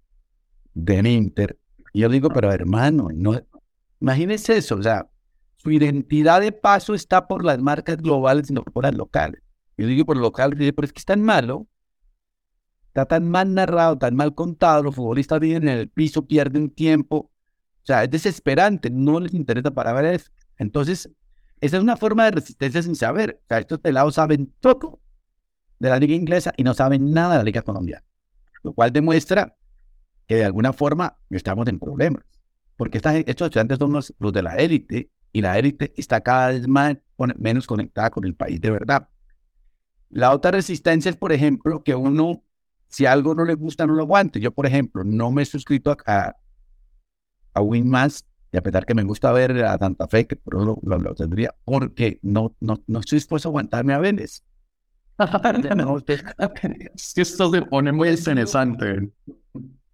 del 0.74 1.08
Inter, 1.08 1.58
y 1.96 2.02
yo 2.02 2.10
digo, 2.10 2.28
pero 2.28 2.52
hermano, 2.52 3.08
no, 3.16 3.42
imagínese 4.02 4.58
eso, 4.58 4.76
o 4.76 4.84
sea, 4.84 5.08
su 5.56 5.72
identidad 5.72 6.42
de 6.42 6.52
paso 6.52 6.94
está 6.94 7.26
por 7.26 7.46
las 7.46 7.58
marcas 7.60 7.96
globales 7.96 8.52
no 8.52 8.66
por 8.66 8.84
las 8.84 8.94
locales. 8.94 9.42
Yo 9.78 9.88
digo 9.88 10.04
por 10.04 10.18
locales, 10.18 10.60
pero 10.76 10.86
es 10.86 10.92
que 10.92 11.00
es 11.00 11.06
tan 11.06 11.22
malo, 11.22 11.68
está 12.96 13.06
tan 13.06 13.30
mal 13.30 13.54
narrado, 13.54 13.98
tan 13.98 14.16
mal 14.16 14.34
contado, 14.34 14.82
los 14.82 14.96
futbolistas 14.96 15.42
viven 15.42 15.68
en 15.68 15.80
el 15.80 15.90
piso, 15.90 16.26
pierden 16.26 16.70
tiempo, 16.70 17.18
o 17.18 17.86
sea, 17.86 18.06
es 18.06 18.10
desesperante, 18.10 18.90
no 18.90 19.20
les 19.20 19.34
interesa 19.34 19.70
para 19.72 19.92
ver 19.92 20.06
eso. 20.06 20.32
Entonces, 20.58 21.12
esa 21.60 21.76
es 21.76 21.84
una 21.84 21.98
forma 21.98 22.24
de 22.24 22.32
resistencia 22.32 22.82
sin 22.82 22.96
saber. 22.96 23.42
O 23.44 23.48
sea, 23.50 23.60
estos 23.60 23.80
pelados 23.80 24.16
saben 24.16 24.54
todo 24.62 25.02
de 25.78 25.90
la 25.90 26.00
liga 26.00 26.16
inglesa 26.16 26.54
y 26.56 26.64
no 26.64 26.74
saben 26.74 27.12
nada 27.12 27.34
de 27.34 27.38
la 27.40 27.44
liga 27.44 27.62
colombiana, 27.64 28.06
lo 28.64 28.72
cual 28.72 28.94
demuestra 28.94 29.58
que 30.26 30.36
de 30.36 30.46
alguna 30.46 30.72
forma 30.72 31.18
estamos 31.32 31.68
en 31.68 31.80
problemas. 31.80 32.24
Porque 32.78 33.00
estos 33.00 33.14
estudiantes 33.46 33.78
son 33.78 33.92
los, 33.92 34.14
de 34.18 34.42
la 34.42 34.56
élite 34.56 35.12
y 35.34 35.42
la 35.42 35.60
élite 35.60 35.94
está 35.98 36.22
cada 36.22 36.48
vez 36.48 36.66
más, 36.66 36.96
menos 37.38 37.68
conectada 37.68 38.10
con 38.10 38.24
el 38.24 38.36
país 38.36 38.62
de 38.62 38.72
verdad. 38.72 39.10
La 40.10 40.32
otra 40.32 40.52
resistencia 40.52 41.10
es, 41.10 41.18
por 41.18 41.34
ejemplo, 41.34 41.84
que 41.84 41.94
uno, 41.94 42.45
si 42.96 43.06
algo 43.06 43.36
no 43.36 43.44
le 43.44 43.56
gusta, 43.56 43.86
no 43.86 43.94
lo 43.94 44.04
aguante. 44.04 44.40
Yo, 44.40 44.52
por 44.52 44.66
ejemplo, 44.66 45.04
no 45.04 45.30
me 45.30 45.42
he 45.42 45.46
suscrito 45.46 45.98
a, 46.06 46.34
a, 47.54 47.62
WinMass 47.62 48.26
y 48.54 48.58
a 48.58 48.62
pesar 48.62 48.86
que 48.86 48.96
me 48.96 49.04
gusta 49.04 49.34
ver 49.34 49.66
a 49.66 49.78
Santa 49.78 50.08
Fe, 50.08 50.26
que 50.26 50.38
por 50.38 50.64
lo, 50.64 50.80
lo, 50.82 51.14
tendría, 51.14 51.54
porque 51.66 52.20
no, 52.22 52.56
no, 52.62 52.82
no 52.88 53.00
estoy 53.02 53.18
dispuesto 53.18 53.50
a 53.50 53.52
aguantarme 53.52 53.94
a 53.94 54.00
Vélez. 54.00 54.44
si 56.96 57.22
esto 57.22 57.52
se 57.52 57.62
pone 57.64 57.92
muy 57.92 58.08
interesante. 58.08 59.12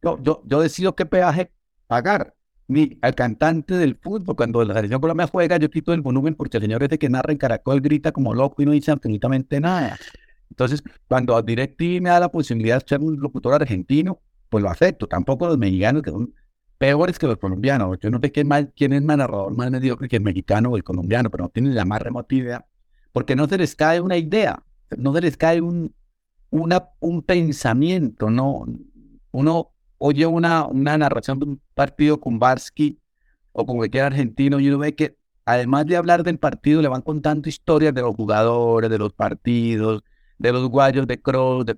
Yo, 0.04 0.22
yo, 0.22 0.44
yo 0.46 0.62
decido 0.62 0.96
qué 0.96 1.08
peaje 1.08 1.52
pagar. 1.88 2.36
Ni 2.68 3.00
al 3.02 3.16
cantante 3.16 3.74
del 3.74 3.98
fútbol, 3.98 4.36
cuando 4.36 4.64
la 4.64 4.76
selección 4.76 5.02
Colombia 5.02 5.28
juega, 5.28 5.58
yo 5.58 5.72
quito 5.72 5.92
el 5.92 6.02
volumen 6.02 6.36
porque 6.36 6.58
el 6.58 6.64
señor 6.64 6.84
ese 6.84 7.00
que 7.00 7.10
narra 7.10 7.32
en 7.32 7.40
Caracol 7.40 7.82
grita 7.82 8.12
como 8.12 8.36
loco 8.36 8.62
y 8.62 8.66
no 8.66 8.72
dice 8.72 8.92
absolutamente 8.92 9.60
nada. 9.60 9.98
Entonces, 10.52 10.84
cuando 11.08 11.42
DirecTV 11.42 12.02
me 12.02 12.10
da 12.10 12.20
la 12.20 12.30
posibilidad 12.30 12.82
de 12.82 12.88
ser 12.88 13.00
un 13.00 13.20
locutor 13.20 13.54
argentino, 13.54 14.20
pues 14.50 14.62
lo 14.62 14.70
acepto. 14.70 15.08
Tampoco 15.08 15.48
los 15.48 15.58
mexicanos, 15.58 16.04
que 16.04 16.12
son 16.12 16.34
peores 16.78 17.18
que 17.18 17.26
los 17.26 17.38
colombianos. 17.38 17.98
Yo 18.02 18.12
no 18.12 18.20
sé 18.22 18.32
quién, 18.32 18.48
más, 18.48 18.68
quién 18.76 18.92
es 18.94 19.02
más 19.02 19.18
narrador, 19.18 19.56
más 19.56 19.72
mediocre 19.72 20.10
que 20.10 20.18
el 20.18 20.24
mexicano 20.24 20.70
o 20.72 20.78
el 20.78 20.84
colombiano, 20.84 21.30
pero 21.30 21.46
no 21.46 21.50
tienen 21.50 21.74
la 21.74 21.86
más 21.86 22.02
remota 22.02 22.36
idea, 22.36 22.66
porque 23.14 23.36
no 23.36 23.48
se 23.48 23.58
les 23.58 23.76
cae 23.76 24.02
una 24.02 24.18
idea, 24.18 24.64
no 24.98 25.14
se 25.14 25.22
les 25.22 25.38
cae 25.38 25.62
un, 25.62 25.96
un 26.50 27.22
pensamiento, 27.22 28.30
no. 28.30 28.66
Uno 29.32 29.72
oye 30.00 30.26
una, 30.26 30.66
una 30.66 30.98
narración 30.98 31.40
de 31.40 31.46
un 31.46 31.62
partido 31.74 32.20
con 32.20 32.40
Barsky 32.40 33.00
o 33.54 33.66
con 33.66 33.78
cualquier 33.78 34.06
argentino 34.06 34.60
y 34.60 34.68
uno 34.68 34.80
ve 34.80 34.96
que 34.96 35.18
además 35.46 35.86
de 35.86 35.96
hablar 35.96 36.24
del 36.24 36.40
partido 36.40 36.82
le 36.82 36.88
van 36.88 37.02
contando 37.02 37.48
historias 37.48 37.94
de 37.94 38.02
los 38.02 38.16
jugadores, 38.16 38.90
de 38.90 38.98
los 38.98 39.14
partidos, 39.14 40.04
de 40.42 40.52
los 40.52 40.68
guayos 40.70 41.08
de 41.08 41.22
Cross. 41.22 41.66
De... 41.66 41.76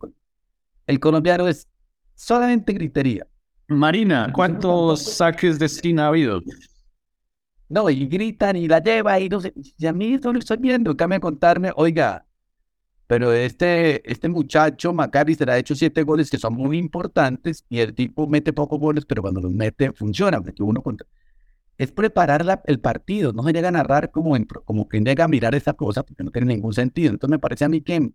El 0.88 1.00
colombiano 1.00 1.48
es 1.48 1.68
solamente 2.16 2.74
gritería. 2.74 3.28
Marina, 3.68 4.32
¿cuántos 4.34 5.04
saques 5.04 5.58
de 5.60 5.66
esquina 5.66 6.06
ha 6.06 6.08
habido? 6.10 6.42
No, 7.70 7.90
y 7.90 8.06
gritan 8.08 8.56
y 8.56 8.68
la 8.68 8.80
lleva 8.80 9.20
y 9.20 9.30
no 9.30 9.42
sé, 9.42 9.54
y 9.56 9.86
a 9.86 9.94
mí 9.94 10.18
no 10.24 10.34
lo 10.34 10.40
estoy 10.40 10.58
viendo, 10.58 10.96
me 11.08 11.20
contarme, 11.20 11.72
oiga, 11.76 12.26
pero 13.08 13.34
este, 13.34 14.10
este 14.10 14.30
muchacho, 14.30 14.94
Macari, 14.94 15.36
se 15.36 15.46
le 15.46 15.52
ha 15.54 15.58
hecho 15.58 15.76
siete 15.76 16.04
goles 16.04 16.30
que 16.30 16.38
son 16.38 16.54
muy 16.56 16.78
importantes 16.78 17.66
y 17.70 17.80
el 17.80 17.94
tipo 17.94 18.28
mete 18.28 18.54
pocos 18.54 18.80
goles, 18.80 19.06
pero 19.06 19.22
cuando 19.22 19.42
los 19.42 19.52
mete 19.52 19.92
funciona, 19.94 20.42
porque 20.42 20.64
uno 20.64 20.82
contra... 20.82 21.08
Es 21.78 21.92
preparar 21.92 22.62
el 22.66 22.80
partido, 22.80 23.34
no 23.34 23.44
se 23.44 23.52
llega 23.54 23.70
a 23.70 23.72
narrar 23.72 24.12
como, 24.12 24.36
en, 24.36 24.46
como 24.46 24.88
quien 24.88 25.04
llega 25.06 25.26
a 25.26 25.28
mirar 25.28 25.56
esa 25.56 25.74
cosa 25.74 26.04
porque 26.04 26.24
no 26.24 26.32
tiene 26.32 26.54
ningún 26.54 26.74
sentido. 26.74 27.12
Entonces 27.12 27.32
me 27.32 27.40
parece 27.40 27.66
a 27.66 27.70
mí 27.70 27.82
que, 27.82 28.12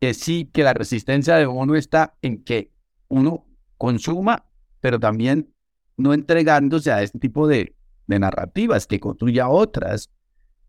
que 0.00 0.14
sí, 0.14 0.48
que 0.52 0.62
la 0.62 0.74
resistencia 0.74 1.36
de 1.36 1.46
uno 1.46 1.74
está 1.74 2.16
en 2.22 2.42
que 2.44 2.70
uno 3.08 3.46
consuma, 3.76 4.46
pero 4.80 5.00
también 5.00 5.52
no 5.96 6.14
entregándose 6.14 6.92
a 6.92 7.02
este 7.02 7.18
tipo 7.18 7.48
de, 7.48 7.74
narrativas, 8.06 8.86
que 8.86 9.00
construya 9.00 9.48
otras, 9.48 10.10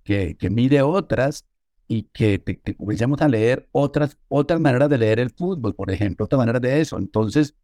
que, 0.04 0.36
que 0.36 0.50
mire 0.50 0.82
otras 0.82 1.46
y 1.90 2.04
que, 2.04 2.42
comencemos 2.78 3.20
a 3.20 3.28
leer 3.28 3.68
otras, 3.72 4.16
otras 4.28 4.60
maneras 4.62 4.90
de 4.90 5.00
leer 5.00 5.20
el 5.20 5.32
fútbol, 5.32 5.74
por 5.74 5.90
ejemplo, 5.90 6.26
otra 6.26 6.38
manera 6.38 6.60
de 6.60 6.80
eso. 6.80 7.00
Entonces, 7.00 7.56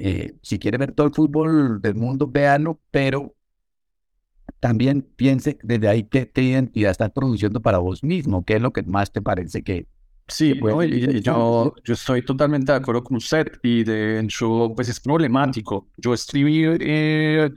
eh, 0.00 0.34
si 0.42 0.58
quiere 0.58 0.78
ver 0.78 0.92
todo 0.92 1.06
el 1.06 1.14
fútbol 1.14 1.80
del 1.80 1.94
mundo, 1.94 2.26
véanlo, 2.26 2.80
pero 2.90 3.36
también 4.58 5.02
piense 5.02 5.58
desde 5.62 5.88
ahí 5.88 6.02
qué, 6.02 6.28
identidad 6.34 6.90
estás 6.90 7.12
produciendo 7.12 7.62
para 7.62 7.78
vos 7.78 8.02
mismo, 8.02 8.44
qué 8.44 8.56
es 8.56 8.62
lo 8.62 8.72
que 8.72 8.82
más 8.82 9.12
te 9.12 9.22
parece 9.22 9.62
que... 9.62 9.86
Sí, 10.28 10.54
bueno, 10.54 10.82
yo, 10.84 11.74
yo 11.84 11.94
estoy 11.94 12.24
totalmente 12.24 12.72
de 12.72 12.78
acuerdo 12.78 13.04
con 13.04 13.16
usted 13.16 13.52
y 13.62 13.84
de 13.84 14.20
hecho, 14.20 14.72
pues 14.74 14.88
es 14.88 15.00
problemático. 15.00 15.88
Yo 15.96 16.14
escribí 16.14 16.64
eh, 16.64 17.50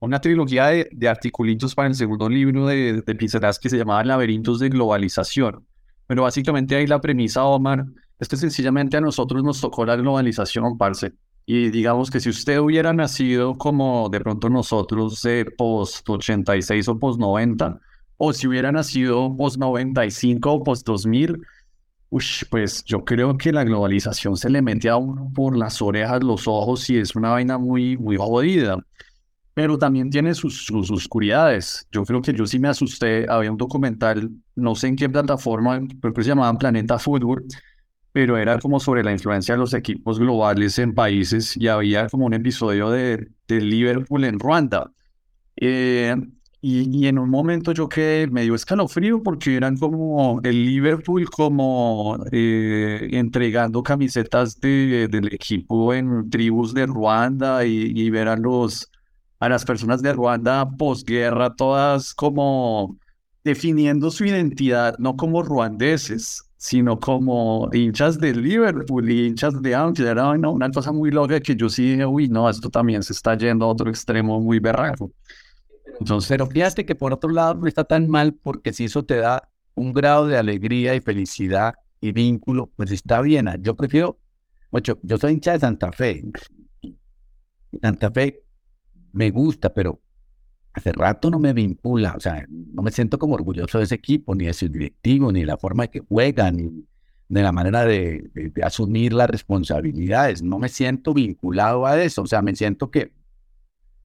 una 0.00 0.20
trilogía 0.20 0.66
de, 0.66 0.88
de, 0.92 1.08
articulitos 1.08 1.74
para 1.74 1.88
el 1.88 1.94
segundo 1.94 2.28
libro 2.28 2.66
de, 2.66 3.02
de 3.02 3.16
que 3.16 3.68
se 3.68 3.78
llamaba 3.78 4.04
Laberintos 4.04 4.60
de 4.60 4.68
Globalización. 4.68 5.64
Pero 6.06 6.22
básicamente 6.22 6.74
ahí 6.74 6.86
la 6.86 7.00
premisa, 7.00 7.44
Omar, 7.44 7.84
es 8.18 8.28
que 8.28 8.36
sencillamente 8.36 8.96
a 8.96 9.00
nosotros 9.00 9.44
nos 9.44 9.60
tocó 9.60 9.84
la 9.84 9.96
globalización, 9.96 10.76
parce. 10.76 11.12
Y 11.46 11.70
digamos 11.70 12.10
que 12.10 12.20
si 12.20 12.28
usted 12.28 12.58
hubiera 12.58 12.92
nacido 12.92 13.56
como 13.56 14.08
de 14.10 14.20
pronto 14.20 14.50
nosotros 14.50 15.22
de 15.22 15.46
post 15.56 16.08
86 16.08 16.88
o 16.88 16.98
post 16.98 17.20
90, 17.20 17.80
o 18.18 18.32
si 18.32 18.46
hubiera 18.46 18.72
nacido 18.72 19.34
post 19.36 19.56
95 19.58 20.52
o 20.52 20.62
post 20.62 20.86
2000, 20.86 21.40
pues 22.10 22.84
yo 22.84 23.04
creo 23.04 23.36
que 23.36 23.52
la 23.52 23.64
globalización 23.64 24.36
se 24.36 24.50
le 24.50 24.62
mete 24.62 24.88
a 24.88 24.96
uno 24.96 25.30
por 25.34 25.56
las 25.56 25.82
orejas, 25.82 26.22
los 26.22 26.48
ojos 26.48 26.88
y 26.90 26.98
es 26.98 27.14
una 27.14 27.30
vaina 27.30 27.58
muy, 27.58 27.96
muy 27.96 28.16
jodida 28.16 28.78
pero 29.58 29.76
también 29.76 30.08
tiene 30.08 30.34
sus, 30.34 30.66
sus, 30.66 30.88
oscuridades. 30.88 31.88
Yo 31.90 32.04
creo 32.04 32.22
que 32.22 32.32
yo 32.32 32.46
sí 32.46 32.60
me 32.60 32.68
asusté. 32.68 33.26
Había 33.28 33.50
un 33.50 33.56
documental, 33.56 34.30
no 34.54 34.76
sé 34.76 34.86
en 34.86 34.94
qué 34.94 35.08
plataforma, 35.08 35.80
creo 36.00 36.14
que 36.14 36.22
se 36.22 36.28
llamaba 36.28 36.56
Planeta 36.56 36.96
Fútbol, 37.00 37.44
pero 38.12 38.38
era 38.38 38.60
como 38.60 38.78
sobre 38.78 39.02
la 39.02 39.10
influencia 39.10 39.54
de 39.54 39.58
los 39.58 39.74
equipos 39.74 40.20
globales 40.20 40.78
en 40.78 40.94
países 40.94 41.56
y 41.56 41.66
había 41.66 42.08
como 42.08 42.26
un 42.26 42.34
episodio 42.34 42.88
de, 42.90 43.30
de 43.48 43.60
Liverpool 43.60 44.22
en 44.22 44.38
Ruanda. 44.38 44.92
Eh, 45.56 46.14
y, 46.60 47.06
en 47.06 47.18
un 47.18 47.30
momento 47.30 47.72
yo 47.72 47.88
que 47.88 48.28
me 48.32 48.42
dio 48.42 48.54
escalofrío 48.54 49.22
porque 49.22 49.56
eran 49.56 49.76
como 49.76 50.40
el 50.42 50.64
Liverpool 50.64 51.28
como 51.30 52.18
eh, 52.32 53.08
entregando 53.12 53.82
camisetas 53.82 54.60
de, 54.60 55.06
del 55.08 55.32
equipo 55.32 55.94
en 55.94 56.28
tribus 56.30 56.74
de 56.74 56.86
Ruanda 56.86 57.64
y, 57.64 58.10
ver 58.10 58.28
a 58.28 58.36
los 58.36 58.90
a 59.40 59.48
las 59.48 59.64
personas 59.64 60.02
de 60.02 60.12
Ruanda 60.12 60.68
posguerra, 60.76 61.54
todas 61.54 62.12
como 62.14 62.96
definiendo 63.44 64.10
su 64.10 64.24
identidad, 64.24 64.96
no 64.98 65.16
como 65.16 65.42
ruandeses, 65.42 66.42
sino 66.56 66.98
como 66.98 67.68
hinchas 67.72 68.18
de 68.18 68.34
Liverpool 68.34 69.08
y 69.10 69.28
hinchas 69.28 69.62
de 69.62 69.74
Ángel. 69.74 70.06
Era 70.08 70.30
una, 70.30 70.70
cosa 70.70 70.92
muy 70.92 71.10
loca 71.12 71.40
que 71.40 71.54
yo 71.56 71.68
sí 71.68 71.92
dije, 71.92 72.04
uy, 72.04 72.28
no, 72.28 72.50
esto 72.50 72.68
también 72.68 73.02
se 73.02 73.12
está 73.12 73.36
yendo 73.36 73.64
a 73.64 73.68
otro 73.68 73.88
extremo 73.88 74.40
muy 74.40 74.58
berraco. 74.58 75.12
Entonces, 76.00 76.28
pero 76.28 76.46
fíjate 76.46 76.86
que 76.86 76.94
por 76.94 77.12
otro 77.12 77.30
lado 77.30 77.54
no 77.54 77.66
está 77.66 77.84
tan 77.84 78.08
mal 78.08 78.34
porque 78.34 78.72
si 78.72 78.84
eso 78.84 79.04
te 79.04 79.16
da 79.16 79.50
un 79.74 79.92
grado 79.92 80.26
de 80.26 80.36
alegría 80.36 80.94
y 80.94 81.00
felicidad 81.00 81.74
y 82.00 82.12
vínculo, 82.12 82.70
pues 82.76 82.90
está 82.90 83.20
bien. 83.20 83.48
Yo 83.60 83.76
prefiero, 83.76 84.18
mucho, 84.70 84.98
yo 85.02 85.18
soy 85.18 85.32
hincha 85.32 85.52
de 85.52 85.60
Santa 85.60 85.92
Fe. 85.92 86.24
Santa 87.80 88.10
Fe 88.10 88.42
me 89.12 89.30
gusta, 89.30 89.72
pero 89.72 90.00
hace 90.72 90.92
rato 90.92 91.30
no 91.30 91.38
me 91.38 91.52
vincula, 91.52 92.14
o 92.16 92.20
sea, 92.20 92.46
no 92.48 92.82
me 92.82 92.90
siento 92.90 93.18
como 93.18 93.34
orgulloso 93.34 93.78
de 93.78 93.84
ese 93.84 93.96
equipo, 93.96 94.34
ni 94.34 94.46
de 94.46 94.52
su 94.52 94.68
directivo, 94.68 95.32
ni 95.32 95.40
de 95.40 95.46
la 95.46 95.56
forma 95.56 95.84
en 95.84 95.90
que 95.90 96.00
juegan, 96.00 96.56
ni 96.56 96.86
de 97.28 97.42
la 97.42 97.52
manera 97.52 97.84
de, 97.84 98.30
asumir 98.62 99.12
las 99.12 99.28
responsabilidades. 99.28 100.42
No 100.42 100.58
me 100.58 100.68
siento 100.68 101.14
vinculado 101.14 101.86
a 101.86 102.00
eso, 102.02 102.22
o 102.22 102.26
sea, 102.26 102.42
me 102.42 102.54
siento 102.54 102.90
que, 102.90 103.12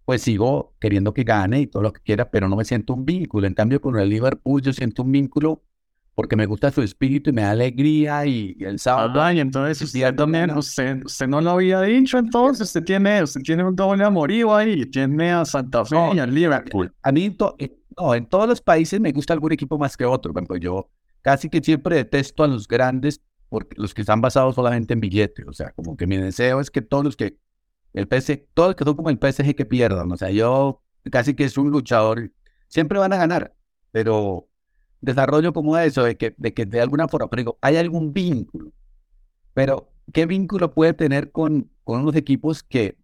pues 0.06 0.22
sigo 0.22 0.74
queriendo 0.80 1.14
que 1.14 1.24
gane 1.24 1.62
y 1.62 1.68
todo 1.68 1.84
lo 1.84 1.94
que 1.94 2.02
quiera, 2.02 2.30
pero 2.30 2.48
no 2.50 2.56
me 2.56 2.66
siento 2.66 2.94
un 2.94 3.06
vínculo. 3.06 3.48
En 3.48 3.54
cambio, 3.54 3.82
con 3.82 3.98
el 3.98 4.10
Liverpool 4.10 4.62
yo 4.62 4.74
siento 4.74 5.04
un 5.04 5.12
vínculo 5.12 5.62
porque 6.16 6.36
me 6.36 6.46
gusta 6.46 6.72
su 6.72 6.82
espíritu 6.82 7.32
y 7.32 7.34
me 7.34 7.42
da 7.42 7.52
alegría 7.52 8.26
y, 8.26 8.56
el 8.60 8.78
sábado. 8.80 9.22
Ah, 9.22 9.34
y 9.34 9.40
entonces 9.40 9.82
usted 9.82 10.14
también, 10.14 10.52
usted, 10.52 11.04
no 11.28 11.42
lo 11.42 11.52
había 11.52 11.82
dicho, 11.82 12.18
entonces 12.18 12.68
usted 12.68 12.84
tiene, 12.84 13.24
usted 13.24 13.42
tiene 13.42 13.64
un 13.64 13.76
doble 13.76 14.04
amorío 14.04 14.54
ahí, 14.56 14.86
tiene 14.86 15.32
a 15.32 15.46
Santa 15.46 15.84
Fe 15.86 15.96
y 16.14 16.20
a 16.20 16.28
Liverpool. 16.28 16.94
A 17.02 17.12
mí, 17.12 17.36
no, 17.98 18.14
en 18.14 18.26
todos 18.28 18.48
los 18.48 18.62
países 18.62 19.00
me 19.00 19.12
gusta 19.12 19.34
algún 19.34 19.54
equipo 19.54 19.78
más 19.78 19.98
que 19.98 20.06
otro, 20.06 20.34
bueno, 20.34 20.56
yo 20.58 20.90
casi 21.22 21.50
que 21.50 21.62
siempre 21.62 21.96
detesto 21.96 22.44
a 22.44 22.48
los 22.48 22.68
grandes 22.68 23.22
porque 23.50 23.76
los 23.80 23.94
que 23.94 24.02
están 24.02 24.20
basados 24.20 24.56
solamente 24.56 24.94
en 24.94 25.00
billetes, 25.00 25.46
o 25.48 25.54
sea, 25.54 25.72
como 25.74 25.96
que 25.96 26.08
mi 26.08 26.18
deseo 26.18 26.60
es 26.60 26.72
que 26.72 26.82
todos 26.82 27.04
los 27.06 27.16
que, 27.16 27.38
el 27.94 28.08
PSG, 28.08 28.48
todos 28.54 28.70
los 28.70 28.76
que 28.76 28.84
son 28.84 28.96
como 28.96 29.10
el 29.10 29.20
PSG 29.20 29.56
que 29.56 29.66
pierdan, 29.66 30.12
o 30.12 30.18
sea, 30.18 30.30
yo 30.32 30.82
casi 31.12 31.34
que 31.36 31.46
es 31.46 31.58
un 31.58 31.70
luchador, 31.72 32.32
siempre 32.68 33.00
van 33.00 33.14
a 33.14 33.18
ganar, 33.18 33.56
pero 33.92 34.48
desarrollo 35.02 35.54
como 35.54 35.78
eso, 35.78 36.04
de 36.04 36.18
que, 36.18 36.34
de 36.38 36.54
que 36.54 36.66
de 36.66 36.82
alguna 36.82 37.08
forma, 37.08 37.30
pero 37.30 37.58
hay 37.62 37.76
algún 37.78 38.14
vínculo. 38.14 38.72
Pero, 39.54 39.92
¿qué 40.14 40.26
vínculo 40.26 40.74
puede 40.74 40.94
tener 40.94 41.32
con, 41.32 41.70
con 41.84 42.02
unos 42.02 42.16
equipos 42.16 42.64
que 42.64 42.98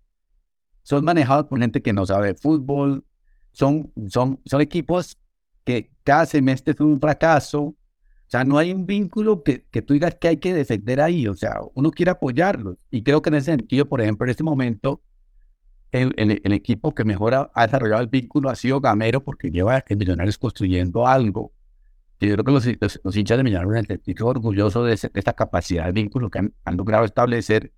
son 0.83 1.05
manejados 1.05 1.45
por 1.45 1.59
gente 1.59 1.81
que 1.81 1.93
no 1.93 2.05
sabe 2.05 2.35
fútbol? 2.35 3.05
Son, 3.51 3.91
son, 4.07 4.41
son 4.45 4.61
equipos 4.61 5.17
que 5.63 5.91
cada 6.03 6.25
semestre 6.25 6.73
es 6.73 6.79
un 6.79 6.99
fracaso. 6.99 7.75
O 8.29 8.31
sea, 8.31 8.43
no 8.43 8.57
hay 8.57 8.71
un 8.71 8.85
vínculo 8.85 9.43
que, 9.43 9.65
que 9.71 9.81
tú 9.81 9.93
digas 9.93 10.15
que 10.15 10.27
hay 10.29 10.37
que 10.37 10.53
defender 10.53 11.01
ahí. 11.01 11.27
O 11.27 11.33
sea, 11.33 11.59
uno 11.73 11.91
quiere 11.91 12.11
apoyarlos. 12.11 12.77
Y 12.91 13.03
creo 13.03 13.21
que 13.21 13.29
en 13.29 13.35
ese 13.35 13.51
sentido, 13.51 13.89
por 13.89 14.01
ejemplo, 14.01 14.25
en 14.25 14.31
este 14.31 14.43
momento, 14.43 15.01
el, 15.91 16.13
el, 16.17 16.53
equipo 16.53 16.93
que 16.93 17.03
mejor 17.03 17.33
ha, 17.33 17.65
desarrollado 17.65 18.01
el 18.01 18.07
vínculo 18.07 18.49
ha 18.49 18.55
sido 18.55 18.79
Gamero, 18.79 19.23
porque 19.23 19.49
lleva 19.49 19.83
el 19.87 19.97
Millonarios 19.97 20.37
construyendo 20.37 21.07
algo 21.07 21.51
yo 22.27 22.35
creo 22.35 22.43
que 22.43 22.87
los, 23.03 23.15
hinchas 23.15 23.37
de 23.37 23.43
Millonarios 23.43 23.77
han 23.77 23.85
sentido 23.85 24.27
orgullosos 24.27 24.87
de, 24.87 25.09
esta 25.13 25.33
capacidad 25.33 25.85
de 25.85 25.93
vínculo 25.93 26.29
que 26.29 26.39
han, 26.39 26.77
logrado 26.77 27.05
establecer 27.05 27.73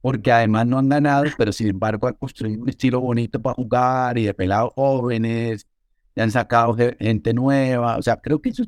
porque 0.00 0.32
además 0.32 0.66
no 0.66 0.78
han 0.78 0.88
ganado, 0.88 1.24
pero 1.36 1.52
sin 1.52 1.68
embargo 1.68 2.06
han 2.06 2.14
construido 2.14 2.62
un 2.62 2.68
estilo 2.68 3.00
bonito 3.00 3.40
para 3.42 3.54
jugar 3.54 4.16
y 4.18 4.24
de 4.24 4.34
pelados 4.34 4.72
jóvenes, 4.74 5.66
y 6.14 6.20
han 6.20 6.30
sacado 6.30 6.74
gente 6.74 7.34
nueva. 7.34 7.96
O 7.96 8.02
sea, 8.02 8.16
creo 8.16 8.40
que 8.40 8.50
eso, 8.50 8.64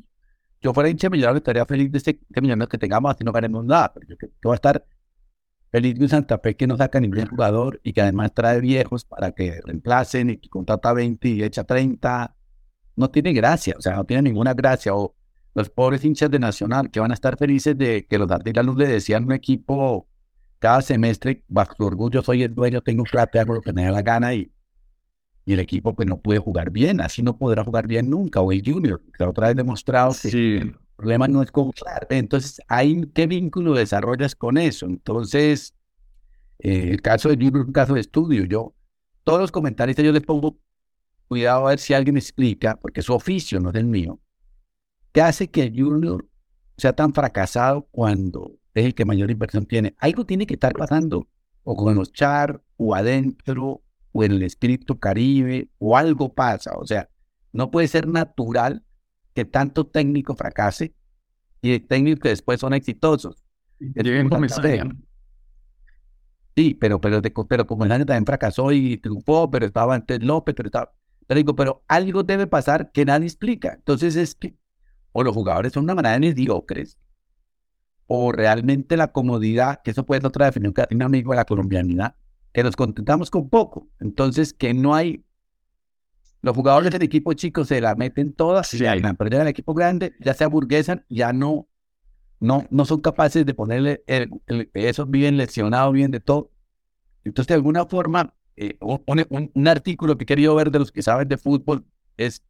yo 0.61 0.73
fuera 0.73 0.89
hincha 0.89 1.09
millonario 1.09 1.37
estaría 1.37 1.65
feliz 1.65 1.91
de 1.91 1.97
este, 1.97 2.11
este 2.11 2.41
millonario 2.41 2.69
que 2.69 2.77
tengamos, 2.77 3.11
así 3.11 3.23
no 3.23 3.31
ganemos 3.31 3.65
nada. 3.65 3.93
Pero 3.93 4.07
yo 4.07 4.17
que 4.17 4.27
va 4.47 4.53
a 4.53 4.55
estar 4.55 4.85
feliz 5.71 5.97
de 5.97 6.07
Santa 6.07 6.37
Fe 6.39 6.55
que 6.55 6.67
no 6.67 6.77
saca 6.77 6.99
ningún 6.99 7.27
jugador 7.27 7.79
y 7.83 7.93
que 7.93 8.01
además 8.01 8.33
trae 8.33 8.59
viejos 8.59 9.05
para 9.05 9.31
que 9.31 9.61
reemplacen 9.65 10.29
y 10.31 10.37
que 10.37 10.49
contrata 10.49 10.93
20 10.93 11.27
y 11.29 11.43
echa 11.43 11.63
30. 11.63 12.35
No 12.95 13.09
tiene 13.09 13.33
gracia, 13.33 13.75
o 13.77 13.81
sea, 13.81 13.95
no 13.95 14.05
tiene 14.05 14.23
ninguna 14.23 14.53
gracia. 14.53 14.93
O 14.93 15.15
los 15.53 15.69
pobres 15.69 16.05
hinchas 16.05 16.29
de 16.29 16.39
Nacional 16.39 16.91
que 16.91 16.99
van 16.99 17.11
a 17.11 17.15
estar 17.15 17.37
felices 17.37 17.77
de 17.77 18.05
que 18.07 18.17
los 18.17 18.29
Luz 18.63 18.77
le 18.77 18.87
decían 18.87 19.25
un 19.25 19.33
equipo 19.33 20.07
cada 20.59 20.81
semestre, 20.81 21.43
bajo 21.47 21.73
su 21.75 21.83
orgullo, 21.83 22.21
soy 22.21 22.43
el 22.43 22.53
dueño, 22.53 22.81
tengo 22.81 23.03
plata, 23.03 23.41
hago 23.41 23.55
lo 23.55 23.61
que 23.61 23.73
me 23.73 23.83
da 23.83 23.91
la 23.91 24.03
gana 24.03 24.35
y, 24.35 24.51
y 25.45 25.53
el 25.53 25.59
equipo 25.59 25.95
pues 25.95 26.07
no 26.07 26.19
puede 26.19 26.39
jugar 26.39 26.71
bien, 26.71 27.01
así 27.01 27.23
no 27.23 27.37
podrá 27.37 27.63
jugar 27.63 27.87
bien 27.87 28.09
nunca. 28.09 28.41
O 28.41 28.51
el 28.51 28.61
Junior, 28.63 29.01
que 29.17 29.23
otra 29.23 29.47
vez 29.47 29.55
demostrado 29.55 30.13
que 30.21 30.57
el 30.57 30.75
problema 30.95 31.27
no 31.27 31.41
es 31.41 31.51
comprar. 31.51 32.07
Entonces, 32.09 32.61
¿hay 32.67 33.01
qué 33.13 33.27
vínculo 33.27 33.73
desarrollas 33.73 34.35
con 34.35 34.57
eso? 34.57 34.85
Entonces, 34.85 35.73
eh, 36.59 36.89
el 36.91 37.01
caso 37.01 37.29
de 37.29 37.35
Junior 37.35 37.61
es 37.61 37.67
un 37.67 37.73
caso 37.73 37.93
de 37.95 38.01
estudio. 38.01 38.45
Yo, 38.45 38.73
todos 39.23 39.39
los 39.39 39.51
comentarios 39.51 39.97
yo 39.97 40.11
les 40.11 40.23
pongo 40.23 40.57
cuidado 41.27 41.65
a 41.65 41.69
ver 41.69 41.79
si 41.79 41.93
alguien 41.93 42.17
explica, 42.17 42.75
porque 42.75 43.01
su 43.01 43.13
oficio 43.13 43.59
no 43.59 43.69
es 43.69 43.75
el 43.75 43.85
mío, 43.85 44.19
qué 45.13 45.21
hace 45.21 45.49
que 45.49 45.63
el 45.63 45.73
Junior 45.81 46.27
sea 46.77 46.93
tan 46.93 47.13
fracasado 47.13 47.87
cuando 47.91 48.57
es 48.73 48.85
el 48.85 48.93
que 48.93 49.05
mayor 49.05 49.31
inversión 49.31 49.65
tiene. 49.65 49.95
Algo 49.97 50.25
tiene 50.25 50.45
que 50.45 50.55
estar 50.55 50.73
pasando, 50.73 51.27
o 51.63 51.75
con 51.75 51.95
los 51.95 52.11
char, 52.11 52.61
o 52.77 52.95
adentro, 52.95 53.81
o 54.11 54.23
en 54.23 54.33
el 54.33 54.43
espíritu 54.43 54.99
caribe, 54.99 55.69
o 55.79 55.97
algo 55.97 56.33
pasa. 56.33 56.73
O 56.77 56.85
sea, 56.85 57.09
no 57.53 57.71
puede 57.71 57.87
ser 57.87 58.07
natural 58.07 58.83
que 59.33 59.45
tanto 59.45 59.87
técnico 59.87 60.35
fracase 60.35 60.93
y 61.61 61.79
técnicos 61.79 62.21
que 62.21 62.29
después 62.29 62.59
son 62.59 62.73
exitosos. 62.73 63.43
Sí, 66.55 66.73
pero, 66.73 66.99
pero, 66.99 67.21
pero 67.21 67.65
como 67.65 67.85
el 67.85 67.91
año 67.91 68.05
también 68.05 68.25
fracasó 68.25 68.71
y 68.71 68.97
triunfó, 68.97 69.49
pero 69.49 69.65
estaba 69.65 69.95
antes 69.95 70.21
López, 70.21 70.53
pero 70.55 70.67
estaba. 70.67 70.93
Pero 71.27 71.37
digo, 71.37 71.55
pero 71.55 71.83
algo 71.87 72.23
debe 72.23 72.45
pasar 72.45 72.91
que 72.91 73.05
nadie 73.05 73.27
explica. 73.27 73.73
Entonces 73.73 74.15
es 74.17 74.35
que 74.35 74.55
o 75.13 75.23
los 75.23 75.33
jugadores 75.33 75.73
son 75.73 75.83
una 75.83 75.95
manera 75.95 76.13
de 76.13 76.19
mediocres, 76.19 76.97
o 78.07 78.31
realmente 78.31 78.97
la 78.97 79.11
comodidad, 79.11 79.81
que 79.83 79.91
eso 79.91 80.05
puede 80.05 80.21
ser 80.21 80.27
otra 80.27 80.45
definición 80.47 80.73
que 80.73 80.85
tiene 80.87 81.05
un 81.05 81.11
amigo 81.11 81.31
de 81.31 81.37
la 81.37 81.45
colombianidad, 81.45 82.15
que 82.53 82.63
nos 82.63 82.75
contentamos 82.75 83.29
con 83.29 83.49
poco. 83.49 83.87
Entonces, 83.99 84.53
que 84.53 84.73
no 84.73 84.95
hay. 84.95 85.23
Los 86.41 86.55
jugadores 86.55 86.91
del 86.91 87.03
equipo 87.03 87.33
chico 87.33 87.65
se 87.65 87.79
la 87.81 87.93
meten 87.95 88.33
todas, 88.33 88.67
sí, 88.67 88.83
hay. 88.85 88.99
pero 89.17 89.29
ya 89.29 89.41
el 89.43 89.47
equipo 89.47 89.75
grande 89.75 90.13
ya 90.19 90.33
se 90.33 90.43
aburguesan, 90.43 91.05
ya 91.07 91.33
no, 91.33 91.67
no, 92.39 92.65
no 92.71 92.85
son 92.85 93.01
capaces 93.01 93.45
de 93.45 93.53
ponerle. 93.53 94.03
El, 94.07 94.31
esos 94.73 95.09
viven 95.09 95.37
lesionados, 95.37 95.93
bien 95.93 96.09
de 96.09 96.19
todo. 96.19 96.49
Entonces, 97.23 97.47
de 97.47 97.53
alguna 97.53 97.85
forma, 97.85 98.33
eh, 98.55 98.75
un, 98.81 99.51
un 99.53 99.67
artículo 99.67 100.17
que 100.17 100.23
he 100.23 100.25
querido 100.25 100.55
ver 100.55 100.71
de 100.71 100.79
los 100.79 100.91
que 100.91 101.03
saben 101.03 101.27
de 101.27 101.37
fútbol 101.37 101.85
es 102.17 102.43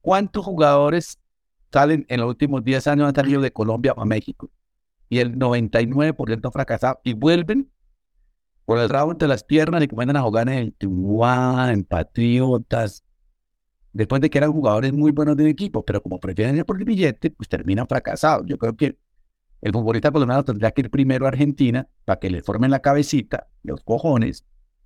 cuántos 0.00 0.44
jugadores 0.44 1.18
salen 1.72 2.06
en 2.08 2.20
los 2.20 2.28
últimos 2.28 2.62
10 2.62 2.86
años 2.86 3.08
han 3.08 3.14
salido 3.16 3.40
de 3.40 3.52
Colombia 3.52 3.94
a 3.96 4.04
México 4.04 4.48
y 5.08 5.18
el 5.18 5.36
99% 5.36 6.52
fracasado 6.52 7.00
y 7.02 7.14
vuelven 7.14 7.70
por 8.64 8.78
el 8.78 8.88
rabo 8.88 9.12
entre 9.12 9.28
las 9.28 9.44
piernas 9.44 9.82
y 9.82 9.88
comienzan 9.88 10.16
a 10.16 10.22
jugar 10.22 10.48
en 10.48 10.72
Tijuana, 10.72 11.72
en 11.72 11.84
Patriotas, 11.84 13.04
después 13.92 14.20
de 14.20 14.30
que 14.30 14.38
eran 14.38 14.52
jugadores 14.52 14.92
muy 14.92 15.12
buenos 15.12 15.36
del 15.36 15.48
equipo, 15.48 15.84
pero 15.84 16.02
como 16.02 16.18
prefieren 16.20 16.56
ir 16.56 16.64
por 16.64 16.78
el 16.78 16.84
billete, 16.84 17.30
pues 17.30 17.48
terminan 17.48 17.86
fracasados. 17.86 18.46
Yo 18.46 18.58
creo 18.58 18.76
que 18.76 18.98
el 19.60 19.72
futbolista 19.72 20.10
colombiano 20.10 20.44
tendría 20.44 20.70
que 20.72 20.82
ir 20.82 20.90
primero 20.90 21.26
a 21.26 21.28
Argentina 21.28 21.88
para 22.04 22.18
que 22.20 22.30
le 22.30 22.42
formen 22.42 22.70
la 22.70 22.80
cabecita, 22.80 23.46
los 23.62 23.82
cojones, 23.82 24.44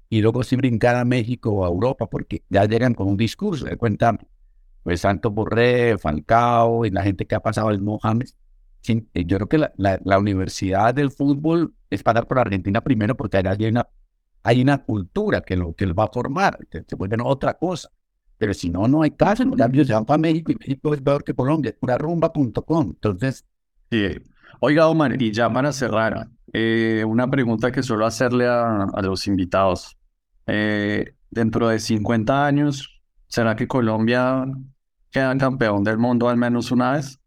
y 0.08 0.22
luego 0.22 0.42
sí 0.42 0.56
brincar 0.56 0.96
a 0.96 1.04
México 1.04 1.50
o 1.50 1.64
a 1.64 1.68
Europa, 1.68 2.08
porque 2.08 2.42
ya 2.48 2.64
llegan 2.64 2.94
con 2.94 3.08
un 3.08 3.16
discurso. 3.16 3.66
De 3.66 3.76
cuenta, 3.76 4.16
pues 4.82 5.00
Santos 5.00 5.32
Borré, 5.32 5.98
Falcao 5.98 6.86
y 6.86 6.90
la 6.90 7.02
gente 7.02 7.26
que 7.26 7.34
ha 7.34 7.40
pasado 7.40 7.70
el 7.70 7.80
Mohamed. 7.80 8.28
Eh, 8.86 9.24
yo 9.26 9.36
creo 9.36 9.48
que 9.48 9.70
la, 9.76 10.18
universidad 10.18 10.94
del 10.94 11.10
fútbol 11.10 11.74
es 11.90 12.02
para 12.02 12.20
dar 12.20 12.28
por 12.28 12.38
Argentina 12.38 12.80
primero 12.80 13.16
porque 13.16 13.38
allá 13.38 13.52
hay 13.52 13.66
una, 13.66 13.88
hay 14.42 14.62
una 14.62 14.78
cultura 14.84 15.40
que 15.40 15.56
lo 15.56 15.74
que 15.74 15.86
va 15.86 16.04
a 16.04 16.08
formar, 16.08 16.58
que 16.70 16.84
se 16.86 16.96
vuelven 16.96 17.20
otra 17.22 17.54
cosa. 17.54 17.90
Pero 18.38 18.54
si 18.54 18.70
no, 18.70 18.86
no 18.86 19.02
hay 19.02 19.10
caso. 19.10 19.42
En 19.42 19.52
cambio, 19.52 19.84
se 19.84 19.92
van 19.92 20.04
para 20.04 20.18
México 20.18 20.52
y 20.52 20.56
México 20.56 20.94
es 20.94 21.02
peor 21.02 21.24
que 21.24 21.34
Colombia, 21.34 21.70
es 21.70 21.76
purarumba.com. 21.76 22.86
Entonces. 22.94 23.44
Sí. 23.90 24.06
Oiga, 24.60 24.88
Omar, 24.88 25.20
y 25.20 25.32
ya 25.32 25.52
para 25.52 25.72
cerrar, 25.72 26.28
eh, 26.52 27.04
una 27.06 27.28
pregunta 27.30 27.70
que 27.70 27.82
suelo 27.82 28.06
hacerle 28.06 28.46
a, 28.46 28.86
los 29.02 29.26
invitados. 29.26 29.96
Eh, 30.46 31.14
dentro 31.30 31.68
de 31.68 31.78
50 31.78 32.46
años, 32.46 33.00
¿será 33.26 33.54
que 33.54 33.68
Colombia 33.68 34.46
queda 35.10 35.36
campeón 35.36 35.84
del 35.84 35.98
mundo 35.98 36.28
al 36.28 36.36
menos 36.36 36.70
una 36.70 36.92
vez? 36.92 37.20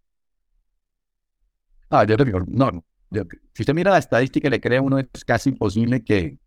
Ah, 1.90 2.06
yo 2.06 2.18
digo, 2.18 2.40
no, 2.48 2.72
no. 2.72 2.84
Si 3.54 3.64
usted 3.64 3.74
mira 3.74 3.92
la 3.92 3.98
estadística 3.98 4.50
le 4.50 4.62
cree 4.62 4.80
uno, 4.80 5.00
es 5.00 5.26
casi 5.26 5.50
imposible 5.50 6.04
que... 6.04 6.38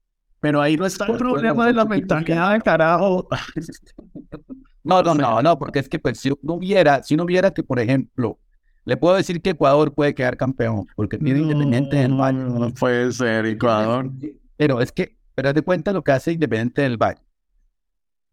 Pero 0.40 0.61
ahí 0.61 0.76
no 0.76 0.84
está 0.84 1.07
el 1.07 1.16
problema 1.16 1.66
de 1.66 1.72
la 1.72 1.84
mentalidad, 1.84 2.62
carajo. 2.62 3.28
No, 4.82 5.02
no, 5.02 5.14
no, 5.14 5.40
no, 5.40 5.59
porque 5.59 5.78
es 5.78 5.88
que 5.88 5.98
pues 5.98 6.20
si 6.20 6.30
no 6.42 6.55
hubiera, 6.55 7.02
si 7.02 7.16
no 7.16 7.24
hubiera 7.24 7.50
que, 7.52 7.62
por 7.62 7.80
ejemplo, 7.80 8.38
le 8.84 8.98
puedo 8.98 9.16
decir 9.16 9.40
que 9.40 9.50
Ecuador 9.50 9.94
puede 9.94 10.14
quedar 10.14 10.36
campeón, 10.36 10.86
porque 10.94 11.16
tiene 11.16 11.40
Independiente 11.40 11.96
del 11.96 12.12
Valle. 12.12 12.38
No 12.38 12.74
puede 12.74 13.11
ser 13.12 13.46
Ecuador. 13.46 14.11
Pero 14.59 14.82
es 14.82 14.92
que, 14.92 15.16
pero 15.34 15.55
de 15.55 15.62
cuenta 15.62 15.94
lo 15.94 16.05
que 16.05 16.12
hace 16.12 16.32
Independiente 16.32 16.82
del 16.82 16.98
Valle. 16.98 17.22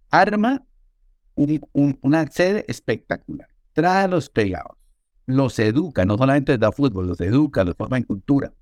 Arma 0.09 0.61
una 1.36 2.28
sede 2.28 2.65
espectacular. 2.67 3.47
Trae 3.72 4.03
a 4.03 4.07
los 4.09 4.30
pegados 4.30 4.76
los 5.26 5.57
educa, 5.59 6.05
no 6.05 6.17
solamente 6.17 6.53
les 6.53 6.59
da 6.59 6.72
fútbol, 6.72 7.07
los 7.07 7.22
educa, 7.22 7.63
los 7.63 7.76
forma 7.76 7.97
en 7.97 8.03
cultura. 8.03 8.53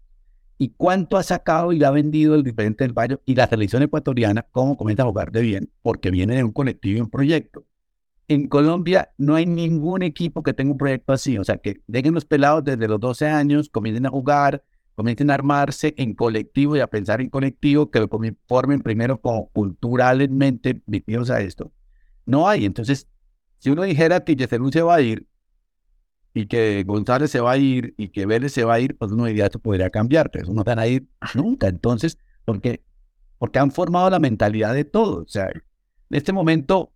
¿Y 0.62 0.74
cuánto 0.76 1.16
ha 1.16 1.24
sacado 1.24 1.72
y 1.72 1.82
ha 1.86 1.90
vendido 1.90 2.36
el 2.36 2.44
diferente 2.44 2.84
del 2.84 2.92
Valle 2.92 3.18
y 3.26 3.34
la 3.34 3.48
selección 3.48 3.82
ecuatoriana, 3.82 4.46
cómo 4.52 4.76
comienza 4.76 5.04
a 5.04 5.06
jugar 5.06 5.32
de 5.32 5.42
bien? 5.42 5.72
Porque 5.82 6.12
viene 6.12 6.36
de 6.36 6.44
un 6.44 6.52
colectivo 6.52 6.98
y 6.98 7.02
un 7.02 7.10
proyecto. 7.10 7.66
En 8.28 8.50
Colombia 8.50 9.10
no 9.18 9.36
hay 9.36 9.46
ningún 9.46 10.04
equipo 10.04 10.44
que 10.44 10.54
tenga 10.54 10.74
un 10.74 10.78
proyecto 10.78 11.14
así, 11.14 11.38
o 11.38 11.46
sea, 11.46 11.60
que 11.60 11.82
lleguen 11.88 12.14
los 12.14 12.26
pelados 12.26 12.66
desde 12.66 12.90
los 12.90 13.00
12 13.00 13.26
años, 13.28 13.70
comiencen 13.70 14.06
a 14.06 14.10
jugar, 14.10 14.62
comiencen 14.96 15.32
a 15.32 15.36
armarse 15.36 15.94
en 15.98 16.14
colectivo 16.14 16.76
y 16.76 16.82
a 16.82 16.88
pensar 16.88 17.22
en 17.22 17.30
colectivo, 17.30 17.90
que 17.90 18.02
lo 18.02 18.10
formen 18.46 18.82
primero 18.82 19.22
como 19.22 19.48
culturalmente 19.52 20.82
metidos 20.88 21.30
a 21.30 21.40
esto. 21.40 21.72
No 22.26 22.50
hay, 22.50 22.66
entonces, 22.66 23.08
si 23.60 23.70
uno 23.70 23.84
dijera 23.84 24.26
que 24.26 24.36
Yeserú 24.36 24.74
se 24.74 24.82
va 24.82 24.96
a 24.96 25.02
ir, 25.02 25.26
y 26.34 26.48
que 26.48 26.84
González 26.84 27.32
se 27.32 27.40
va 27.40 27.52
a 27.52 27.58
ir 27.58 27.94
y 27.98 28.10
que 28.10 28.26
Vélez 28.26 28.54
se 28.54 28.64
va 28.64 28.76
a 28.76 28.80
ir, 28.80 28.98
pues 28.98 29.12
uno 29.12 29.26
diría 29.26 29.46
esto 29.46 29.60
podría 29.60 29.90
cambiar, 29.90 30.30
pero 30.32 30.44
eso 30.44 30.54
no 30.54 30.64
van 30.64 30.80
a 30.80 30.88
ir 30.88 31.08
nunca. 31.36 31.68
Entonces, 31.68 32.18
porque, 32.46 32.84
porque 33.38 33.60
han 33.60 33.72
formado 33.72 34.10
la 34.10 34.20
mentalidad 34.20 34.74
de 34.74 34.86
todo. 34.86 35.24
O 35.24 35.28
sea, 35.28 35.48
en 35.48 35.62
este 36.10 36.34
momento, 36.34 36.92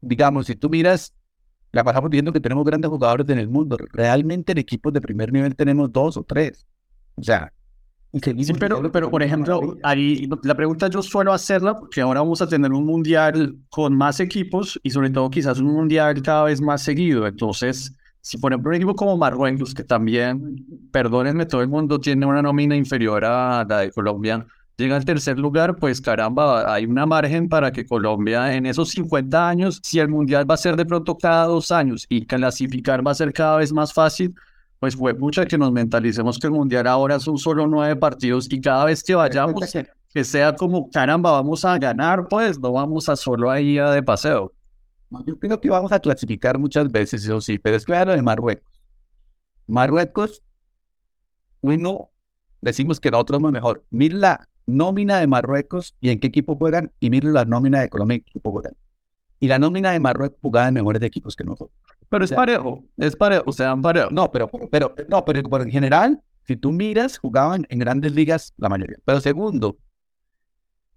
digamos, 0.00 0.46
si 0.46 0.56
tú 0.56 0.68
miras, 0.68 1.14
la 1.72 1.84
pasamos 1.84 2.10
viendo 2.10 2.32
que 2.32 2.40
tenemos 2.40 2.64
grandes 2.64 2.90
jugadores 2.90 3.28
en 3.28 3.38
el 3.38 3.48
mundo. 3.48 3.76
Realmente 3.92 4.52
en 4.52 4.58
equipos 4.58 4.92
de 4.92 5.00
primer 5.00 5.32
nivel 5.32 5.54
tenemos 5.56 5.92
dos 5.92 6.16
o 6.16 6.24
tres. 6.24 6.66
O 7.14 7.22
sea, 7.22 7.52
Sí, 8.20 8.52
pero, 8.60 8.92
pero 8.92 9.10
por 9.10 9.22
ejemplo, 9.22 9.78
ahí 9.82 10.28
la 10.42 10.54
pregunta 10.54 10.88
yo 10.88 11.00
suelo 11.00 11.32
hacerla 11.32 11.74
porque 11.74 12.02
ahora 12.02 12.20
vamos 12.20 12.42
a 12.42 12.46
tener 12.46 12.70
un 12.70 12.84
mundial 12.84 13.56
con 13.70 13.96
más 13.96 14.20
equipos 14.20 14.78
y 14.82 14.90
sobre 14.90 15.08
todo 15.08 15.30
quizás 15.30 15.60
un 15.60 15.68
mundial 15.68 16.20
cada 16.20 16.44
vez 16.44 16.60
más 16.60 16.82
seguido. 16.82 17.26
Entonces, 17.26 17.96
si 18.22 18.38
por 18.38 18.52
ejemplo 18.52 18.70
un 18.70 18.76
equipo 18.76 18.94
como 18.94 19.16
Marruecos, 19.16 19.74
que 19.74 19.82
también, 19.82 20.64
perdónenme, 20.92 21.44
todo 21.44 21.60
el 21.60 21.68
mundo 21.68 21.98
tiene 21.98 22.24
una 22.24 22.40
nómina 22.40 22.76
inferior 22.76 23.24
a 23.24 23.66
la 23.68 23.80
de 23.80 23.90
Colombia, 23.90 24.46
llega 24.76 24.96
al 24.96 25.04
tercer 25.04 25.38
lugar, 25.38 25.74
pues 25.76 26.00
caramba, 26.00 26.72
hay 26.72 26.86
una 26.86 27.04
margen 27.04 27.48
para 27.48 27.72
que 27.72 27.84
Colombia 27.84 28.54
en 28.54 28.66
esos 28.66 28.90
50 28.90 29.48
años, 29.48 29.80
si 29.82 29.98
el 29.98 30.08
Mundial 30.08 30.48
va 30.48 30.54
a 30.54 30.58
ser 30.58 30.76
de 30.76 30.86
pronto 30.86 31.18
cada 31.18 31.46
dos 31.46 31.72
años 31.72 32.06
y 32.08 32.24
clasificar 32.24 33.04
va 33.04 33.10
a 33.10 33.14
ser 33.14 33.32
cada 33.32 33.56
vez 33.56 33.72
más 33.72 33.92
fácil, 33.92 34.32
pues 34.78 34.94
fue 34.94 35.14
mucha 35.14 35.44
que 35.44 35.58
nos 35.58 35.72
mentalicemos 35.72 36.38
que 36.38 36.46
el 36.46 36.52
Mundial 36.52 36.86
ahora 36.86 37.18
son 37.18 37.38
solo 37.38 37.66
nueve 37.66 37.96
partidos 37.96 38.46
y 38.50 38.60
cada 38.60 38.84
vez 38.84 39.02
que 39.02 39.16
vayamos, 39.16 39.64
que 40.14 40.24
sea 40.24 40.54
como, 40.54 40.88
caramba, 40.90 41.32
vamos 41.32 41.64
a 41.64 41.76
ganar, 41.76 42.28
pues 42.28 42.58
no 42.60 42.72
vamos 42.72 43.08
a 43.08 43.16
solo 43.16 43.50
ahí 43.50 43.78
a 43.78 43.90
de 43.90 44.02
paseo. 44.02 44.52
Yo 45.26 45.38
creo 45.38 45.60
que 45.60 45.70
vamos 45.70 45.92
a 45.92 46.00
clasificar 46.00 46.58
muchas 46.58 46.90
veces, 46.90 47.24
eso 47.24 47.40
sí, 47.40 47.58
pero 47.58 47.76
es 47.76 47.84
claro 47.84 48.12
de 48.12 48.22
Marruecos. 48.22 48.80
Marruecos, 49.66 50.42
uno, 51.60 52.10
decimos 52.60 53.00
que 53.00 53.10
nosotros 53.10 53.36
somos 53.36 53.52
mejor. 53.52 53.84
Mira 53.90 54.48
nómina 54.66 55.18
de 55.18 55.26
Marruecos 55.26 55.94
y 56.00 56.10
en 56.10 56.20
qué 56.20 56.28
equipo 56.28 56.56
juegan 56.56 56.92
y 57.00 57.10
miren 57.10 57.32
la 57.32 57.44
nómina 57.44 57.80
de 57.80 57.88
Colombia 57.88 58.16
y 58.16 58.18
en 58.18 58.24
qué 58.24 58.30
equipo 58.30 58.50
juegan. 58.50 58.74
Y 59.40 59.48
la 59.48 59.58
nómina 59.58 59.90
de 59.90 60.00
Marruecos 60.00 60.38
jugaba 60.40 60.68
en 60.68 60.74
mejores 60.74 61.02
equipos 61.02 61.34
que 61.34 61.44
nosotros. 61.44 61.76
Pero 62.08 62.24
es 62.24 62.32
parejo, 62.32 62.84
es 62.96 63.16
parejo, 63.16 63.44
o 63.46 63.52
sea, 63.52 63.74
parejo. 63.76 64.10
No, 64.10 64.30
pero, 64.30 64.48
pero, 64.70 64.94
no, 65.08 65.24
pero, 65.24 65.42
pero 65.42 65.64
en 65.64 65.70
general, 65.70 66.22
si 66.46 66.56
tú 66.56 66.70
miras, 66.70 67.18
jugaban 67.18 67.66
en 67.68 67.78
grandes 67.78 68.12
ligas 68.12 68.54
la 68.56 68.68
mayoría. 68.68 68.98
Pero 69.04 69.20
segundo, 69.20 69.76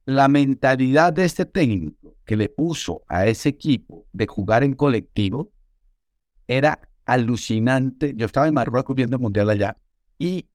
la 0.05 0.27
mentalidad 0.27 1.13
de 1.13 1.25
este 1.25 1.45
técnico 1.45 2.15
que 2.25 2.35
le 2.35 2.49
puso 2.49 3.03
a 3.07 3.25
ese 3.25 3.49
equipo 3.49 4.05
de 4.13 4.27
jugar 4.27 4.63
en 4.63 4.73
colectivo 4.73 5.51
era 6.47 6.79
alucinante. 7.05 8.13
Yo 8.15 8.25
estaba 8.25 8.47
en 8.47 8.53
Marruecos 8.53 8.95
viendo 8.95 9.15
el 9.17 9.21
Mundial 9.21 9.49
allá 9.49 9.77
y 10.17 10.47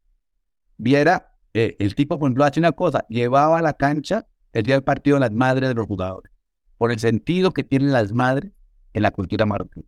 viera, 0.77 1.35
eh, 1.55 1.77
el 1.79 1.95
tipo, 1.95 2.19
por 2.19 2.29
ejemplo, 2.29 2.45
hace 2.45 2.61
una 2.61 2.73
cosa, 2.73 3.05
llevaba 3.09 3.59
a 3.59 3.63
la 3.63 3.75
cancha 3.75 4.27
el 4.53 4.65
día 4.65 4.77
del 4.77 4.85
partido 4.85 5.19
las 5.19 5.33
madres 5.33 5.69
de 5.69 5.75
los 5.75 5.87
jugadores, 5.87 6.33
por 6.79 6.93
el 6.93 6.99
sentido 6.99 7.53
que 7.53 7.65
tienen 7.65 7.93
las 7.93 8.13
madres 8.13 8.53
en 8.93 9.03
la 9.03 9.11
cultura 9.11 9.47
marroquí. 9.47 9.85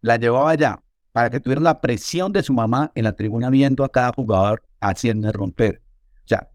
La 0.00 0.16
llevaba 0.16 0.50
allá 0.50 0.82
para 1.12 1.30
que 1.30 1.40
tuvieran 1.40 1.64
la 1.64 1.80
presión 1.80 2.32
de 2.32 2.42
su 2.42 2.52
mamá 2.52 2.92
en 2.94 3.04
la 3.04 3.14
tribuna 3.14 3.50
viendo 3.50 3.84
a 3.84 3.90
cada 3.90 4.12
jugador 4.12 4.62
haciendo 4.80 5.30
romper. 5.32 5.82
O 6.24 6.28
sea, 6.28 6.50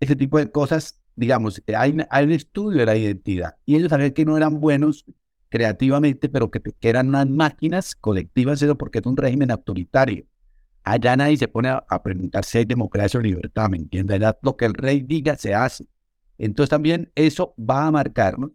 ese 0.00 0.16
tipo 0.16 0.38
de 0.38 0.50
cosas, 0.50 0.99
digamos, 1.16 1.62
hay, 1.66 1.96
hay 2.10 2.24
un 2.24 2.32
estudio 2.32 2.78
de 2.80 2.86
la 2.86 2.96
identidad 2.96 3.56
y 3.66 3.76
ellos 3.76 3.90
sabían 3.90 4.12
que 4.12 4.24
no 4.24 4.36
eran 4.36 4.60
buenos 4.60 5.04
creativamente, 5.50 6.28
pero 6.28 6.50
que, 6.50 6.62
eran 6.80 7.08
unas 7.08 7.28
máquinas 7.28 7.94
colectivas, 7.94 8.62
eso 8.62 8.78
porque 8.78 9.00
es 9.00 9.06
un 9.06 9.16
régimen 9.16 9.50
autoritario. 9.50 10.24
Allá 10.82 11.16
nadie 11.16 11.36
se 11.36 11.48
pone 11.48 11.68
a, 11.68 12.02
preguntar 12.02 12.44
si 12.44 12.58
hay 12.58 12.64
democracia 12.64 13.20
o 13.20 13.22
libertad, 13.22 13.68
¿me 13.68 13.76
entiendes? 13.76 14.20
lo 14.40 14.56
que 14.56 14.64
el 14.64 14.74
rey 14.74 15.02
diga 15.02 15.36
se 15.36 15.54
hace. 15.54 15.86
Entonces 16.38 16.70
también 16.70 17.12
eso 17.14 17.54
va 17.58 17.86
a 17.86 17.90
marcarnos. 17.90 18.52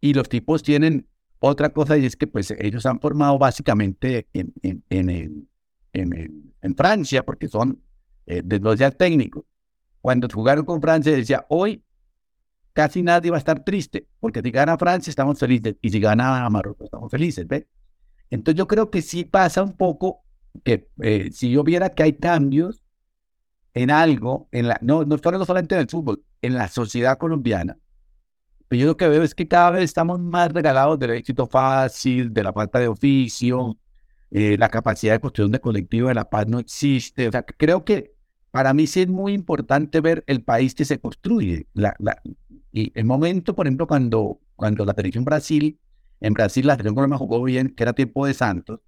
Y 0.00 0.14
los 0.14 0.28
tipos 0.28 0.62
tienen 0.62 1.06
otra 1.38 1.68
cosa 1.70 1.96
y 1.96 2.06
es 2.06 2.16
que 2.16 2.26
pues 2.26 2.50
ellos 2.58 2.86
han 2.86 2.98
formado 3.00 3.38
básicamente 3.38 4.26
en, 4.32 4.52
en, 4.62 4.82
en, 5.92 6.52
en, 6.62 6.74
Francia, 6.74 7.24
porque 7.24 7.48
son 7.48 7.80
eh, 8.26 8.42
de 8.44 8.58
los 8.58 8.78
ya 8.78 8.90
técnicos. 8.90 9.44
Cuando 10.00 10.26
jugaron 10.32 10.64
con 10.64 10.80
Francia 10.80 11.12
decía, 11.12 11.44
hoy 11.50 11.84
casi 12.72 13.02
nadie 13.02 13.30
va 13.30 13.36
a 13.36 13.38
estar 13.38 13.64
triste, 13.64 14.06
porque 14.20 14.40
si 14.42 14.50
gana 14.50 14.78
Francia 14.78 15.10
estamos 15.10 15.38
felices 15.38 15.76
y 15.80 15.90
si 15.90 16.00
gana 16.00 16.48
Marruecos 16.50 16.84
estamos 16.84 17.10
felices, 17.10 17.46
¿ves? 17.46 17.66
Entonces 18.30 18.58
yo 18.58 18.66
creo 18.66 18.90
que 18.90 19.02
sí 19.02 19.24
pasa 19.24 19.62
un 19.62 19.76
poco 19.76 20.22
que 20.64 20.88
eh, 21.02 21.30
si 21.32 21.50
yo 21.50 21.64
viera 21.64 21.90
que 21.90 22.02
hay 22.02 22.12
cambios 22.14 22.82
en 23.74 23.90
algo, 23.90 24.48
en 24.52 24.68
la, 24.68 24.78
no, 24.82 25.04
no 25.04 25.18
solamente 25.18 25.74
en 25.74 25.82
el 25.82 25.88
fútbol, 25.88 26.24
en 26.42 26.54
la 26.54 26.68
sociedad 26.68 27.18
colombiana, 27.18 27.78
pero 28.70 28.80
yo 28.82 28.86
lo 28.86 28.96
que 28.96 29.08
veo 29.08 29.24
es 29.24 29.34
que 29.34 29.48
cada 29.48 29.72
vez 29.72 29.82
estamos 29.82 30.20
más 30.20 30.52
regalados 30.52 30.96
del 30.98 31.10
éxito 31.10 31.48
fácil, 31.48 32.32
de 32.32 32.44
la 32.44 32.52
falta 32.52 32.78
de 32.78 32.86
oficio, 32.86 33.76
eh, 34.30 34.56
la 34.56 34.68
capacidad 34.68 35.14
de 35.14 35.20
construcción 35.20 35.50
de 35.50 35.60
colectivo 35.60 36.06
de 36.06 36.14
la 36.14 36.30
paz 36.30 36.46
no 36.46 36.60
existe. 36.60 37.26
O 37.26 37.32
sea, 37.32 37.42
creo 37.42 37.84
que 37.84 38.14
para 38.52 38.72
mí 38.72 38.86
sí 38.86 39.00
es 39.00 39.08
muy 39.08 39.32
importante 39.32 40.00
ver 40.00 40.22
el 40.28 40.44
país 40.44 40.76
que 40.76 40.84
se 40.84 41.00
construye. 41.00 41.66
La, 41.74 41.96
la, 41.98 42.22
y 42.72 42.92
el 42.94 43.04
momento, 43.04 43.54
por 43.54 43.66
ejemplo, 43.66 43.86
cuando, 43.86 44.38
cuando 44.56 44.84
la 44.84 44.94
selección 44.94 45.24
Brasil, 45.24 45.78
en 46.20 46.34
Brasil 46.34 46.66
la 46.66 46.74
selección 46.74 46.94
Colombia 46.94 47.18
jugó 47.18 47.42
bien, 47.42 47.70
que 47.70 47.82
era 47.82 47.92
tiempo 47.92 48.26
de 48.26 48.34
Santos, 48.34 48.80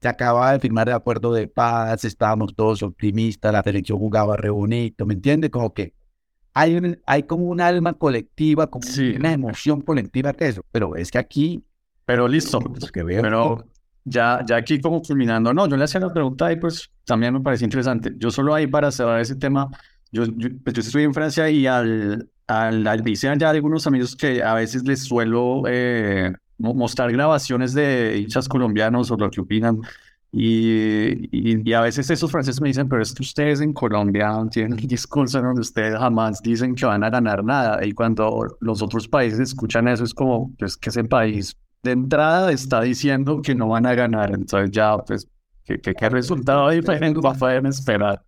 se 0.00 0.08
acababa 0.08 0.52
de 0.52 0.60
firmar 0.60 0.88
el 0.88 0.94
acuerdo 0.94 1.32
de 1.32 1.48
paz, 1.48 2.04
estábamos 2.04 2.54
todos 2.54 2.82
optimistas, 2.82 3.52
la 3.52 3.62
selección 3.62 3.98
jugaba 3.98 4.36
re 4.36 4.50
bonito, 4.50 5.06
¿me 5.06 5.14
entiendes? 5.14 5.50
Como 5.50 5.72
que 5.72 5.94
hay, 6.52 6.76
un, 6.76 6.98
hay 7.06 7.22
como 7.22 7.44
un 7.44 7.60
alma 7.60 7.94
colectiva, 7.94 8.68
como 8.68 8.86
una 9.16 9.32
emoción 9.32 9.80
colectiva 9.80 10.32
que 10.32 10.48
eso, 10.48 10.62
pero 10.72 10.96
es 10.96 11.10
que 11.10 11.18
aquí... 11.18 11.64
Pero 12.04 12.28
listo, 12.28 12.60
que 12.92 13.02
veo, 13.02 13.20
pero 13.20 13.66
ya, 14.04 14.44
ya 14.46 14.56
aquí 14.56 14.80
como 14.80 15.02
culminando, 15.02 15.52
no, 15.52 15.66
yo 15.68 15.76
le 15.76 15.84
hacía 15.84 16.00
la 16.00 16.12
pregunta 16.12 16.52
y 16.52 16.56
pues 16.56 16.90
también 17.04 17.34
me 17.34 17.40
parece 17.40 17.64
interesante. 17.64 18.12
Yo 18.16 18.30
solo 18.30 18.54
ahí 18.54 18.66
para 18.68 18.92
cerrar 18.92 19.20
ese 19.20 19.34
tema, 19.34 19.68
yo, 20.12 20.24
yo, 20.24 20.48
pues, 20.62 20.74
yo 20.74 20.82
estoy 20.82 21.02
en 21.02 21.12
Francia 21.12 21.50
y 21.50 21.66
al, 21.66 22.30
al, 22.46 23.02
dicen 23.02 23.38
ya 23.38 23.50
algunos 23.50 23.86
amigos 23.86 24.16
que 24.16 24.42
a 24.42 24.54
veces 24.54 24.84
les 24.84 25.04
suelo 25.04 25.62
eh, 25.66 26.32
mostrar 26.58 27.12
grabaciones 27.12 27.74
de 27.74 28.18
hinchas 28.18 28.48
colombianos 28.48 29.10
o 29.10 29.16
lo 29.16 29.30
que 29.30 29.40
opinan. 29.40 29.80
Y, 30.32 31.28
y, 31.32 31.72
a 31.72 31.80
veces 31.80 32.10
esos 32.10 32.30
franceses 32.30 32.60
me 32.60 32.68
dicen, 32.68 32.88
pero 32.88 33.00
es 33.00 33.14
que 33.14 33.22
ustedes 33.22 33.60
en 33.60 33.72
Colombia 33.72 34.34
tienen 34.50 34.74
un 34.74 34.78
discurso 34.78 35.40
donde 35.40 35.62
ustedes 35.62 35.98
jamás 35.98 36.42
dicen 36.42 36.74
que 36.74 36.84
van 36.84 37.04
a 37.04 37.10
ganar 37.10 37.42
nada. 37.42 37.84
Y 37.86 37.92
cuando 37.92 38.46
los 38.60 38.82
otros 38.82 39.08
países 39.08 39.40
escuchan 39.40 39.88
eso, 39.88 40.04
es 40.04 40.12
como, 40.12 40.52
pues 40.58 40.76
que 40.76 40.90
ese 40.90 41.04
país 41.04 41.56
de 41.82 41.92
entrada 41.92 42.52
está 42.52 42.82
diciendo 42.82 43.40
que 43.40 43.54
no 43.54 43.68
van 43.68 43.86
a 43.86 43.94
ganar. 43.94 44.34
Entonces 44.34 44.70
ya, 44.72 44.98
pues, 44.98 45.26
¿qué, 45.64 45.80
qué, 45.80 45.94
qué 45.94 46.08
resultado 46.10 46.68
diferente 46.68 47.20
va 47.20 47.32
a 47.32 47.68
esperar? 47.68 48.25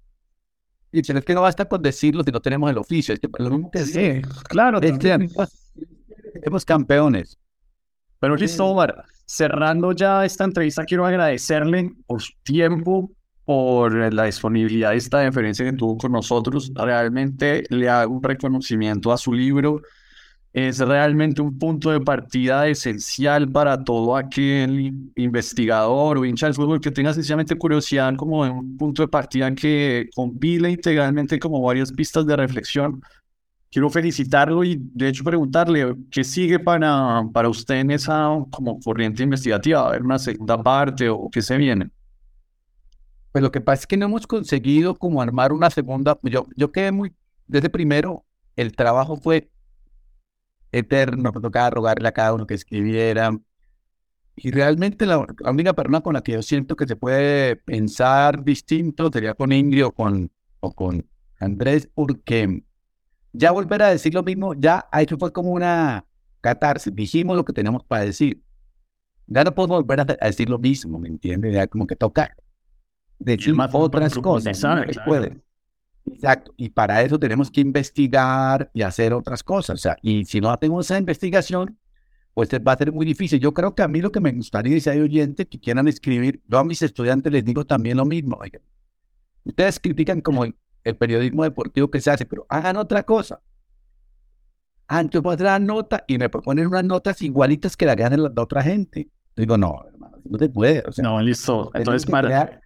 Y 0.90 1.00
es 1.00 1.24
que 1.24 1.34
no 1.34 1.42
basta 1.42 1.66
con 1.66 1.82
decirlo 1.82 2.22
si 2.22 2.30
no 2.30 2.40
tenemos 2.40 2.70
el 2.70 2.78
oficio. 2.78 3.14
Es 3.14 3.20
que 3.20 3.28
lo 3.38 3.50
mismo 3.50 3.70
que 3.70 3.84
sí, 3.84 4.22
claro, 4.48 4.80
somos 6.44 6.64
campeones. 6.64 7.38
Pero 8.20 8.36
listo, 8.36 8.64
Omar, 8.66 9.04
cerrando 9.26 9.92
ya 9.92 10.24
esta 10.24 10.44
entrevista, 10.44 10.84
quiero 10.84 11.06
agradecerle 11.06 11.92
por 12.06 12.20
su 12.20 12.32
tiempo, 12.42 13.10
por 13.44 14.12
la 14.12 14.24
disponibilidad 14.24 14.90
de 14.90 14.96
esta 14.96 15.20
deferencia 15.20 15.64
que 15.64 15.72
tuvo 15.72 15.96
con 15.98 16.12
nosotros. 16.12 16.72
Realmente 16.74 17.64
le 17.68 17.88
hago 17.88 18.14
un 18.14 18.22
reconocimiento 18.22 19.12
a 19.12 19.18
su 19.18 19.32
libro 19.32 19.82
es 20.52 20.78
realmente 20.78 21.42
un 21.42 21.58
punto 21.58 21.90
de 21.90 22.00
partida 22.00 22.66
esencial 22.68 23.50
para 23.50 23.82
todo 23.84 24.16
aquel 24.16 24.92
investigador 25.14 26.18
o 26.18 26.24
hincha 26.24 26.50
que 26.80 26.90
tenga 26.90 27.12
sencillamente 27.12 27.54
curiosidad 27.56 28.14
como 28.16 28.40
un 28.40 28.76
punto 28.76 29.02
de 29.02 29.08
partida 29.08 29.54
que 29.54 30.08
compile 30.14 30.70
integralmente 30.70 31.38
como 31.38 31.60
varias 31.60 31.92
pistas 31.92 32.26
de 32.26 32.36
reflexión. 32.36 33.02
Quiero 33.70 33.90
felicitarlo 33.90 34.64
y 34.64 34.80
de 34.80 35.08
hecho 35.08 35.22
preguntarle 35.22 35.94
qué 36.10 36.24
sigue 36.24 36.58
para, 36.58 37.22
para 37.32 37.50
usted 37.50 37.76
en 37.76 37.90
esa 37.90 38.30
como 38.50 38.80
corriente 38.80 39.22
investigativa, 39.22 39.86
a 39.86 39.90
ver 39.92 40.02
una 40.02 40.18
segunda 40.18 40.62
parte 40.62 41.10
o 41.10 41.28
qué 41.30 41.42
se 41.42 41.58
viene. 41.58 41.90
Pues 43.30 43.42
lo 43.42 43.52
que 43.52 43.60
pasa 43.60 43.82
es 43.82 43.86
que 43.86 43.98
no 43.98 44.06
hemos 44.06 44.26
conseguido 44.26 44.94
como 44.94 45.20
armar 45.20 45.52
una 45.52 45.68
segunda, 45.68 46.18
yo, 46.22 46.46
yo 46.56 46.72
quedé 46.72 46.90
muy, 46.92 47.12
desde 47.46 47.68
primero, 47.68 48.24
el 48.56 48.74
trabajo 48.74 49.18
fue 49.18 49.50
eterno, 50.72 51.32
me 51.32 51.40
tocaba 51.40 51.70
rogarle 51.70 52.08
a 52.08 52.12
cada 52.12 52.34
uno 52.34 52.46
que 52.46 52.54
escribiera. 52.54 53.30
Y 54.36 54.50
realmente 54.50 55.04
la, 55.04 55.26
única 55.50 55.72
persona 55.72 56.00
con 56.00 56.14
la 56.14 56.22
que 56.22 56.32
yo 56.32 56.42
siento 56.42 56.76
que 56.76 56.86
se 56.86 56.96
puede 56.96 57.56
pensar 57.56 58.44
distinto 58.44 59.10
sería 59.12 59.34
con 59.34 59.52
Ingrid 59.52 59.86
o 59.86 59.92
con, 59.92 60.30
o 60.60 60.72
con 60.72 61.06
Andrés, 61.40 61.88
porque 61.92 62.62
ya 63.32 63.50
volver 63.50 63.82
a 63.82 63.88
decir 63.88 64.14
lo 64.14 64.22
mismo, 64.22 64.54
ya 64.54 64.88
eso 64.92 65.18
fue 65.18 65.32
como 65.32 65.50
una 65.50 66.04
catarsis, 66.40 66.94
dijimos 66.94 67.36
lo 67.36 67.44
que 67.44 67.52
tenemos 67.52 67.84
para 67.84 68.04
decir. 68.04 68.42
Ya 69.26 69.44
no 69.44 69.54
podemos 69.54 69.82
volver 69.82 70.00
a, 70.00 70.26
decir 70.26 70.48
lo 70.48 70.58
mismo, 70.58 70.98
¿me 70.98 71.08
entiendes? 71.08 71.52
Ya 71.52 71.66
como 71.66 71.86
que 71.86 71.96
tocar. 71.96 72.34
Decir 73.18 73.54
otras 73.72 74.14
cosas. 74.18 74.62
No 74.62 75.04
puede. 75.04 75.42
Exacto, 76.06 76.52
y 76.56 76.70
para 76.70 77.02
eso 77.02 77.18
tenemos 77.18 77.50
que 77.50 77.60
investigar 77.60 78.70
y 78.72 78.82
hacer 78.82 79.12
otras 79.12 79.42
cosas. 79.42 79.74
O 79.74 79.82
sea, 79.82 79.96
y 80.02 80.24
si 80.24 80.40
no 80.40 80.50
hacemos 80.50 80.86
esa 80.86 80.98
investigación, 80.98 81.78
pues 82.38 82.48
va 82.50 82.72
a 82.72 82.78
ser 82.78 82.92
muy 82.92 83.04
difícil. 83.04 83.40
Yo 83.40 83.52
creo 83.52 83.74
que 83.74 83.82
a 83.82 83.88
mí 83.88 84.00
lo 84.00 84.12
que 84.12 84.20
me 84.20 84.30
gustaría, 84.30 84.78
si 84.80 84.88
hay 84.88 85.00
oyentes 85.00 85.46
que 85.50 85.58
quieran 85.58 85.88
escribir, 85.88 86.40
yo 86.46 86.58
a 86.58 86.64
mis 86.64 86.80
estudiantes 86.82 87.32
les 87.32 87.44
digo 87.44 87.64
también 87.66 87.96
lo 87.96 88.04
mismo. 88.04 88.38
ustedes 89.44 89.80
critican 89.80 90.20
como 90.20 90.44
el, 90.44 90.54
periodismo 90.96 91.42
deportivo 91.42 91.90
que 91.90 92.00
se 92.00 92.10
hace, 92.10 92.26
pero 92.26 92.46
hagan 92.48 92.76
otra 92.76 93.02
cosa. 93.02 93.40
Antes 94.86 95.20
voy 95.20 95.32
a 95.32 95.34
hacer 95.34 95.60
nota 95.60 96.04
y 96.06 96.16
me 96.16 96.30
proponen 96.30 96.68
unas 96.68 96.84
notas 96.84 97.20
igualitas 97.22 97.76
que 97.76 97.84
la 97.84 97.94
ganen 97.94 98.22
la 98.22 98.32
otra 98.36 98.62
gente. 98.62 99.10
digo, 99.36 99.58
no, 99.58 99.84
hermano, 99.86 100.18
no 100.24 100.38
te 100.38 100.48
puede. 100.48 100.82
O 100.86 100.92
sea, 100.92 101.02
no, 101.02 101.20
listo. 101.20 101.70
Entonces, 101.74 102.08
para, 102.08 102.60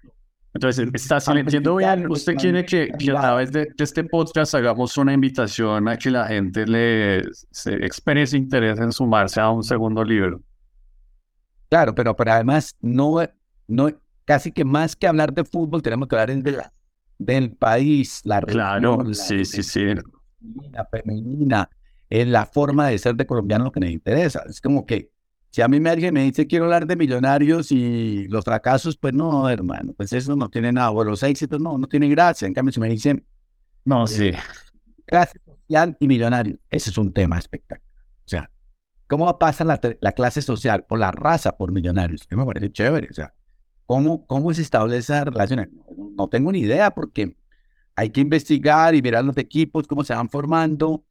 entonces, 0.55 0.89
está 0.93 1.19
entiendo 1.39 1.77
bien, 1.77 2.11
usted 2.11 2.35
quiere 2.37 2.65
que, 2.67 2.91
a 2.93 3.21
través 3.21 3.53
de, 3.53 3.69
este 3.79 4.05
podcast 4.05 4.55
hagamos 4.55 4.99
una 4.99 5.15
invitación 5.15 5.89
a 5.89 5.97
que 5.97 6.11
la 6.11 6.27
gente 6.27 6.67
le 6.67 7.23
se 7.51 7.75
exprese 7.77 8.37
interés 8.37 8.79
en 8.79 8.93
sumarse 8.93 9.41
a 9.41 9.49
un 9.49 9.63
segundo 9.63 10.05
libro. 10.05 10.43
Claro, 11.71 11.95
pero, 11.95 12.15
pero 12.15 12.33
además, 12.33 12.77
no, 12.83 13.17
no, 13.67 13.89
casi 14.27 14.53
que 14.53 14.63
más 14.63 14.95
que 14.95 15.07
hablar 15.07 15.33
de 15.33 15.43
fútbol, 15.45 15.81
tenemos 15.81 16.07
que 16.07 16.17
hablar 16.17 16.43
de 16.43 16.63
del 17.19 17.53
país, 17.53 18.21
la 18.25 18.43
Claro, 18.43 19.15
sí, 19.15 19.47
sí, 19.47 19.63
sí. 19.63 19.87
La 20.73 20.85
femenina, 20.85 21.71
en 22.11 22.31
la 22.31 22.45
forma 22.45 22.89
de 22.89 22.99
ser 22.99 23.15
de 23.15 23.25
colombiano 23.25 23.65
lo 23.65 23.73
que 23.73 23.81
nos 23.81 23.91
interesa. 23.91 24.43
Es 24.47 24.61
como 24.61 24.85
que 24.85 25.09
si 25.53 25.61
a 25.61 25.69
mí 25.69 25.81
me 25.81 25.91
alguien 25.91 26.15
me 26.15 26.23
dice 26.25 26.47
quiero 26.47 26.65
hablar 26.65 26.87
de 26.87 26.97
millonarios 26.97 27.71
y 27.73 28.27
los 28.29 28.43
fracasos, 28.43 28.97
pues 28.97 29.13
no, 29.13 29.51
hermano, 29.51 29.93
pues 29.93 30.13
eso 30.15 30.35
no 30.35 30.49
tiene 30.49 30.73
nada. 30.73 30.91
O 30.91 31.05
los 31.05 31.23
éxitos, 31.23 31.61
no, 31.61 31.77
no 31.77 31.87
tiene 31.87 32.09
gracia. 32.09 32.49
En 32.49 32.55
cambio, 32.55 32.73
si 32.73 32.81
me 32.81 32.89
dicen, 32.89 33.27
no, 33.85 34.07
sí. 34.07 34.33
clase 35.05 35.39
social 35.45 35.95
y 36.01 36.09
millonario. 36.09 36.59
Ese 36.71 36.89
es 36.89 36.97
un 36.97 37.13
tema 37.13 37.39
espectacular. 37.39 37.93
O 38.25 38.29
sea, 38.29 38.51
¿cómo 39.07 39.39
pasa 39.39 39.63
la, 39.63 39.79
la 40.01 40.13
clase 40.13 40.41
social 40.41 40.87
o 40.89 40.97
la 40.97 41.13
raza 41.13 41.55
por 41.55 41.71
millonarios? 41.71 42.27
Que 42.27 42.35
me 42.35 42.47
parece 42.47 42.73
chévere. 42.73 43.09
O 43.11 43.15
sea, 43.15 43.35
¿cómo, 43.85 44.27
cómo 44.27 44.55
se 44.55 44.63
establece 44.63 45.13
esa 45.13 45.25
relación? 45.27 45.71
No, 46.17 46.29
tengo 46.31 46.51
ni 46.51 46.61
idea 46.61 46.93
porque 46.93 47.37
hay 47.95 48.09
que 48.09 48.23
investigar 48.23 48.95
y 48.95 49.03
mirar 49.03 49.23
los 49.23 49.37
equipos, 49.37 49.87
cómo 49.87 50.03
se 50.03 50.15
van 50.15 50.31
formando. 50.31 51.05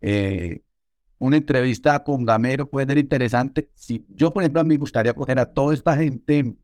Eh, 0.00 0.62
una 1.18 1.36
entrevista 1.36 2.02
con 2.04 2.24
Gamero 2.24 2.68
puede 2.68 2.86
ser 2.86 2.98
interesante. 2.98 3.70
Si 3.74 4.04
yo, 4.10 4.32
por 4.32 4.42
ejemplo, 4.42 4.60
a 4.60 4.64
mí 4.64 4.70
me 4.70 4.76
gustaría 4.76 5.14
coger 5.14 5.38
a 5.38 5.52
toda 5.52 5.74
esta 5.74 5.96
gente 5.96 6.54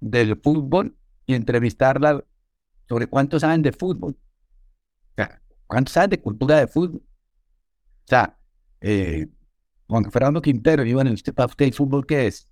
del 0.00 0.40
fútbol 0.40 0.96
y 1.26 1.34
entrevistarla 1.34 2.24
sobre 2.88 3.06
cuánto 3.06 3.38
saben 3.38 3.62
de 3.62 3.72
fútbol. 3.72 4.12
O 4.14 5.14
sea, 5.16 5.42
cuánto 5.66 5.92
saben 5.92 6.10
de 6.10 6.20
cultura 6.20 6.58
de 6.58 6.66
fútbol. 6.66 7.02
O 7.02 8.08
sea, 8.08 8.38
eh, 8.80 9.28
Juan 9.86 10.10
Fernando 10.10 10.40
Quintero, 10.40 10.84
iba 10.84 11.02
en 11.02 11.08
el 11.08 11.18
Step 11.18 11.38
Up 11.38 11.72
Fútbol, 11.74 12.06
¿qué 12.06 12.26
es? 12.26 12.48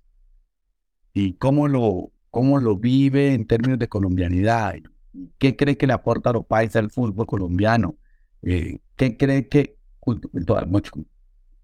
Y 1.13 1.33
cómo 1.33 1.67
lo, 1.67 2.11
cómo 2.29 2.59
lo 2.59 2.77
vive 2.77 3.33
en 3.33 3.47
términos 3.47 3.79
de 3.79 3.89
colombianidad. 3.89 4.75
¿Qué 5.39 5.55
cree 5.55 5.77
que 5.77 5.87
le 5.87 5.93
aporta 5.93 6.29
a 6.29 6.33
los 6.33 6.45
países 6.45 6.77
al 6.77 6.91
fútbol 6.91 7.25
colombiano? 7.25 7.97
Eh, 8.43 8.79
¿Qué 8.95 9.17
cree 9.17 9.49
que 9.49 9.80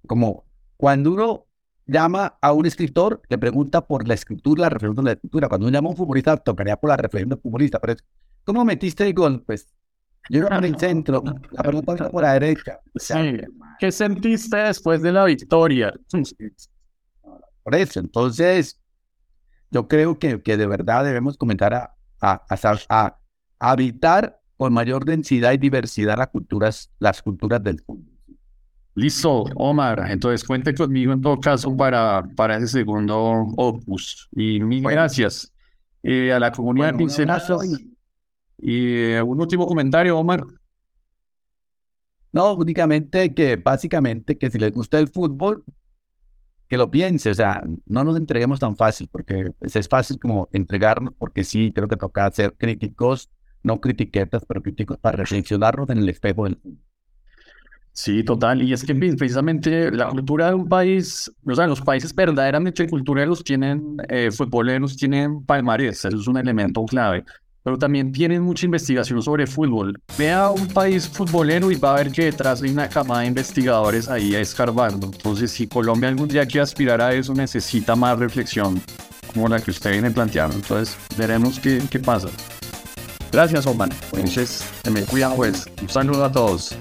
como 0.06 0.46
cuando 0.78 1.14
uno 1.14 1.46
llama 1.86 2.38
a 2.42 2.54
un 2.54 2.66
escritor, 2.66 3.22
le 3.30 3.38
pregunta 3.38 3.86
por 3.86 4.08
la 4.08 4.14
escritura, 4.14 4.64
la 4.64 4.70
reflexión 4.70 4.96
de 4.96 5.10
la 5.10 5.12
escritura. 5.14 5.50
Cuando 5.50 5.68
uno 5.68 5.74
llama 5.74 5.88
a 5.88 5.92
un 5.92 5.98
futbolista, 5.98 6.38
tocaría 6.38 6.78
por 6.78 6.90
la 6.90 6.98
reflexión 6.98 7.30
del 7.30 7.40
futbolista. 7.40 7.80
Pero 7.80 7.96
¿cómo 8.44 8.64
metiste 8.66 9.08
el 9.08 9.14
gol? 9.14 9.44
Pues 9.44 9.74
yo 10.30 10.46
era 10.46 10.58
en 10.58 10.66
el 10.66 10.78
centro, 10.78 11.24
la 11.52 11.64
pregunta 11.64 11.94
era 11.94 12.10
por 12.10 12.24
la 12.24 12.34
derecha. 12.34 12.80
¿Qué 13.80 13.92
sentiste 13.92 14.58
después 14.58 15.02
de 15.02 15.12
la 15.12 15.26
victoria? 15.26 15.94
Por 17.64 17.76
eso, 17.76 18.00
entonces, 18.00 18.80
yo 19.72 19.90
creo 19.90 20.18
que, 20.18 20.42
que 20.42 20.56
de 20.56 20.68
verdad 20.68 21.04
debemos 21.04 21.38
comenzar 21.38 21.74
a, 21.74 21.94
a, 22.22 22.46
a, 22.50 22.78
a 22.90 23.20
habitar 23.60 24.40
con 24.56 24.72
mayor 24.74 25.04
densidad 25.04 25.52
y 25.52 25.58
diversidad 25.58 26.18
las 26.18 26.30
culturas, 26.30 26.92
las 27.00 27.22
culturas 27.22 27.62
del 27.62 27.82
fútbol. 27.82 28.17
Listo, 28.98 29.44
Omar. 29.56 30.10
Entonces 30.10 30.44
cuente 30.44 30.74
conmigo 30.74 31.14
en 31.14 31.22
todo 31.22 31.40
caso 31.40 31.78
para, 31.78 32.24
para 32.36 32.58
ese 32.58 32.80
segundo 32.80 33.46
opus. 33.56 34.28
Y 34.32 34.60
mil 34.60 34.82
gracias 34.82 35.54
eh, 36.02 36.34
a 36.34 36.40
la 36.40 36.52
comunidad 36.52 36.96
de 36.96 37.04
Y 38.58 38.96
eh, 39.12 39.22
un 39.22 39.40
último 39.40 39.68
comentario, 39.68 40.18
Omar. 40.18 40.44
No, 42.32 42.54
únicamente 42.56 43.36
que 43.36 43.58
básicamente 43.58 44.36
que 44.36 44.50
si 44.50 44.58
les 44.58 44.72
gusta 44.72 44.98
el 44.98 45.10
fútbol, 45.10 45.64
que 46.68 46.78
lo 46.78 46.90
piense, 46.90 47.30
o 47.30 47.36
sea, 47.36 47.62
no 47.86 48.04
nos 48.04 48.18
entreguemos 48.18 48.60
tan 48.60 48.76
fácil, 48.76 49.10
porque 49.12 49.52
es 49.62 49.88
fácil 49.88 50.18
como 50.20 50.50
entregarnos, 50.52 51.14
porque 51.20 51.44
sí, 51.44 51.72
creo 51.72 51.88
que 51.88 51.98
toca 51.98 52.32
ser 52.32 52.56
críticos, 52.58 53.30
no 53.62 53.80
critiquetas, 53.80 54.44
pero 54.48 54.64
críticos 54.64 54.98
para 54.98 55.18
reflexionarnos 55.18 55.88
en 55.92 56.00
el 56.00 56.10
espejo 56.10 56.46
del 56.46 56.56
fútbol. 56.56 56.87
Sí, 57.98 58.24
total. 58.24 58.62
Y 58.62 58.74
es 58.74 58.84
que 58.84 58.94
precisamente 58.94 59.90
la 59.90 60.08
cultura 60.10 60.50
de 60.50 60.54
un 60.54 60.70
país, 60.70 61.32
o 61.44 61.56
sea, 61.56 61.66
los 61.66 61.82
países 61.82 62.14
verdaderamente 62.14 62.88
cultureros 62.88 63.44
tienen 63.44 63.98
eh, 64.08 64.30
futboleros, 64.30 64.96
tienen 64.96 65.44
palmarés, 65.44 66.06
eso 66.06 66.16
es 66.16 66.28
un 66.28 66.38
elemento 66.38 66.86
clave. 66.86 67.26
Pero 67.64 67.76
también 67.76 68.12
tienen 68.12 68.44
mucha 68.44 68.68
investigación 68.68 69.20
sobre 69.24 69.48
fútbol. 69.48 70.00
Vea 70.16 70.52
un 70.52 70.68
país 70.68 71.10
futbolero 71.10 71.72
y 71.72 71.76
va 71.76 71.96
a 71.96 72.04
ver 72.04 72.12
que 72.12 72.26
detrás 72.26 72.62
hay 72.62 72.70
una 72.70 72.88
camada 72.88 73.22
de 73.22 73.28
investigadores 73.30 74.08
ahí 74.08 74.36
escarbando. 74.36 75.08
Entonces, 75.08 75.50
si 75.50 75.66
Colombia 75.66 76.10
algún 76.10 76.28
día 76.28 76.46
quiere 76.46 76.62
aspirar 76.62 77.02
a 77.02 77.16
eso, 77.16 77.34
necesita 77.34 77.96
más 77.96 78.20
reflexión 78.20 78.80
como 79.34 79.48
la 79.48 79.60
que 79.60 79.72
usted 79.72 79.94
viene 79.94 80.12
planteando. 80.12 80.56
Entonces, 80.56 80.96
veremos 81.18 81.60
qué, 81.60 81.82
qué 81.90 81.98
pasa. 81.98 82.28
Gracias, 83.32 83.66
Oman. 83.66 83.90
Entonces, 84.14 84.64
me 84.94 85.02
cuidan, 85.02 85.36
pues. 85.36 85.66
Un 85.82 85.90
saludo 85.90 86.26
a 86.26 86.32
todos. 86.32 86.78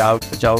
Chao, 0.00 0.18
chao. 0.38 0.56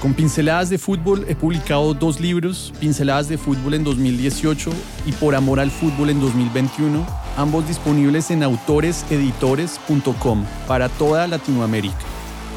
Con 0.00 0.14
Pinceladas 0.14 0.70
de 0.70 0.78
Fútbol 0.78 1.26
he 1.28 1.34
publicado 1.34 1.92
dos 1.92 2.20
libros, 2.20 2.72
Pinceladas 2.80 3.28
de 3.28 3.36
Fútbol 3.36 3.74
en 3.74 3.84
2018 3.84 4.70
y 5.04 5.12
Por 5.12 5.34
Amor 5.34 5.60
al 5.60 5.70
Fútbol 5.70 6.08
en 6.08 6.22
2021, 6.22 7.06
ambos 7.36 7.68
disponibles 7.68 8.30
en 8.30 8.42
autoreseditores.com 8.42 10.46
para 10.66 10.88
toda 10.88 11.26
Latinoamérica. 11.26 11.98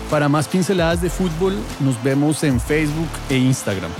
Para 0.09 0.29
más 0.29 0.47
pinceladas 0.47 1.01
de 1.01 1.09
fútbol, 1.09 1.53
nos 1.81 2.01
vemos 2.01 2.45
en 2.45 2.61
Facebook 2.61 3.09
e 3.29 3.35
Instagram. 3.35 3.91